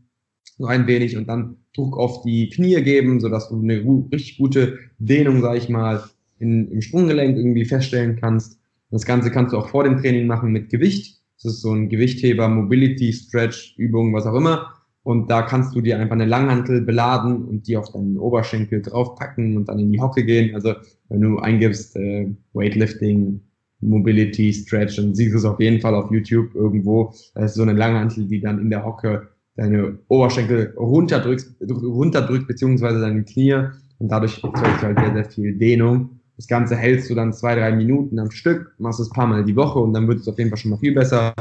so 0.58 0.66
ein 0.66 0.86
wenig 0.86 1.16
und 1.16 1.26
dann 1.26 1.56
Druck 1.74 1.96
auf 1.96 2.20
die 2.20 2.50
Knie 2.50 2.82
geben, 2.82 3.18
sodass 3.20 3.48
du 3.48 3.58
eine 3.58 3.82
richtig 4.12 4.36
gute 4.36 4.78
Dehnung, 4.98 5.40
sag 5.40 5.56
ich 5.56 5.70
mal, 5.70 6.04
in, 6.38 6.70
im 6.70 6.82
Sprunggelenk 6.82 7.38
irgendwie 7.38 7.64
feststellen 7.64 8.16
kannst. 8.20 8.59
Das 8.90 9.04
Ganze 9.04 9.30
kannst 9.30 9.52
du 9.52 9.58
auch 9.58 9.68
vor 9.68 9.84
dem 9.84 9.98
Training 9.98 10.26
machen 10.26 10.52
mit 10.52 10.68
Gewicht. 10.68 11.20
Das 11.42 11.52
ist 11.52 11.62
so 11.62 11.72
ein 11.72 11.88
Gewichtheber, 11.88 12.48
Mobility, 12.48 13.12
Stretch, 13.12 13.74
Übung, 13.78 14.12
was 14.12 14.26
auch 14.26 14.34
immer. 14.34 14.74
Und 15.02 15.30
da 15.30 15.42
kannst 15.42 15.74
du 15.74 15.80
dir 15.80 15.98
einfach 15.98 16.14
eine 16.14 16.26
Langhantel 16.26 16.82
beladen 16.82 17.44
und 17.44 17.66
die 17.66 17.76
auf 17.76 17.90
deinen 17.92 18.18
Oberschenkel 18.18 18.82
draufpacken 18.82 19.56
und 19.56 19.68
dann 19.68 19.78
in 19.78 19.92
die 19.92 20.00
Hocke 20.00 20.24
gehen. 20.24 20.54
Also 20.54 20.74
wenn 21.08 21.20
du 21.22 21.38
eingibst 21.38 21.96
äh, 21.96 22.28
Weightlifting, 22.52 23.40
Mobility, 23.80 24.52
Stretch, 24.52 24.96
dann 24.96 25.14
siehst 25.14 25.32
du 25.32 25.38
es 25.38 25.44
auf 25.44 25.58
jeden 25.58 25.80
Fall 25.80 25.94
auf 25.94 26.10
YouTube 26.10 26.54
irgendwo. 26.54 27.14
Das 27.34 27.52
ist 27.52 27.54
so 27.54 27.62
eine 27.62 27.72
Langhantel, 27.72 28.26
die 28.26 28.40
dann 28.40 28.58
in 28.58 28.68
der 28.68 28.84
Hocke 28.84 29.28
deine 29.56 29.98
Oberschenkel 30.08 30.74
runterdrückt, 30.76 31.46
runterdrückt 31.70 32.46
beziehungsweise 32.46 33.00
deine 33.00 33.24
Knie 33.24 33.54
und 33.98 34.08
dadurch 34.10 34.42
erzeugst 34.44 34.82
du 34.82 34.86
halt 34.86 34.98
sehr, 34.98 35.12
sehr 35.14 35.24
viel 35.24 35.54
Dehnung. 35.56 36.19
Das 36.40 36.46
Ganze 36.46 36.74
hältst 36.74 37.10
du 37.10 37.14
dann 37.14 37.34
zwei, 37.34 37.54
drei 37.54 37.70
Minuten 37.70 38.18
am 38.18 38.30
Stück, 38.30 38.74
machst 38.78 38.98
es 38.98 39.10
ein 39.10 39.12
paar 39.12 39.26
Mal 39.26 39.44
die 39.44 39.56
Woche 39.56 39.78
und 39.78 39.92
dann 39.92 40.08
wird 40.08 40.20
es 40.20 40.26
auf 40.26 40.38
jeden 40.38 40.48
Fall 40.48 40.56
schon 40.56 40.70
mal 40.70 40.78
viel 40.78 40.94
besser. 40.94 41.34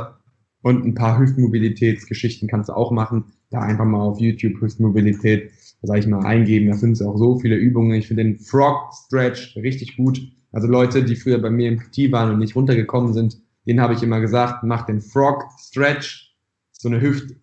Und 0.62 0.86
ein 0.86 0.94
paar 0.94 1.18
Hüftmobilitätsgeschichten 1.18 2.50
kannst 2.50 2.68
du 2.68 2.74
auch 2.74 2.92
machen. 2.92 3.24
Da 3.50 3.62
einfach 3.62 3.86
mal 3.86 4.02
auf 4.02 4.20
YouTube 4.20 4.60
Hüftmobilität, 4.60 5.52
sag 5.84 6.00
ich 6.00 6.08
mal, 6.08 6.26
eingeben. 6.26 6.68
Da 6.68 6.76
findest 6.76 7.02
du 7.02 7.08
auch 7.08 7.16
so 7.16 7.40
viele 7.40 7.56
Übungen. 7.56 7.94
Ich 7.94 8.10
finde 8.10 8.26
den 8.26 8.40
Frog 8.40 8.92
Stretch 9.06 9.56
richtig 9.56 9.96
gut. 9.96 10.22
Also 10.52 10.68
Leute, 10.68 11.02
die 11.02 11.16
früher 11.16 11.38
bei 11.38 11.50
mir 11.50 11.70
im 11.70 11.80
PT 11.80 12.12
waren 12.12 12.34
und 12.34 12.40
nicht 12.40 12.58
runtergekommen 12.58 13.14
sind, 13.14 13.38
denen 13.66 13.80
habe 13.80 13.94
ich 13.94 14.04
immer 14.04 14.20
gesagt, 14.20 14.66
mach 14.66 14.86
den 14.86 15.00
Frog 15.00 15.46
Stretch. 15.62 16.36
So 16.74 16.90
eine 16.90 17.00
Hüft, 17.00 17.34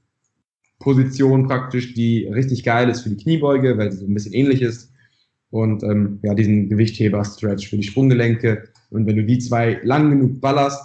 Position 0.78 1.46
praktisch, 1.46 1.94
die 1.94 2.26
richtig 2.26 2.64
geil 2.64 2.90
ist 2.90 3.00
für 3.00 3.08
die 3.08 3.16
Kniebeuge, 3.16 3.78
weil 3.78 3.92
sie 3.92 3.98
so 4.00 4.04
ein 4.04 4.12
bisschen 4.12 4.34
ähnlich 4.34 4.60
ist. 4.60 4.92
Und 5.50 5.82
ähm, 5.82 6.18
ja, 6.22 6.34
diesen 6.34 6.68
Gewichtheber-Stretch 6.68 7.68
für 7.68 7.76
die 7.76 7.82
Sprunggelenke. 7.84 8.64
Und 8.90 9.06
wenn 9.06 9.16
du 9.16 9.24
die 9.24 9.38
zwei 9.38 9.80
lang 9.84 10.10
genug 10.10 10.40
ballerst, 10.40 10.82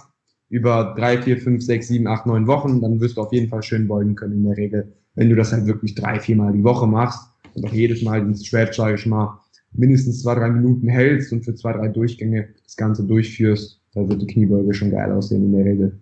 über 0.48 0.94
drei, 0.96 1.20
vier, 1.20 1.38
fünf, 1.38 1.62
sechs, 1.62 1.88
sieben, 1.88 2.06
acht, 2.06 2.26
neun 2.26 2.46
Wochen, 2.46 2.80
dann 2.82 3.00
wirst 3.00 3.16
du 3.16 3.22
auf 3.22 3.32
jeden 3.32 3.48
Fall 3.48 3.62
schön 3.62 3.88
beugen 3.88 4.14
können 4.14 4.34
in 4.34 4.44
der 4.44 4.56
Regel. 4.56 4.92
Wenn 5.14 5.30
du 5.30 5.36
das 5.36 5.52
halt 5.52 5.66
wirklich 5.66 5.94
drei, 5.94 6.20
vier 6.20 6.36
Mal 6.36 6.52
die 6.52 6.62
Woche 6.62 6.86
machst 6.86 7.26
und 7.54 7.64
auch 7.64 7.72
jedes 7.72 8.02
Mal 8.02 8.20
den 8.20 8.36
Stretch, 8.36 8.76
sage 8.76 8.96
ich 8.96 9.06
mal, 9.06 9.40
mindestens 9.72 10.22
zwei, 10.22 10.34
drei 10.34 10.50
Minuten 10.50 10.88
hältst 10.88 11.32
und 11.32 11.42
für 11.42 11.54
zwei, 11.54 11.72
drei 11.72 11.88
Durchgänge 11.88 12.48
das 12.64 12.76
Ganze 12.76 13.04
durchführst, 13.04 13.80
da 13.94 14.06
wird 14.06 14.20
die 14.20 14.26
Kniebeuge 14.26 14.74
schon 14.74 14.90
geil 14.90 15.10
aussehen 15.12 15.44
in 15.44 15.52
der 15.52 15.64
Regel. 15.64 16.00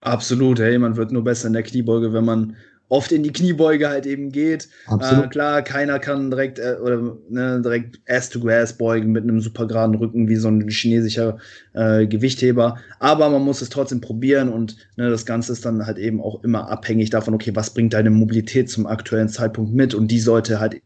Absolut, 0.00 0.60
hey, 0.60 0.78
man 0.78 0.96
wird 0.96 1.12
nur 1.12 1.22
besser 1.22 1.48
in 1.48 1.52
der 1.52 1.62
Kniebeuge, 1.62 2.14
wenn 2.14 2.24
man 2.24 2.56
oft 2.90 3.12
in 3.12 3.22
die 3.22 3.32
Kniebeuge 3.32 3.88
halt 3.88 4.04
eben 4.04 4.32
geht. 4.32 4.68
Äh, 5.00 5.28
klar, 5.28 5.62
keiner 5.62 5.98
kann 6.00 6.30
direkt 6.30 6.58
äh, 6.58 6.76
oder 6.82 7.16
ne, 7.30 7.62
direkt 7.62 8.00
Ass 8.08 8.28
to 8.28 8.40
Grass 8.40 8.76
beugen 8.76 9.12
mit 9.12 9.22
einem 9.22 9.40
super 9.40 9.66
geraden 9.66 9.94
Rücken 9.94 10.28
wie 10.28 10.36
so 10.36 10.48
ein 10.48 10.68
chinesischer 10.68 11.38
äh, 11.72 12.06
Gewichtheber. 12.06 12.78
Aber 12.98 13.30
man 13.30 13.42
muss 13.42 13.62
es 13.62 13.70
trotzdem 13.70 14.00
probieren 14.00 14.48
und 14.48 14.76
ne, 14.96 15.08
das 15.08 15.24
Ganze 15.24 15.52
ist 15.52 15.64
dann 15.64 15.86
halt 15.86 15.98
eben 15.98 16.20
auch 16.20 16.42
immer 16.42 16.68
abhängig 16.68 17.10
davon, 17.10 17.32
okay, 17.32 17.52
was 17.54 17.72
bringt 17.72 17.94
deine 17.94 18.10
Mobilität 18.10 18.68
zum 18.68 18.86
aktuellen 18.86 19.28
Zeitpunkt 19.28 19.72
mit 19.72 19.94
und 19.94 20.08
die 20.08 20.20
sollte 20.20 20.58
halt 20.58 20.82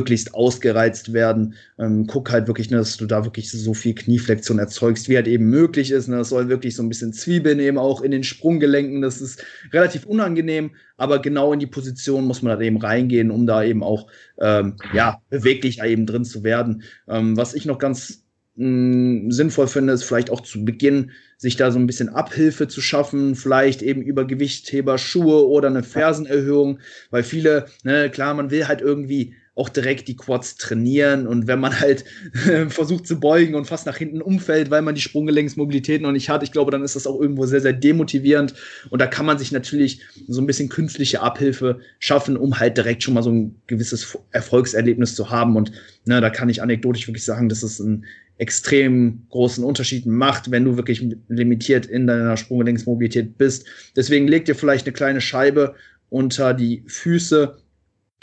möglichst 0.00 0.34
ausgereizt 0.34 1.12
werden. 1.12 1.54
Ähm, 1.78 2.06
guck 2.06 2.32
halt 2.32 2.46
wirklich, 2.46 2.70
ne, 2.70 2.78
dass 2.78 2.96
du 2.96 3.04
da 3.04 3.24
wirklich 3.24 3.50
so 3.50 3.74
viel 3.74 3.94
Knieflexion 3.94 4.58
erzeugst, 4.58 5.08
wie 5.08 5.16
halt 5.16 5.28
eben 5.28 5.50
möglich 5.50 5.90
ist. 5.90 6.08
Ne. 6.08 6.16
Das 6.16 6.30
soll 6.30 6.48
wirklich 6.48 6.74
so 6.74 6.82
ein 6.82 6.88
bisschen 6.88 7.12
Zwiebeln 7.12 7.60
eben 7.60 7.76
auch 7.76 8.00
in 8.00 8.10
den 8.10 8.24
Sprunggelenken. 8.24 9.02
Das 9.02 9.20
ist 9.20 9.44
relativ 9.72 10.06
unangenehm, 10.06 10.70
aber 10.96 11.20
genau 11.20 11.52
in 11.52 11.60
die 11.60 11.66
Position 11.66 12.24
muss 12.24 12.40
man 12.40 12.58
da 12.58 12.64
eben 12.64 12.78
reingehen, 12.78 13.30
um 13.30 13.46
da 13.46 13.62
eben 13.62 13.82
auch 13.82 14.06
ähm, 14.40 14.76
ja, 14.94 15.20
beweglich 15.28 15.82
eben 15.82 16.06
drin 16.06 16.24
zu 16.24 16.44
werden. 16.44 16.82
Ähm, 17.06 17.36
was 17.36 17.52
ich 17.52 17.66
noch 17.66 17.78
ganz 17.78 18.24
mh, 18.56 18.66
mm, 18.66 19.30
sinnvoll 19.30 19.66
finde, 19.66 19.92
ist 19.92 20.04
vielleicht 20.04 20.30
auch 20.30 20.40
zu 20.40 20.64
Beginn 20.64 21.10
sich 21.36 21.56
da 21.56 21.70
so 21.70 21.78
ein 21.78 21.86
bisschen 21.86 22.10
Abhilfe 22.10 22.68
zu 22.68 22.82
schaffen, 22.82 23.34
vielleicht 23.34 23.80
eben 23.82 24.02
über 24.02 24.26
Gewichtheber, 24.26 24.98
Schuhe 24.98 25.48
oder 25.48 25.68
eine 25.68 25.82
Fersenerhöhung, 25.82 26.80
weil 27.10 27.22
viele, 27.22 27.66
ne, 27.82 28.10
klar, 28.10 28.34
man 28.34 28.50
will 28.50 28.68
halt 28.68 28.82
irgendwie 28.82 29.34
auch 29.60 29.68
direkt 29.68 30.08
die 30.08 30.16
Quads 30.16 30.56
trainieren. 30.56 31.26
Und 31.26 31.46
wenn 31.46 31.60
man 31.60 31.78
halt 31.78 32.04
versucht 32.68 33.06
zu 33.06 33.20
beugen 33.20 33.54
und 33.54 33.66
fast 33.66 33.84
nach 33.84 33.98
hinten 33.98 34.22
umfällt, 34.22 34.70
weil 34.70 34.80
man 34.80 34.94
die 34.94 35.02
Sprunggelenksmobilität 35.02 36.00
noch 36.00 36.12
nicht 36.12 36.30
hat, 36.30 36.42
ich 36.42 36.50
glaube, 36.50 36.70
dann 36.70 36.82
ist 36.82 36.96
das 36.96 37.06
auch 37.06 37.20
irgendwo 37.20 37.44
sehr, 37.44 37.60
sehr 37.60 37.74
demotivierend. 37.74 38.54
Und 38.88 39.00
da 39.00 39.06
kann 39.06 39.26
man 39.26 39.38
sich 39.38 39.52
natürlich 39.52 40.00
so 40.26 40.40
ein 40.40 40.46
bisschen 40.46 40.70
künstliche 40.70 41.20
Abhilfe 41.20 41.80
schaffen, 41.98 42.38
um 42.38 42.58
halt 42.58 42.78
direkt 42.78 43.02
schon 43.02 43.12
mal 43.12 43.22
so 43.22 43.30
ein 43.30 43.54
gewisses 43.66 44.18
Erfolgserlebnis 44.30 45.14
zu 45.14 45.28
haben. 45.28 45.56
Und 45.56 45.72
ne, 46.06 46.22
da 46.22 46.30
kann 46.30 46.48
ich 46.48 46.62
anekdotisch 46.62 47.06
wirklich 47.06 47.26
sagen, 47.26 47.50
dass 47.50 47.62
es 47.62 47.82
einen 47.82 48.06
extrem 48.38 49.26
großen 49.28 49.62
Unterschied 49.62 50.06
macht, 50.06 50.50
wenn 50.50 50.64
du 50.64 50.78
wirklich 50.78 51.04
limitiert 51.28 51.84
in 51.84 52.06
deiner 52.06 52.38
Sprunggelenksmobilität 52.38 53.36
bist. 53.36 53.66
Deswegen 53.94 54.26
leg 54.26 54.46
dir 54.46 54.54
vielleicht 54.54 54.86
eine 54.86 54.94
kleine 54.94 55.20
Scheibe 55.20 55.74
unter 56.08 56.54
die 56.54 56.82
Füße 56.86 57.58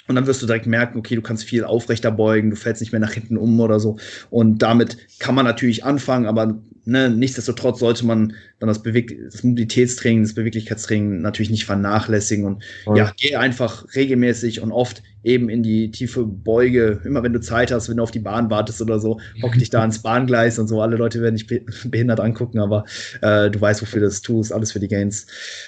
und 0.08 0.16
dann 0.16 0.28
wirst 0.28 0.42
du 0.42 0.46
direkt 0.46 0.66
merken, 0.68 0.98
okay, 0.98 1.16
du 1.16 1.22
kannst 1.22 1.44
viel 1.44 1.64
aufrechter 1.64 2.12
beugen, 2.12 2.50
du 2.50 2.56
fällst 2.56 2.82
nicht 2.82 2.92
mehr 2.92 3.02
nach 3.02 3.12
hinten 3.12 3.38
um 3.38 3.60
oder 3.60 3.80
so. 3.80 3.98
Und 4.30 4.62
damit 4.62 4.98
kann 5.20 5.36
man 5.36 5.46
natürlich 5.46 5.84
anfangen, 5.84 6.26
aber 6.26 6.60
ne, 6.86 7.10
nichtsdestotrotz 7.10 7.80
sollte 7.80 8.06
man 8.06 8.34
dann 8.60 8.68
das, 8.68 8.82
Beweg 8.82 9.20
das 9.26 9.44
Mobilitätstraining, 9.44 10.24
das 10.24 10.34
Beweglichkeitstraining 10.34 11.22
natürlich 11.22 11.50
nicht 11.50 11.66
vernachlässigen. 11.66 12.46
Und 12.46 12.64
okay. 12.86 13.00
ja, 13.00 13.12
geh 13.18 13.36
einfach 13.36 13.86
regelmäßig 13.94 14.62
und 14.62 14.72
oft 14.72 15.04
eben 15.24 15.50
in 15.50 15.62
die 15.62 15.92
tiefe 15.92 16.26
Beuge, 16.26 17.02
immer 17.04 17.22
wenn 17.22 17.34
du 17.34 17.42
Zeit 17.42 17.72
hast, 17.72 17.90
wenn 17.90 17.98
du 17.98 18.04
auf 18.04 18.12
die 18.12 18.20
Bahn 18.20 18.50
wartest 18.50 18.82
oder 18.82 19.00
so, 19.00 19.20
hock 19.44 19.54
dich 19.54 19.70
da 19.70 19.82
ans 19.82 20.02
Bahngleis 20.02 20.58
und 20.58 20.68
so. 20.68 20.82
Alle 20.82 20.96
Leute 20.96 21.22
werden 21.22 21.36
dich 21.36 21.48
behindert 21.92 22.22
angucken, 22.22 22.60
aber 22.60 22.86
äh, 23.22 23.52
du 23.52 23.60
weißt, 23.60 23.82
wofür 23.82 24.00
du 24.00 24.06
das 24.06 24.22
tust, 24.22 24.54
alles 24.54 24.72
für 24.72 24.80
die 24.80 24.88
Gains. 24.88 25.28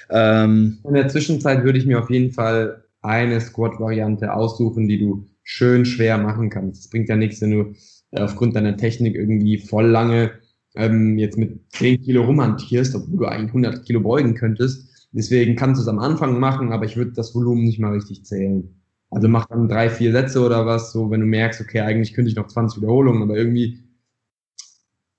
Ähm, 0.10 0.80
in 0.86 0.94
der 0.94 1.10
Zwischenzeit 1.10 1.66
würde 1.66 1.78
ich 1.78 1.86
mir 1.86 2.00
auf 2.00 2.10
jeden 2.10 2.32
Fall 2.32 2.84
eine 3.02 3.40
Squat-Variante 3.40 4.34
aussuchen, 4.34 4.88
die 4.88 5.00
du 5.00 5.26
schön 5.44 5.86
schwer 5.86 6.18
machen 6.18 6.50
kannst. 6.50 6.86
Es 6.86 6.90
bringt 6.90 7.10
ja 7.10 7.16
nichts, 7.16 7.42
wenn 7.42 7.52
du 7.52 7.74
äh, 8.12 8.22
aufgrund 8.22 8.56
deiner 8.56 8.78
Technik 8.78 9.16
irgendwie 9.16 9.58
voll 9.58 9.88
lange 9.88 10.32
ähm, 10.76 11.18
jetzt 11.18 11.38
mit 11.38 11.60
10 11.74 12.02
Kilo 12.02 12.24
rumhantierst, 12.26 12.96
obwohl 12.96 13.20
du 13.20 13.26
eigentlich 13.26 13.50
100 13.50 13.86
Kilo 13.86 14.02
beugen 14.02 14.36
könntest. 14.36 15.08
Deswegen 15.12 15.56
kannst 15.56 15.80
du 15.80 15.84
es 15.84 15.88
am 15.88 16.00
Anfang 16.00 16.40
machen, 16.40 16.72
aber 16.72 16.86
ich 16.86 16.96
würde 16.98 17.14
das 17.14 17.34
Volumen 17.34 17.64
nicht 17.64 17.80
mal 17.80 17.94
richtig 17.94 18.26
zählen. 18.26 18.76
Also 19.10 19.28
mach 19.28 19.46
dann 19.48 19.68
drei, 19.68 19.90
vier 19.90 20.12
Sätze 20.12 20.42
oder 20.46 20.68
was, 20.68 20.92
so 20.92 21.10
wenn 21.10 21.22
du 21.22 21.26
merkst, 21.26 21.62
okay, 21.62 21.80
eigentlich 21.80 22.14
könnte 22.14 22.30
ich 22.30 22.36
noch 22.36 22.48
20 22.48 22.82
Wiederholungen, 22.82 23.24
aber 23.24 23.36
irgendwie 23.36 23.84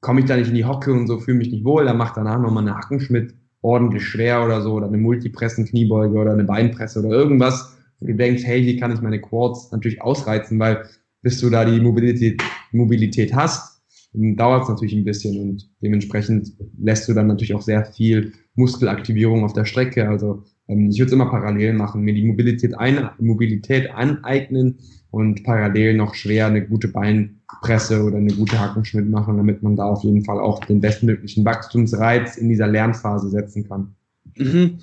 komme 0.00 0.20
ich 0.20 0.26
da 0.26 0.36
nicht 0.36 0.48
in 0.48 0.54
die 0.54 0.64
Hocke 0.64 0.92
und 0.92 1.08
so, 1.08 1.18
fühle 1.18 1.38
mich 1.38 1.50
nicht 1.50 1.64
wohl, 1.64 1.84
dann 1.84 1.96
mach 1.96 2.14
danach 2.14 2.40
nochmal 2.40 2.62
eine 2.62 2.76
Hackenschmidt 2.76 3.34
ordentlich 3.62 4.04
schwer 4.04 4.44
oder 4.44 4.62
so, 4.62 4.72
oder 4.74 4.86
eine 4.86 4.98
Multipressen, 4.98 5.66
Kniebeuge 5.66 6.16
oder 6.16 6.32
eine 6.32 6.44
Beinpresse 6.44 7.00
oder 7.00 7.10
irgendwas, 7.10 7.76
wo 7.98 8.06
du 8.06 8.14
denkst, 8.14 8.42
hey, 8.44 8.62
hier 8.62 8.78
kann 8.78 8.92
ich 8.92 9.00
meine 9.00 9.20
Quads 9.20 9.70
natürlich 9.72 10.00
ausreizen, 10.02 10.58
weil 10.58 10.84
bis 11.22 11.40
du 11.40 11.50
da 11.50 11.64
die 11.64 11.80
Mobilität, 11.80 12.42
Mobilität 12.72 13.34
hast, 13.34 13.82
dauert 14.12 14.64
es 14.64 14.68
natürlich 14.68 14.94
ein 14.94 15.04
bisschen 15.04 15.40
und 15.40 15.70
dementsprechend 15.82 16.52
lässt 16.78 17.08
du 17.08 17.14
dann 17.14 17.26
natürlich 17.26 17.54
auch 17.54 17.62
sehr 17.62 17.84
viel 17.84 18.32
Muskelaktivierung 18.54 19.44
auf 19.44 19.52
der 19.52 19.64
Strecke. 19.64 20.08
Also 20.08 20.44
ich 20.70 20.98
würde 20.98 21.06
es 21.06 21.12
immer 21.12 21.30
parallel 21.30 21.72
machen, 21.72 22.02
mir 22.02 22.14
die 22.14 22.24
Mobilität, 22.24 22.78
ein, 22.78 23.10
Mobilität 23.18 23.90
aneignen 23.90 24.78
und 25.10 25.42
parallel 25.42 25.94
noch 25.94 26.14
schwer 26.14 26.46
eine 26.46 26.66
gute 26.66 26.88
Beinpresse 26.88 28.02
oder 28.04 28.18
eine 28.18 28.32
gute 28.32 28.58
Hackenschmidt 28.58 29.08
machen, 29.08 29.36
damit 29.36 29.62
man 29.62 29.76
da 29.76 29.84
auf 29.84 30.04
jeden 30.04 30.24
Fall 30.24 30.38
auch 30.38 30.64
den 30.64 30.80
bestmöglichen 30.80 31.44
Wachstumsreiz 31.44 32.36
in 32.36 32.48
dieser 32.48 32.68
Lernphase 32.68 33.30
setzen 33.30 33.66
kann. 33.68 33.94
Mhm. 34.36 34.78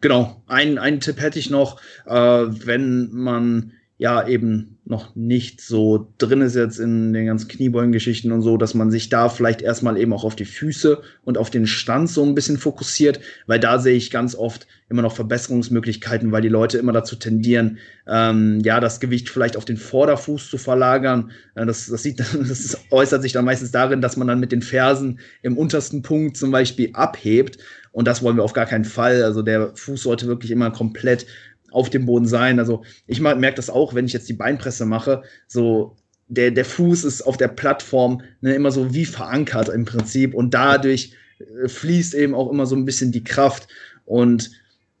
Genau, 0.00 0.42
ein, 0.46 0.78
ein 0.78 1.00
Tipp 1.00 1.20
hätte 1.20 1.38
ich 1.38 1.50
noch, 1.50 1.80
äh, 2.06 2.14
wenn 2.14 3.10
man 3.12 3.72
ja 4.02 4.26
eben 4.26 4.78
noch 4.84 5.14
nicht 5.14 5.60
so 5.60 6.12
drin 6.18 6.40
ist 6.40 6.56
jetzt 6.56 6.80
in 6.80 7.12
den 7.12 7.26
ganzen 7.26 7.46
Kniebeugen-Geschichten 7.46 8.32
und 8.32 8.42
so, 8.42 8.56
dass 8.56 8.74
man 8.74 8.90
sich 8.90 9.10
da 9.10 9.28
vielleicht 9.28 9.62
erstmal 9.62 9.96
eben 9.96 10.12
auch 10.12 10.24
auf 10.24 10.34
die 10.34 10.44
Füße 10.44 11.00
und 11.22 11.38
auf 11.38 11.50
den 11.50 11.68
Stand 11.68 12.10
so 12.10 12.24
ein 12.24 12.34
bisschen 12.34 12.58
fokussiert, 12.58 13.20
weil 13.46 13.60
da 13.60 13.78
sehe 13.78 13.94
ich 13.94 14.10
ganz 14.10 14.34
oft 14.34 14.66
immer 14.88 15.02
noch 15.02 15.14
Verbesserungsmöglichkeiten, 15.14 16.32
weil 16.32 16.42
die 16.42 16.48
Leute 16.48 16.78
immer 16.78 16.90
dazu 16.90 17.14
tendieren, 17.14 17.78
ähm, 18.08 18.58
ja, 18.64 18.80
das 18.80 18.98
Gewicht 18.98 19.28
vielleicht 19.28 19.56
auf 19.56 19.64
den 19.64 19.76
Vorderfuß 19.76 20.50
zu 20.50 20.58
verlagern. 20.58 21.30
Äh, 21.54 21.64
das, 21.64 21.86
das, 21.86 22.02
sieht, 22.02 22.18
das 22.48 22.80
äußert 22.90 23.22
sich 23.22 23.30
dann 23.30 23.44
meistens 23.44 23.70
darin, 23.70 24.00
dass 24.00 24.16
man 24.16 24.26
dann 24.26 24.40
mit 24.40 24.50
den 24.50 24.62
Fersen 24.62 25.20
im 25.42 25.56
untersten 25.56 26.02
Punkt 26.02 26.36
zum 26.36 26.50
Beispiel 26.50 26.90
abhebt. 26.92 27.58
Und 27.92 28.08
das 28.08 28.20
wollen 28.20 28.36
wir 28.36 28.42
auf 28.42 28.54
gar 28.54 28.66
keinen 28.66 28.84
Fall. 28.84 29.22
Also 29.22 29.42
der 29.42 29.76
Fuß 29.76 30.02
sollte 30.02 30.26
wirklich 30.26 30.50
immer 30.50 30.72
komplett 30.72 31.26
auf 31.72 31.90
dem 31.90 32.06
Boden 32.06 32.26
sein. 32.26 32.58
Also 32.58 32.82
ich 33.06 33.20
merke 33.20 33.54
das 33.54 33.70
auch, 33.70 33.94
wenn 33.94 34.06
ich 34.06 34.12
jetzt 34.12 34.28
die 34.28 34.34
Beinpresse 34.34 34.86
mache, 34.86 35.22
so 35.46 35.96
der, 36.28 36.50
der 36.50 36.64
Fuß 36.64 37.04
ist 37.04 37.22
auf 37.22 37.36
der 37.36 37.48
Plattform 37.48 38.22
ne, 38.40 38.54
immer 38.54 38.70
so 38.70 38.94
wie 38.94 39.04
verankert 39.04 39.68
im 39.68 39.84
Prinzip 39.84 40.34
und 40.34 40.54
dadurch 40.54 41.14
äh, 41.38 41.68
fließt 41.68 42.14
eben 42.14 42.34
auch 42.34 42.50
immer 42.50 42.66
so 42.66 42.76
ein 42.76 42.84
bisschen 42.84 43.12
die 43.12 43.24
Kraft 43.24 43.68
und 44.04 44.50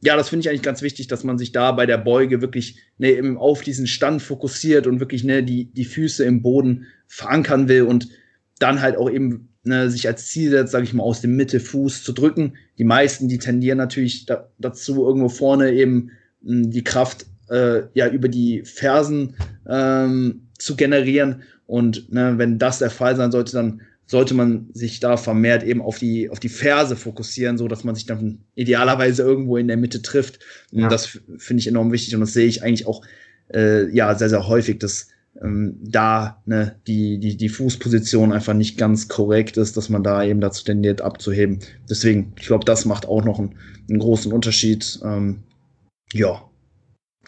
ja, 0.04 0.16
das 0.16 0.30
finde 0.30 0.40
ich 0.42 0.48
eigentlich 0.48 0.62
ganz 0.62 0.82
wichtig, 0.82 1.06
dass 1.06 1.22
man 1.22 1.38
sich 1.38 1.52
da 1.52 1.70
bei 1.70 1.86
der 1.86 1.96
Beuge 1.96 2.40
wirklich 2.40 2.78
ne, 2.98 3.12
eben 3.12 3.38
auf 3.38 3.62
diesen 3.62 3.86
Stand 3.86 4.20
fokussiert 4.20 4.88
und 4.88 4.98
wirklich 4.98 5.22
ne, 5.22 5.44
die, 5.44 5.66
die 5.66 5.84
Füße 5.84 6.24
im 6.24 6.42
Boden 6.42 6.86
verankern 7.06 7.68
will 7.68 7.82
und 7.82 8.08
dann 8.58 8.80
halt 8.80 8.96
auch 8.96 9.08
eben 9.08 9.48
ne, 9.62 9.88
sich 9.90 10.08
als 10.08 10.26
Ziel 10.26 10.50
setzt, 10.50 10.72
sage 10.72 10.84
ich 10.84 10.92
mal, 10.92 11.04
aus 11.04 11.20
dem 11.20 11.36
Mittelfuß 11.36 12.02
zu 12.02 12.12
drücken. 12.12 12.54
Die 12.78 12.84
meisten, 12.84 13.28
die 13.28 13.38
tendieren 13.38 13.78
natürlich 13.78 14.26
da, 14.26 14.50
dazu, 14.58 15.06
irgendwo 15.06 15.28
vorne 15.28 15.72
eben 15.72 16.10
die 16.42 16.84
Kraft 16.84 17.26
äh, 17.48 17.82
ja 17.94 18.08
über 18.08 18.28
die 18.28 18.62
Fersen 18.64 19.36
ähm, 19.68 20.48
zu 20.58 20.76
generieren. 20.76 21.42
Und 21.66 22.12
ne, 22.12 22.34
wenn 22.36 22.58
das 22.58 22.78
der 22.78 22.90
Fall 22.90 23.16
sein 23.16 23.32
sollte, 23.32 23.52
dann 23.52 23.82
sollte 24.06 24.34
man 24.34 24.68
sich 24.74 25.00
da 25.00 25.16
vermehrt 25.16 25.62
eben 25.62 25.80
auf 25.80 25.98
die, 25.98 26.28
auf 26.28 26.38
die 26.38 26.50
Ferse 26.50 26.96
fokussieren, 26.96 27.56
so 27.56 27.66
dass 27.66 27.84
man 27.84 27.94
sich 27.94 28.04
dann 28.04 28.40
idealerweise 28.54 29.22
irgendwo 29.22 29.56
in 29.56 29.68
der 29.68 29.76
Mitte 29.76 30.02
trifft. 30.02 30.40
Ja. 30.70 30.84
Und 30.84 30.92
das 30.92 31.18
finde 31.38 31.60
ich 31.60 31.66
enorm 31.66 31.92
wichtig 31.92 32.14
und 32.14 32.20
das 32.20 32.32
sehe 32.32 32.46
ich 32.46 32.62
eigentlich 32.62 32.86
auch 32.86 33.02
äh, 33.54 33.88
ja 33.94 34.14
sehr, 34.14 34.28
sehr 34.28 34.46
häufig, 34.48 34.78
dass 34.80 35.08
ähm, 35.40 35.78
da 35.80 36.42
ne, 36.44 36.76
die, 36.86 37.18
die, 37.18 37.36
die 37.36 37.48
Fußposition 37.48 38.32
einfach 38.32 38.54
nicht 38.54 38.76
ganz 38.76 39.08
korrekt 39.08 39.56
ist, 39.56 39.76
dass 39.76 39.88
man 39.88 40.02
da 40.02 40.22
eben 40.22 40.40
dazu 40.40 40.64
tendiert 40.64 41.00
abzuheben. 41.00 41.60
Deswegen, 41.88 42.34
ich 42.38 42.46
glaube, 42.46 42.64
das 42.64 42.84
macht 42.84 43.06
auch 43.06 43.24
noch 43.24 43.38
einen, 43.38 43.54
einen 43.88 43.98
großen 43.98 44.30
Unterschied. 44.30 45.00
Ähm, 45.02 45.42
ja, 46.12 46.42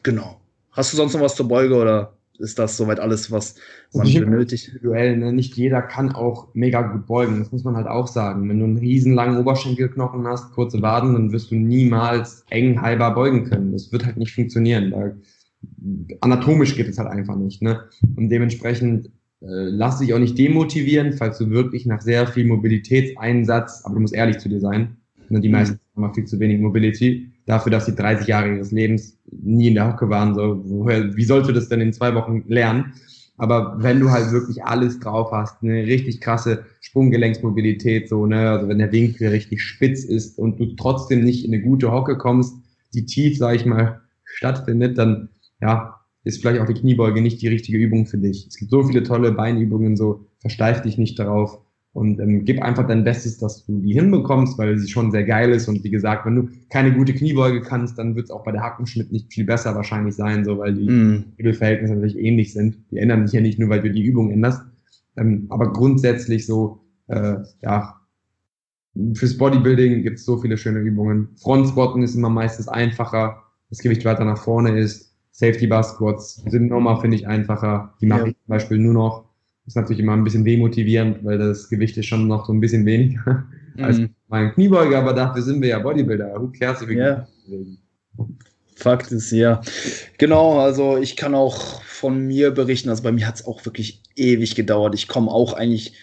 genau. 0.02 0.40
Hast 0.70 0.92
du 0.92 0.96
sonst 0.96 1.14
noch 1.14 1.20
was 1.20 1.36
zur 1.36 1.48
Beuge 1.48 1.76
oder 1.76 2.16
ist 2.38 2.58
das 2.58 2.76
soweit 2.76 2.98
alles, 2.98 3.30
was 3.30 3.54
man 3.92 4.06
nicht 4.06 4.18
benötigt? 4.18 4.68
Individuell, 4.68 5.16
ne? 5.16 5.32
Nicht 5.32 5.56
jeder 5.56 5.82
kann 5.82 6.12
auch 6.12 6.48
mega 6.54 6.82
gut 6.82 7.06
beugen. 7.06 7.38
Das 7.38 7.52
muss 7.52 7.64
man 7.64 7.76
halt 7.76 7.86
auch 7.86 8.08
sagen. 8.08 8.48
Wenn 8.48 8.58
du 8.58 8.64
einen 8.64 8.76
riesen 8.76 9.14
langen 9.14 9.38
Oberschenkelknochen 9.38 10.26
hast, 10.26 10.52
kurze 10.52 10.82
Waden, 10.82 11.12
dann 11.12 11.32
wirst 11.32 11.50
du 11.50 11.54
niemals 11.54 12.44
eng 12.50 12.80
halber 12.82 13.12
beugen 13.12 13.44
können. 13.44 13.72
Das 13.72 13.92
wird 13.92 14.04
halt 14.04 14.16
nicht 14.16 14.34
funktionieren. 14.34 14.90
Da, 14.90 15.12
anatomisch 16.20 16.76
geht 16.76 16.88
es 16.88 16.98
halt 16.98 17.08
einfach 17.08 17.36
nicht. 17.36 17.62
Ne? 17.62 17.84
Und 18.16 18.28
dementsprechend 18.30 19.06
äh, 19.40 19.68
lass 19.70 20.00
dich 20.00 20.12
auch 20.12 20.18
nicht 20.18 20.36
demotivieren, 20.36 21.12
falls 21.12 21.38
du 21.38 21.50
wirklich 21.50 21.86
nach 21.86 22.00
sehr 22.00 22.26
viel 22.26 22.46
Mobilitätseinsatz, 22.46 23.82
aber 23.84 23.94
du 23.94 24.00
musst 24.00 24.14
ehrlich 24.14 24.38
zu 24.38 24.48
dir 24.48 24.60
sein. 24.60 24.96
Ne? 25.28 25.40
Die 25.40 25.48
mhm. 25.48 25.54
meisten 25.54 25.80
haben 25.96 26.14
viel 26.14 26.24
zu 26.24 26.40
wenig 26.40 26.60
Mobility 26.60 27.30
dafür, 27.46 27.70
dass 27.70 27.86
sie 27.86 27.94
30 27.94 28.26
Jahre 28.26 28.54
ihres 28.54 28.72
Lebens 28.72 29.18
nie 29.30 29.68
in 29.68 29.74
der 29.74 29.92
Hocke 29.92 30.08
waren. 30.08 30.34
So, 30.34 30.62
woher, 30.64 31.16
wie 31.16 31.24
sollst 31.24 31.48
du 31.48 31.52
das 31.52 31.68
denn 31.68 31.80
in 31.80 31.92
zwei 31.92 32.14
Wochen 32.14 32.44
lernen? 32.46 32.94
Aber 33.36 33.82
wenn 33.82 33.98
du 33.98 34.10
halt 34.10 34.30
wirklich 34.30 34.64
alles 34.64 35.00
drauf 35.00 35.32
hast, 35.32 35.62
eine 35.62 35.86
richtig 35.86 36.20
krasse 36.20 36.64
Sprunggelenksmobilität, 36.80 38.08
so, 38.08 38.26
ne, 38.26 38.50
also 38.50 38.68
wenn 38.68 38.78
der 38.78 38.92
Winkel 38.92 39.28
richtig 39.28 39.60
spitz 39.62 40.04
ist 40.04 40.38
und 40.38 40.60
du 40.60 40.76
trotzdem 40.76 41.24
nicht 41.24 41.44
in 41.44 41.52
eine 41.52 41.62
gute 41.62 41.90
Hocke 41.90 42.16
kommst, 42.16 42.54
die 42.94 43.06
tief, 43.06 43.36
sag 43.36 43.56
ich 43.56 43.66
mal, 43.66 44.00
stattfindet, 44.24 44.98
dann 44.98 45.30
ja, 45.60 46.00
ist 46.22 46.40
vielleicht 46.40 46.60
auch 46.60 46.66
die 46.66 46.74
Kniebeuge 46.74 47.20
nicht 47.20 47.42
die 47.42 47.48
richtige 47.48 47.78
Übung 47.78 48.06
für 48.06 48.18
dich. 48.18 48.46
Es 48.46 48.56
gibt 48.56 48.70
so 48.70 48.84
viele 48.84 49.02
tolle 49.02 49.32
Beinübungen, 49.32 49.96
so 49.96 50.26
versteif 50.38 50.82
dich 50.82 50.96
nicht 50.96 51.18
darauf 51.18 51.58
und 51.94 52.18
ähm, 52.18 52.44
gib 52.44 52.60
einfach 52.60 52.86
dein 52.86 53.04
Bestes, 53.04 53.38
dass 53.38 53.64
du 53.64 53.78
die 53.78 53.94
hinbekommst, 53.94 54.58
weil 54.58 54.76
sie 54.78 54.88
schon 54.88 55.12
sehr 55.12 55.22
geil 55.22 55.50
ist 55.52 55.68
und 55.68 55.82
wie 55.84 55.90
gesagt, 55.90 56.26
wenn 56.26 56.34
du 56.34 56.48
keine 56.68 56.92
gute 56.92 57.14
Kniebeuge 57.14 57.62
kannst, 57.62 57.98
dann 57.98 58.16
wird 58.16 58.24
es 58.24 58.30
auch 58.32 58.42
bei 58.42 58.50
der 58.50 58.62
Hackenschmidt 58.62 59.12
nicht 59.12 59.32
viel 59.32 59.44
besser 59.44 59.76
wahrscheinlich 59.76 60.16
sein, 60.16 60.44
so 60.44 60.58
weil 60.58 60.74
die 60.74 60.90
mm. 60.90 61.24
Natürlich 61.38 62.18
ähnlich 62.18 62.52
sind. 62.52 62.78
Die 62.90 62.98
ändern 62.98 63.26
sich 63.26 63.34
ja 63.34 63.40
nicht 63.40 63.60
nur, 63.60 63.70
weil 63.70 63.80
du 63.80 63.92
die 63.92 64.02
Übung 64.02 64.32
änderst, 64.32 64.62
ähm, 65.16 65.46
aber 65.50 65.72
grundsätzlich 65.72 66.46
so, 66.46 66.80
äh, 67.06 67.36
ja, 67.62 68.00
fürs 69.14 69.38
Bodybuilding 69.38 70.02
gibt 70.02 70.18
es 70.18 70.24
so 70.24 70.36
viele 70.36 70.58
schöne 70.58 70.80
Übungen. 70.80 71.28
Front 71.36 71.68
Squatten 71.68 72.02
ist 72.02 72.16
immer 72.16 72.30
meistens 72.30 72.66
einfacher, 72.66 73.42
das 73.70 73.78
Gewicht 73.78 74.04
weiter 74.04 74.24
nach 74.24 74.38
vorne 74.38 74.78
ist. 74.78 75.14
Safety 75.30 75.68
Bar 75.68 75.84
Squats 75.84 76.42
sind 76.48 76.70
nochmal, 76.70 77.00
finde 77.00 77.16
ich, 77.16 77.26
einfacher. 77.26 77.94
Die 78.00 78.06
mache 78.06 78.20
ja. 78.20 78.26
ich 78.26 78.34
zum 78.34 78.48
Beispiel 78.48 78.78
nur 78.78 78.94
noch. 78.94 79.33
Ist 79.66 79.76
natürlich 79.76 80.00
immer 80.00 80.12
ein 80.12 80.24
bisschen 80.24 80.44
demotivierend, 80.44 81.24
weil 81.24 81.38
das 81.38 81.68
Gewicht 81.68 81.96
ist 81.96 82.06
schon 82.06 82.28
noch 82.28 82.46
so 82.46 82.52
ein 82.52 82.60
bisschen 82.60 82.84
weniger 82.84 83.46
mhm. 83.76 83.84
als 83.84 84.00
mein 84.28 84.52
Kniebeuger, 84.52 84.98
aber 84.98 85.14
dafür 85.14 85.42
sind 85.42 85.62
wir 85.62 85.68
ja 85.68 85.78
Bodybuilder. 85.78 86.34
Who 86.40 86.52
cares, 86.58 86.86
wie 86.86 86.96
ja. 86.96 87.26
Fakt 88.76 89.12
ist 89.12 89.30
ja. 89.30 89.60
Genau, 90.18 90.58
also 90.58 90.98
ich 90.98 91.16
kann 91.16 91.34
auch 91.34 91.82
von 91.82 92.26
mir 92.26 92.50
berichten, 92.50 92.90
also 92.90 93.02
bei 93.02 93.12
mir 93.12 93.26
hat 93.26 93.36
es 93.36 93.46
auch 93.46 93.64
wirklich 93.64 94.02
ewig 94.16 94.54
gedauert. 94.54 94.94
Ich 94.94 95.08
komme 95.08 95.30
auch 95.30 95.54
eigentlich 95.54 95.94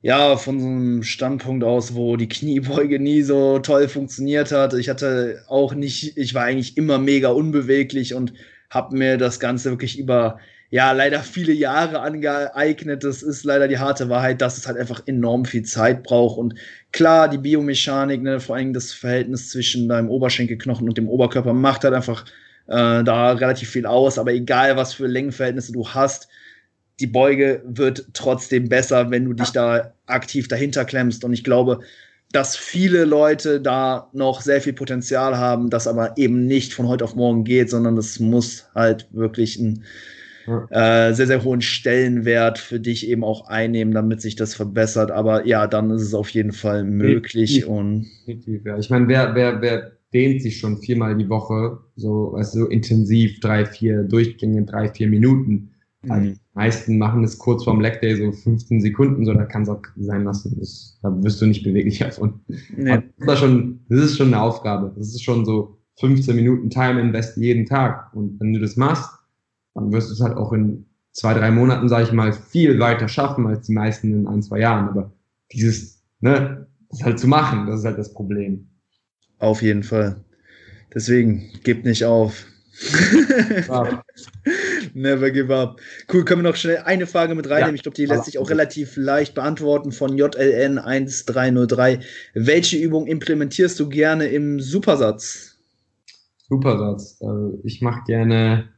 ja, 0.00 0.36
von 0.36 0.60
so 0.60 0.66
einem 0.66 1.02
Standpunkt 1.02 1.64
aus, 1.64 1.94
wo 1.94 2.16
die 2.16 2.28
Kniebeuge 2.28 3.00
nie 3.00 3.22
so 3.22 3.58
toll 3.58 3.88
funktioniert 3.88 4.52
hat. 4.52 4.74
Ich 4.74 4.88
hatte 4.88 5.42
auch 5.48 5.74
nicht, 5.74 6.16
ich 6.16 6.34
war 6.34 6.44
eigentlich 6.44 6.76
immer 6.76 6.98
mega 6.98 7.30
unbeweglich 7.30 8.14
und 8.14 8.32
habe 8.70 8.96
mir 8.96 9.16
das 9.16 9.40
Ganze 9.40 9.70
wirklich 9.70 9.98
über, 9.98 10.38
ja, 10.70 10.92
leider 10.92 11.20
viele 11.20 11.52
Jahre 11.52 12.00
angeeignet. 12.00 13.02
Das 13.02 13.22
ist 13.22 13.44
leider 13.44 13.68
die 13.68 13.78
harte 13.78 14.10
Wahrheit, 14.10 14.42
dass 14.42 14.58
es 14.58 14.66
halt 14.66 14.76
einfach 14.76 15.02
enorm 15.06 15.46
viel 15.46 15.62
Zeit 15.62 16.02
braucht. 16.02 16.38
Und 16.38 16.54
klar, 16.92 17.28
die 17.28 17.38
Biomechanik, 17.38 18.22
ne, 18.22 18.38
vor 18.38 18.56
allem 18.56 18.74
das 18.74 18.92
Verhältnis 18.92 19.48
zwischen 19.48 19.88
deinem 19.88 20.10
Oberschenkelknochen 20.10 20.86
und 20.86 20.98
dem 20.98 21.08
Oberkörper 21.08 21.54
macht 21.54 21.84
halt 21.84 21.94
einfach 21.94 22.26
äh, 22.66 23.02
da 23.02 23.32
relativ 23.32 23.70
viel 23.70 23.86
aus. 23.86 24.18
Aber 24.18 24.32
egal, 24.32 24.76
was 24.76 24.92
für 24.92 25.06
Längenverhältnisse 25.06 25.72
du 25.72 25.88
hast, 25.88 26.28
die 27.00 27.06
Beuge 27.06 27.62
wird 27.64 28.06
trotzdem 28.12 28.68
besser, 28.68 29.10
wenn 29.10 29.24
du 29.24 29.32
dich 29.32 29.50
da 29.50 29.94
aktiv 30.06 30.48
dahinter 30.48 30.84
klemmst. 30.84 31.24
Und 31.24 31.32
ich 31.32 31.44
glaube, 31.44 31.80
dass 32.32 32.56
viele 32.56 33.04
Leute 33.06 33.60
da 33.60 34.10
noch 34.12 34.42
sehr 34.42 34.60
viel 34.60 34.74
Potenzial 34.74 35.38
haben, 35.38 35.70
das 35.70 35.86
aber 35.86 36.18
eben 36.18 36.44
nicht 36.44 36.74
von 36.74 36.88
heute 36.88 37.04
auf 37.04 37.14
morgen 37.14 37.44
geht, 37.44 37.70
sondern 37.70 37.96
das 37.96 38.18
muss 38.20 38.66
halt 38.74 39.06
wirklich 39.12 39.58
einen 40.48 41.12
äh, 41.12 41.14
sehr, 41.14 41.26
sehr 41.26 41.44
hohen 41.44 41.60
Stellenwert 41.60 42.58
für 42.58 42.80
dich 42.80 43.08
eben 43.08 43.24
auch 43.24 43.48
einnehmen, 43.48 43.94
damit 43.94 44.20
sich 44.20 44.36
das 44.36 44.54
verbessert. 44.54 45.10
Aber 45.10 45.46
ja, 45.46 45.66
dann 45.66 45.90
ist 45.90 46.02
es 46.02 46.14
auf 46.14 46.30
jeden 46.30 46.52
Fall 46.52 46.84
möglich. 46.84 47.54
Definitiv, 47.54 47.68
und 47.68 48.06
definitiv, 48.26 48.64
ja. 48.64 48.78
Ich 48.78 48.90
meine, 48.90 49.08
wer, 49.08 49.34
wer, 49.34 49.60
wer 49.60 49.92
dehnt 50.12 50.42
sich 50.42 50.58
schon 50.58 50.78
viermal 50.78 51.16
die 51.16 51.28
Woche, 51.28 51.78
so, 51.96 52.32
weißt 52.32 52.54
du, 52.54 52.66
intensiv, 52.66 53.40
drei, 53.40 53.66
vier 53.66 54.04
Durchgänge, 54.04 54.64
drei, 54.64 54.88
vier 54.88 55.08
Minuten. 55.08 55.70
Also 56.08 56.30
mhm. 56.30 56.34
die 56.34 56.40
meisten 56.54 56.98
machen 56.98 57.24
es 57.24 57.38
kurz 57.38 57.64
vorm 57.64 57.80
Leg 57.80 58.00
Day 58.00 58.16
so 58.16 58.30
15 58.30 58.80
Sekunden, 58.80 59.24
so 59.24 59.34
da 59.34 59.44
kann 59.44 59.62
es 59.62 59.68
auch 59.68 59.82
sein 59.96 60.24
lassen. 60.24 60.56
Das, 60.58 60.98
da 61.02 61.22
wirst 61.22 61.42
du 61.42 61.46
nicht 61.46 61.64
beweglich 61.64 61.98
davon. 62.00 62.40
Nee. 62.76 63.02
Das, 63.18 63.34
ist 63.34 63.40
schon, 63.40 63.80
das 63.88 64.00
ist 64.00 64.16
schon 64.16 64.28
eine 64.28 64.40
Aufgabe. 64.40 64.92
Das 64.96 65.08
ist 65.08 65.22
schon 65.22 65.44
so 65.44 65.78
15 65.98 66.36
Minuten 66.36 66.70
Time 66.70 67.00
Invest 67.00 67.36
jeden 67.36 67.66
Tag. 67.66 68.14
Und 68.14 68.38
wenn 68.40 68.52
du 68.52 68.60
das 68.60 68.76
machst, 68.76 69.10
dann 69.80 69.92
wirst 69.92 70.08
du 70.10 70.14
es 70.14 70.20
halt 70.20 70.36
auch 70.36 70.52
in 70.52 70.86
zwei, 71.12 71.34
drei 71.34 71.50
Monaten, 71.50 71.88
sage 71.88 72.04
ich 72.04 72.12
mal, 72.12 72.32
viel 72.32 72.78
weiter 72.78 73.08
schaffen 73.08 73.46
als 73.46 73.66
die 73.66 73.72
meisten 73.72 74.12
in 74.12 74.26
ein, 74.26 74.42
zwei 74.42 74.60
Jahren. 74.60 74.88
Aber 74.88 75.12
dieses, 75.52 76.02
ne, 76.20 76.66
das 76.90 77.02
halt 77.02 77.18
zu 77.18 77.26
machen, 77.26 77.66
das 77.66 77.80
ist 77.80 77.86
halt 77.86 77.98
das 77.98 78.12
Problem. 78.12 78.68
Auf 79.38 79.62
jeden 79.62 79.82
Fall. 79.82 80.24
Deswegen, 80.94 81.50
gebt 81.62 81.84
nicht 81.84 82.04
auf. 82.04 82.46
Ja. 83.68 84.02
Never 84.94 85.30
give 85.30 85.54
up. 85.54 85.80
Cool, 86.12 86.24
können 86.24 86.42
wir 86.42 86.50
noch 86.50 86.56
schnell 86.56 86.78
eine 86.78 87.06
Frage 87.06 87.34
mit 87.34 87.48
reinnehmen? 87.48 87.70
Ja. 87.70 87.74
Ich 87.74 87.82
glaube, 87.82 87.96
die 87.96 88.06
lässt 88.06 88.24
sich 88.24 88.38
auch 88.38 88.50
relativ 88.50 88.96
leicht 88.96 89.34
beantworten 89.34 89.92
von 89.92 90.16
JLN 90.16 90.78
1303. 90.78 92.00
Welche 92.34 92.78
Übung 92.78 93.06
implementierst 93.06 93.78
du 93.80 93.88
gerne 93.88 94.28
im 94.28 94.60
Supersatz? 94.60 95.58
Supersatz. 96.48 97.18
Also 97.20 97.60
ich 97.64 97.82
mache 97.82 98.02
gerne 98.06 98.68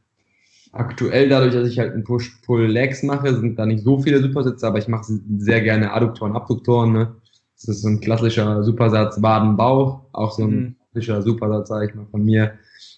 aktuell 0.71 1.29
dadurch, 1.29 1.53
dass 1.53 1.67
ich 1.67 1.79
halt 1.79 1.93
einen 1.93 2.03
Push-Pull-Legs 2.03 3.03
mache, 3.03 3.35
sind 3.35 3.57
da 3.59 3.65
nicht 3.65 3.83
so 3.83 3.99
viele 3.99 4.21
Supersätze, 4.21 4.67
aber 4.67 4.79
ich 4.79 4.87
mache 4.87 5.19
sehr 5.37 5.61
gerne 5.61 5.93
Adduktoren, 5.93 6.35
Abduktoren. 6.35 6.93
Ne? 6.93 7.15
Das 7.55 7.67
ist 7.67 7.81
so 7.81 7.89
ein 7.89 7.99
klassischer 7.99 8.63
Supersatz 8.63 9.21
Waden-Bauch, 9.21 10.01
auch 10.13 10.31
so 10.31 10.43
ein 10.43 10.49
mhm. 10.49 10.75
klassischer 10.91 11.21
Supersatz, 11.21 11.69
sage 11.69 11.89
ich 11.89 11.95
mal, 11.95 12.07
von 12.09 12.23
mir. 12.23 12.53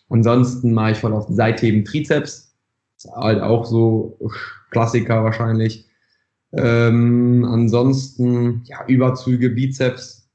Ansonsten 0.10 0.74
mache 0.74 0.92
ich 0.92 0.98
voll 0.98 1.14
auf 1.14 1.28
Seitheben 1.30 1.86
Trizeps. 1.86 2.56
Ist 2.98 3.12
halt 3.16 3.42
auch 3.42 3.66
so 3.66 4.20
Klassiker 4.70 5.24
wahrscheinlich. 5.24 5.88
Ähm, 6.54 7.46
ansonsten, 7.46 8.62
ja, 8.66 8.86
Überzüge, 8.88 9.50
Bizeps. 9.50 10.30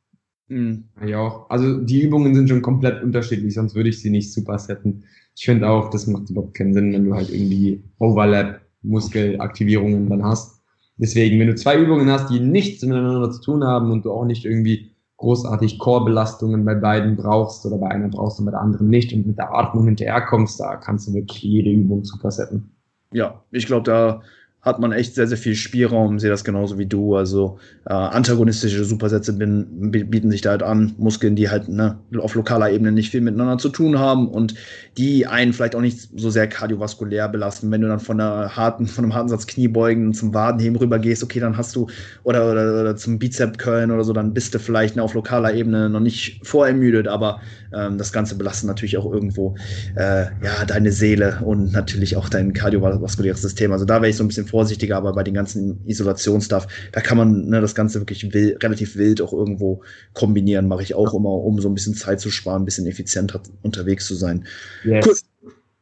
Mhm. 0.49 0.84
Ja, 1.07 1.18
auch. 1.18 1.51
Also 1.51 1.78
die 1.78 2.03
Übungen 2.03 2.34
sind 2.34 2.49
schon 2.49 2.62
komplett 2.62 3.03
unterschiedlich, 3.03 3.55
sonst 3.55 3.74
würde 3.74 3.91
ich 3.91 4.01
sie 4.01 4.11
nicht 4.11 4.32
super 4.32 4.59
setzen. 4.59 5.05
Ich 5.39 5.45
finde 5.45 5.70
auch, 5.70 5.89
das 5.91 6.09
macht 6.09 6.28
überhaupt 6.30 6.55
keinen 6.55 6.74
Sinn, 6.74 6.93
wenn 6.93 7.05
du 7.05 7.14
halt 7.14 7.30
irgendwie 7.30 7.84
Overlap, 8.01 8.61
Muskelaktivierungen 8.82 10.09
dann 10.09 10.24
hast. 10.24 10.61
Deswegen, 10.97 11.39
wenn 11.39 11.47
du 11.47 11.55
zwei 11.55 11.78
Übungen 11.78 12.11
hast, 12.11 12.28
die 12.28 12.41
nichts 12.41 12.82
miteinander 12.82 13.30
zu 13.30 13.41
tun 13.41 13.62
haben 13.62 13.93
und 13.93 14.05
du 14.05 14.11
auch 14.11 14.24
nicht 14.24 14.45
irgendwie 14.45 14.91
großartig 15.16 15.78
Core-Belastungen 15.78 16.64
bei 16.64 16.74
beiden 16.74 17.14
brauchst 17.14 17.64
oder 17.64 17.78
bei 17.78 17.86
einer 17.86 18.09
brauchst 18.09 18.41
und 18.41 18.47
bei 18.47 18.51
der 18.51 18.61
anderen 18.61 18.89
nicht 18.89 19.12
und 19.12 19.28
mit 19.28 19.39
der 19.39 19.55
Atmung 19.55 19.84
hinterherkommst, 19.84 20.59
da 20.59 20.74
kannst 20.74 21.07
du 21.07 21.14
wirklich 21.14 21.41
jede 21.41 21.70
Übung 21.70 22.05
supersetten. 22.05 22.72
Ja, 23.12 23.41
ich 23.53 23.66
glaube, 23.66 23.84
da 23.84 24.22
hat 24.61 24.81
man 24.81 24.91
echt 24.91 25.15
sehr, 25.15 25.29
sehr 25.29 25.39
viel 25.39 25.55
Spielraum, 25.55 26.19
sehe 26.19 26.31
das 26.31 26.43
genauso 26.43 26.79
wie 26.79 26.87
du. 26.87 27.15
Also 27.15 27.59
äh, 27.87 27.93
antagonistische 27.93 28.85
Supersätze 28.85 29.33
bin, 29.33 29.91
bieten 29.93 30.33
sich 30.33 30.41
da 30.41 30.51
halt 30.51 30.65
an, 30.65 30.95
Muskeln, 30.99 31.37
die 31.37 31.49
halt 31.49 31.69
ne, 31.69 31.99
auf 32.19 32.35
lokaler 32.35 32.71
Ebene 32.71 32.91
nicht 32.91 33.11
viel 33.11 33.21
miteinander 33.21 33.59
zu 33.59 33.69
tun 33.69 34.01
haben 34.01 34.29
und 34.29 34.55
die 34.97 35.29
einen 35.29 35.53
vielleicht 35.53 35.77
auch 35.77 35.81
nicht 35.81 36.09
so 36.17 36.29
sehr 36.31 36.49
kardiovaskulär 36.49 37.29
belasten. 37.29 37.71
Wenn 37.71 37.83
du 37.83 37.89
dann 37.89 38.01
von 38.01 38.21
einer 38.21 38.57
harten, 38.57 38.87
von 38.87 39.05
einem 39.05 39.15
harten 39.15 39.29
Satz 39.29 39.47
Kniebeugen 39.47 40.13
zum 40.13 40.35
Wadenheben 40.35 40.77
rüber 40.77 40.99
gehst, 40.99 41.23
okay, 41.23 41.39
dann 41.39 41.57
hast 41.57 41.77
du, 41.77 41.87
oder, 42.25 42.51
oder, 42.51 42.81
oder 42.81 42.97
zum 42.97 43.21
Bizep 43.21 43.59
Curlen 43.59 43.93
oder 43.93 44.03
so, 44.03 44.13
dann 44.13 44.35
bist 44.35 44.55
du 44.55 44.59
vielleicht 44.59 44.97
ne, 44.97 45.05
auf 45.05 45.15
lokaler 45.15 45.55
Ebene 45.55 45.89
noch 45.89 46.01
nicht 46.01 46.45
vorermüdet, 46.45 47.07
aber 47.07 47.41
ähm, 47.73 47.97
das 47.97 48.13
Ganze 48.13 48.35
belastet 48.35 48.67
natürlich 48.67 48.99
auch 48.99 49.11
irgendwo 49.13 49.55
äh, 49.95 50.25
ja, 50.43 50.65
deine 50.67 50.91
Seele 50.91 51.39
und 51.45 51.73
natürlich 51.73 52.17
auch 52.17 52.29
dein 52.29 52.53
kardiovaskuläres 52.53 53.41
System. 53.41 53.73
Also 53.73 53.85
da 53.85 53.97
wäre 53.97 54.11
ich 54.11 54.17
so 54.17 54.25
ein 54.25 54.29
bisschen 54.29 54.49
vorsichtiger, 54.59 54.97
aber 54.97 55.13
bei 55.13 55.23
den 55.23 55.35
ganzen 55.35 55.87
Isolationsstuff, 55.87 56.67
da 56.91 57.01
kann 57.01 57.17
man 57.17 57.49
ne, 57.49 57.61
das 57.61 57.77
Ganze 57.77 58.01
wirklich 58.01 58.35
wild, 58.35 58.61
relativ 58.65 58.97
wild 58.97 59.23
auch 59.23 59.33
irgendwo 59.33 59.83
kombinieren, 60.15 60.67
mache 60.67 60.83
ich 60.83 60.97
auch 60.97 61.15
immer, 61.15 61.31
um 61.31 61.61
so 61.61 61.69
ein 61.69 61.75
bisschen 61.75 61.95
Zeit 61.95 62.19
zu 62.19 62.29
sparen, 62.29 62.63
ein 62.63 62.65
bisschen 62.65 62.89
effizienter 62.89 63.41
unterwegs 63.63 64.05
zu 64.09 64.17
sein. 64.17 64.49
Yes. 64.85 65.07
Cool. 65.07 65.15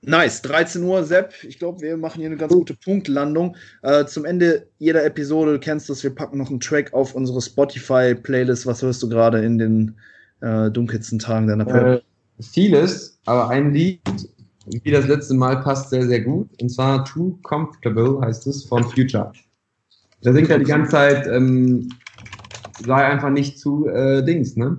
Nice, 0.02 0.42
13 0.42 0.82
Uhr, 0.82 1.04
Sepp. 1.04 1.32
Ich 1.42 1.58
glaube, 1.58 1.80
wir 1.80 1.96
machen 1.96 2.20
hier 2.20 2.26
eine 2.26 2.36
ganz 2.36 2.52
gute 2.52 2.74
Punktlandung. 2.74 3.56
Äh, 3.82 4.04
zum 4.04 4.26
Ende 4.26 4.66
jeder 4.78 5.02
Episode, 5.06 5.54
du 5.54 5.58
kennst 5.58 5.88
das, 5.88 6.02
wir 6.02 6.14
packen 6.14 6.36
noch 6.36 6.50
einen 6.50 6.60
Track 6.60 6.92
auf 6.92 7.14
unsere 7.14 7.40
Spotify-Playlist. 7.40 8.66
Was 8.66 8.82
hörst 8.82 9.02
du 9.02 9.08
gerade 9.08 9.42
in 9.42 9.56
den 9.56 9.96
äh, 10.42 10.70
dunkelsten 10.70 11.18
Tagen 11.18 11.46
deiner 11.46 11.64
Prep? 11.64 12.02
Äh, 12.38 12.42
vieles, 12.42 13.18
aber 13.24 13.48
ein 13.48 13.72
Lied, 13.72 14.02
wie 14.66 14.90
das 14.90 15.06
letzte 15.06 15.34
Mal, 15.34 15.60
passt 15.62 15.90
sehr, 15.90 16.06
sehr 16.06 16.20
gut. 16.20 16.50
Und 16.60 16.68
zwar 16.70 17.04
Too 17.04 17.38
Comfortable 17.42 18.20
heißt 18.20 18.46
es 18.46 18.64
von 18.64 18.84
Future. 18.84 19.32
Da 20.22 20.32
singt 20.32 20.50
er 20.50 20.58
die 20.58 20.64
ganze 20.64 20.90
Zeit, 20.90 21.26
ähm, 21.26 21.88
sei 22.84 23.04
einfach 23.04 23.30
nicht 23.30 23.58
zu 23.58 23.86
äh, 23.86 24.24
Dings, 24.24 24.56
ne? 24.56 24.78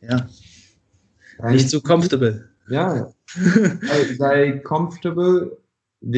Ja. 0.00 0.28
Sei 1.38 1.52
nicht 1.52 1.70
zu 1.70 1.80
comfortable. 1.80 2.48
Ja. 2.68 3.10
sei, 3.34 4.14
sei 4.16 4.52
comfortable. 4.58 5.56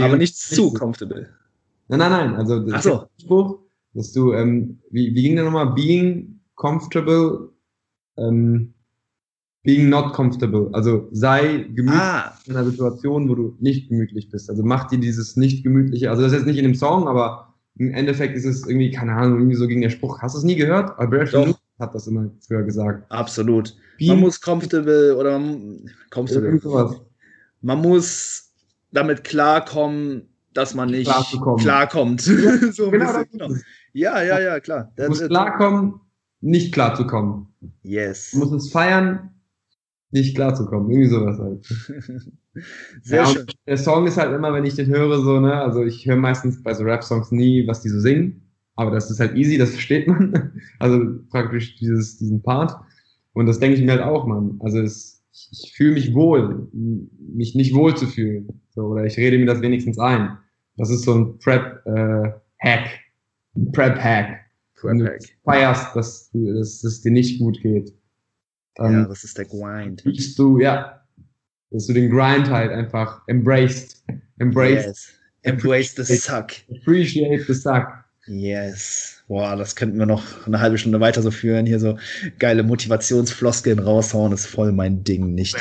Aber 0.01 0.17
nicht 0.17 0.37
zu 0.37 0.73
comfortable. 0.73 1.29
Nein, 1.89 1.99
nein, 1.99 2.11
nein. 2.11 2.35
Also 2.37 2.61
das 2.61 2.85
so. 2.85 3.07
Spruch, 3.21 3.59
dass 3.95 4.13
du, 4.13 4.33
ähm, 4.33 4.79
wie, 4.91 5.15
wie 5.15 5.23
ging 5.23 5.37
der 5.37 5.45
nochmal? 5.45 5.73
Being 5.73 6.41
comfortable 6.55 7.51
ähm, 8.17 8.75
being 9.63 9.89
not 9.89 10.13
comfortable. 10.15 10.71
Also 10.73 11.09
sei 11.13 11.67
gemütlich 11.75 12.01
ah. 12.01 12.39
in 12.47 12.57
einer 12.57 12.71
Situation, 12.71 13.29
wo 13.29 13.35
du 13.35 13.57
nicht 13.61 13.89
gemütlich 13.89 14.31
bist. 14.31 14.49
Also 14.49 14.63
mach 14.63 14.89
dir 14.89 14.99
dieses 14.99 15.37
nicht 15.37 15.63
gemütliche, 15.63 16.11
also 16.11 16.23
das 16.23 16.33
ist 16.33 16.39
jetzt 16.39 16.47
nicht 16.47 16.59
in 16.59 16.65
dem 16.65 16.75
Song, 16.75 17.09
aber 17.09 17.55
im 17.77 17.93
Endeffekt 17.93 18.37
ist 18.37 18.45
es 18.45 18.67
irgendwie, 18.67 18.91
keine 18.91 19.15
Ahnung, 19.15 19.39
irgendwie 19.39 19.57
so 19.57 19.67
gegen 19.67 19.81
der 19.81 19.91
Spruch. 19.91 20.21
Hast 20.21 20.35
du 20.35 20.39
es 20.39 20.45
nie 20.45 20.57
gehört? 20.57 20.99
Albert 20.99 21.35
hat 21.79 21.95
das 21.95 22.07
immer 22.07 22.31
früher 22.47 22.63
gesagt. 22.63 23.11
Absolut. 23.11 23.75
Being 23.99 24.13
man 24.13 24.21
muss 24.21 24.41
comfortable 24.41 25.17
oder 25.17 25.41
comfortable. 26.11 27.01
man 27.63 27.81
muss 27.81 28.53
damit 28.93 29.25
klarkommen, 29.25 30.29
dass 30.53 30.75
man 30.75 30.91
nicht 30.91 31.07
Klarzukommen. 31.07 31.61
klarkommt. 31.61 32.27
Ja, 32.27 32.57
so 32.73 32.91
genau, 32.91 33.23
genau. 33.31 33.55
Ja, 33.93 34.23
ja, 34.23 34.41
ja, 34.41 34.61
klar. 34.61 34.93
Du 34.97 35.09
musst 35.09 35.27
klarkommen, 35.27 36.01
nicht 36.41 36.73
klarzukommen. 36.73 37.47
Yes. 37.83 38.33
Du 38.33 38.39
musst 38.39 38.53
es 38.53 38.73
feiern, 38.73 39.31
nicht 40.13 40.35
klarzukommen. 40.35 40.91
Irgendwie 40.91 41.09
sowas 41.09 41.39
halt. 41.39 41.67
Sehr 43.03 43.23
Ja, 43.23 43.27
schön. 43.27 43.47
Der 43.67 43.77
Song 43.77 44.07
ist 44.07 44.17
halt 44.17 44.35
immer, 44.35 44.53
wenn 44.53 44.65
ich 44.65 44.75
den 44.75 44.87
höre, 44.89 45.21
so, 45.23 45.41
ne, 45.41 45.55
also 45.55 45.85
ich 45.85 46.07
höre 46.07 46.17
meistens 46.17 46.63
bei 46.63 46.75
so 46.75 46.85
Rap-Songs 46.85 47.31
nie, 47.33 47.67
was 47.67 47.83
die 47.83 47.89
so 47.89 48.01
singen, 48.01 48.43
aber 48.77 48.91
das 48.91 49.11
ist 49.11 49.21
halt 49.21 49.35
easy, 49.37 49.59
das 49.59 49.71
versteht 49.73 50.09
man. 50.09 50.61
Also 50.79 51.01
praktisch 51.31 51.77
dieses, 51.77 52.19
diesen 52.19 52.43
Part. 52.43 52.73
Und 53.33 53.47
das 53.47 53.59
denke 53.61 53.77
ich 53.79 53.85
mir 53.85 53.93
halt 53.93 54.03
auch, 54.03 54.27
Mann. 54.27 54.57
Also 54.61 54.81
es, 54.81 55.25
ich, 55.33 55.73
fühle 55.75 55.93
mich 55.95 56.15
wohl, 56.15 56.69
mich 56.73 57.55
nicht 57.55 57.75
wohl 57.75 57.97
zu 57.97 58.07
fühlen. 58.07 58.63
So, 58.71 58.87
oder 58.89 59.05
ich 59.05 59.17
rede 59.17 59.39
mir 59.39 59.47
das 59.47 59.63
wenigstens 59.63 59.99
ein. 59.99 60.37
Das 60.77 60.91
ist 60.91 61.05
so 61.05 61.15
ein 61.15 61.39
Prep-Hack. 61.39 62.91
ein 63.57 63.73
Prep-Hack. 63.73 64.41
Du 64.89 64.89
Prep-Hack. 64.99 65.21
feierst, 65.45 65.95
dass, 65.97 66.31
du, 66.31 66.53
dass 66.55 66.83
es 66.85 67.03
dir 67.03 67.13
nicht 67.13 67.39
gut 67.39 67.61
geht. 67.63 67.93
Ja, 68.81 69.05
das 69.05 69.25
ist 69.25 69.37
der 69.39 69.45
Grind. 69.45 70.03
fühlst 70.03 70.39
du, 70.39 70.59
ja, 70.59 71.01
dass 71.71 71.87
du 71.87 71.93
den 71.93 72.11
Grind 72.11 72.49
halt 72.51 72.71
einfach 72.73 73.23
embraced, 73.29 74.03
embraced, 74.39 74.87
Yes. 74.87 75.09
Embrace 75.43 75.95
the 75.97 76.05
suck. 76.05 76.53
appreciate 76.71 77.45
the 77.47 77.55
suck. 77.55 77.87
Yes. 78.27 79.23
Boah, 79.27 79.57
das 79.57 79.75
könnten 79.75 79.99
wir 79.99 80.05
noch 80.07 80.47
eine 80.47 80.61
halbe 80.61 80.77
Stunde 80.77 81.01
weiter 81.01 81.23
so 81.23 81.31
führen. 81.31 81.65
Hier 81.67 81.81
so 81.81 81.97
geile 82.39 82.63
Motivationsfloskeln 82.63 83.79
raushauen, 83.79 84.33
ist 84.33 84.47
voll 84.47 84.73
mein 84.73 85.03
Ding, 85.03 85.35
nicht? 85.35 85.57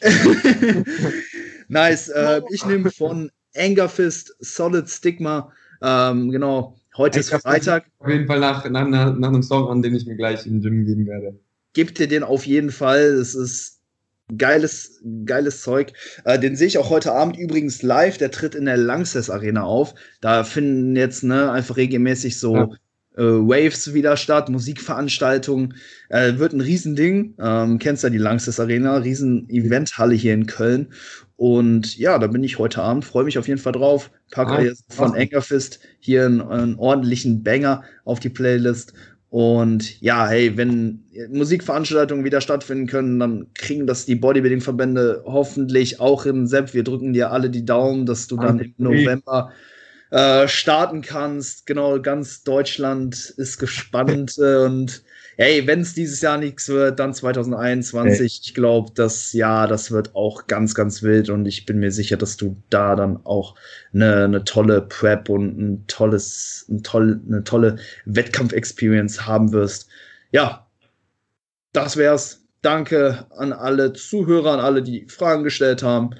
nice. 1.68 2.08
Äh, 2.08 2.42
ich 2.52 2.64
nehme 2.66 2.90
von 2.90 3.30
Anger 3.56 3.88
Fist 3.88 4.34
Solid 4.40 4.88
Stigma. 4.88 5.50
Ähm, 5.82 6.30
genau. 6.30 6.76
Heute 6.96 7.18
ist 7.20 7.28
Ich 7.28 7.34
hab 7.34 7.42
Freitag. 7.42 7.86
Auf 7.98 8.08
jeden 8.08 8.26
Fall 8.26 8.40
nach, 8.40 8.68
nach, 8.70 8.86
nach, 8.88 9.14
nach 9.16 9.28
einem 9.28 9.42
Song 9.42 9.68
an, 9.68 9.82
den 9.82 9.94
ich 9.94 10.06
mir 10.06 10.16
gleich 10.16 10.46
im 10.46 10.60
Gym 10.62 10.86
geben 10.86 11.06
werde. 11.06 11.38
Gebt 11.76 11.98
dir 11.98 12.08
den 12.08 12.22
auf 12.22 12.46
jeden 12.46 12.70
Fall. 12.70 13.02
Es 13.02 13.34
ist 13.34 13.80
geiles, 14.38 15.00
geiles 15.26 15.60
Zeug. 15.60 15.92
Äh, 16.24 16.38
den 16.38 16.56
sehe 16.56 16.66
ich 16.68 16.78
auch 16.78 16.88
heute 16.90 17.12
Abend 17.12 17.36
übrigens 17.38 17.82
live. 17.82 18.16
Der 18.18 18.30
tritt 18.30 18.54
in 18.54 18.64
der 18.64 18.78
Langsess 18.78 19.28
Arena 19.30 19.62
auf. 19.64 19.94
Da 20.22 20.42
finden 20.44 20.96
jetzt 20.96 21.22
ne, 21.22 21.52
einfach 21.52 21.76
regelmäßig 21.76 22.38
so 22.40 22.54
Ja. 22.56 22.68
äh, 23.18 23.22
Waves 23.22 23.92
wieder 23.94 24.16
statt, 24.16 24.48
Musikveranstaltungen. 24.48 25.74
Äh, 26.08 26.38
wird 26.38 26.54
ein 26.54 26.62
Riesending. 26.62 27.34
Ähm, 27.38 27.78
kennst 27.78 28.02
ja 28.04 28.10
die 28.10 28.18
Langsess 28.18 28.58
Arena, 28.58 28.96
riesen 28.96 29.48
Eventhalle 29.50 30.14
hier 30.14 30.32
in 30.34 30.46
Köln. 30.46 30.92
Und 31.36 31.98
ja, 31.98 32.18
da 32.18 32.26
bin 32.28 32.42
ich 32.42 32.58
heute 32.58 32.82
Abend, 32.82 33.04
freue 33.04 33.24
mich 33.24 33.38
auf 33.38 33.48
jeden 33.48 33.60
Fall 33.60 33.72
drauf. 33.74 34.10
Packe 34.30 34.52
Ah, 34.54 34.60
jetzt 34.62 34.92
von. 34.94 35.14
Angerfist 35.14 35.80
hier 36.00 36.24
einen, 36.24 36.40
einen 36.40 36.76
ordentlichen 36.76 37.42
Banger 37.44 37.84
auf 38.04 38.20
die 38.20 38.30
Playlist. 38.30 38.94
Und 39.28 40.00
ja, 40.00 40.28
hey, 40.28 40.56
wenn 40.56 41.04
Musikveranstaltungen 41.30 42.24
wieder 42.24 42.40
stattfinden 42.40 42.86
können, 42.86 43.18
dann 43.18 43.46
kriegen 43.54 43.86
das 43.86 44.06
die 44.06 44.14
Bodybuilding-Verbände 44.14 45.24
hoffentlich 45.26 46.00
auch 46.00 46.24
hin. 46.24 46.46
Sepp, 46.46 46.74
wir 46.74 46.84
drücken 46.84 47.12
dir 47.12 47.32
alle 47.32 47.50
die 47.50 47.64
Daumen, 47.64 48.06
dass 48.06 48.28
du 48.28 48.36
dann 48.36 48.60
im. 48.60 48.74
November 48.78 49.52
äh, 50.10 50.46
starten 50.46 51.02
kannst. 51.02 51.66
Genau, 51.66 52.00
ganz 52.00 52.44
Deutschland 52.44 53.34
ist 53.36 53.58
gespannt. 53.58 54.38
äh, 54.38 54.64
und 54.64 55.02
hey, 55.36 55.66
wenn 55.66 55.80
es 55.80 55.94
dieses 55.94 56.20
Jahr 56.22 56.38
nichts 56.38 56.68
wird, 56.68 56.98
dann 56.98 57.12
2021. 57.12 58.40
Ich 58.42 58.54
glaube, 58.54 58.90
das 58.94 59.32
Jahr, 59.32 59.68
das 59.68 59.90
wird 59.90 60.14
auch 60.14 60.46
ganz, 60.46 60.74
ganz 60.74 61.02
wild. 61.02 61.28
Und 61.28 61.46
ich 61.46 61.66
bin 61.66 61.78
mir 61.78 61.92
sicher, 61.92 62.16
dass 62.16 62.36
du 62.36 62.56
da 62.70 62.96
dann 62.96 63.24
auch 63.24 63.54
eine, 63.92 64.24
eine 64.24 64.44
tolle 64.44 64.80
Prep 64.80 65.28
und 65.28 65.58
ein 65.58 65.84
tolles, 65.86 66.66
ein 66.70 66.82
toll, 66.82 67.20
eine 67.26 67.44
tolle 67.44 67.76
Wettkampf-Experience 68.06 69.26
haben 69.26 69.52
wirst. 69.52 69.88
Ja, 70.32 70.66
das 71.72 71.96
wär's. 71.96 72.42
Danke 72.62 73.26
an 73.36 73.52
alle 73.52 73.92
Zuhörer, 73.92 74.54
an 74.54 74.60
alle, 74.60 74.82
die 74.82 75.06
Fragen 75.06 75.44
gestellt 75.44 75.82
haben. 75.82 76.10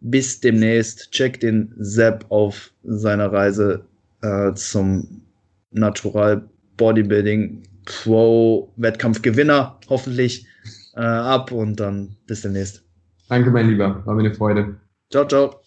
Bis 0.00 0.40
demnächst. 0.40 1.12
Check 1.12 1.40
den 1.40 1.72
Sepp 1.78 2.26
auf 2.28 2.72
seiner 2.82 3.32
Reise 3.32 3.84
äh, 4.20 4.52
zum 4.54 5.22
Natural 5.70 6.44
Bodybuilding 6.76 7.62
Pro 7.84 8.72
Wettkampfgewinner 8.76 9.78
hoffentlich 9.88 10.46
äh, 10.94 11.00
ab 11.00 11.52
und 11.52 11.80
dann 11.80 12.16
bis 12.26 12.42
demnächst. 12.42 12.82
Danke, 13.28 13.50
mein 13.50 13.68
Lieber. 13.68 14.04
War 14.04 14.14
mir 14.14 14.20
eine 14.20 14.34
Freude. 14.34 14.76
Ciao, 15.10 15.26
ciao. 15.26 15.60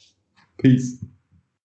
Peace. 0.57 0.99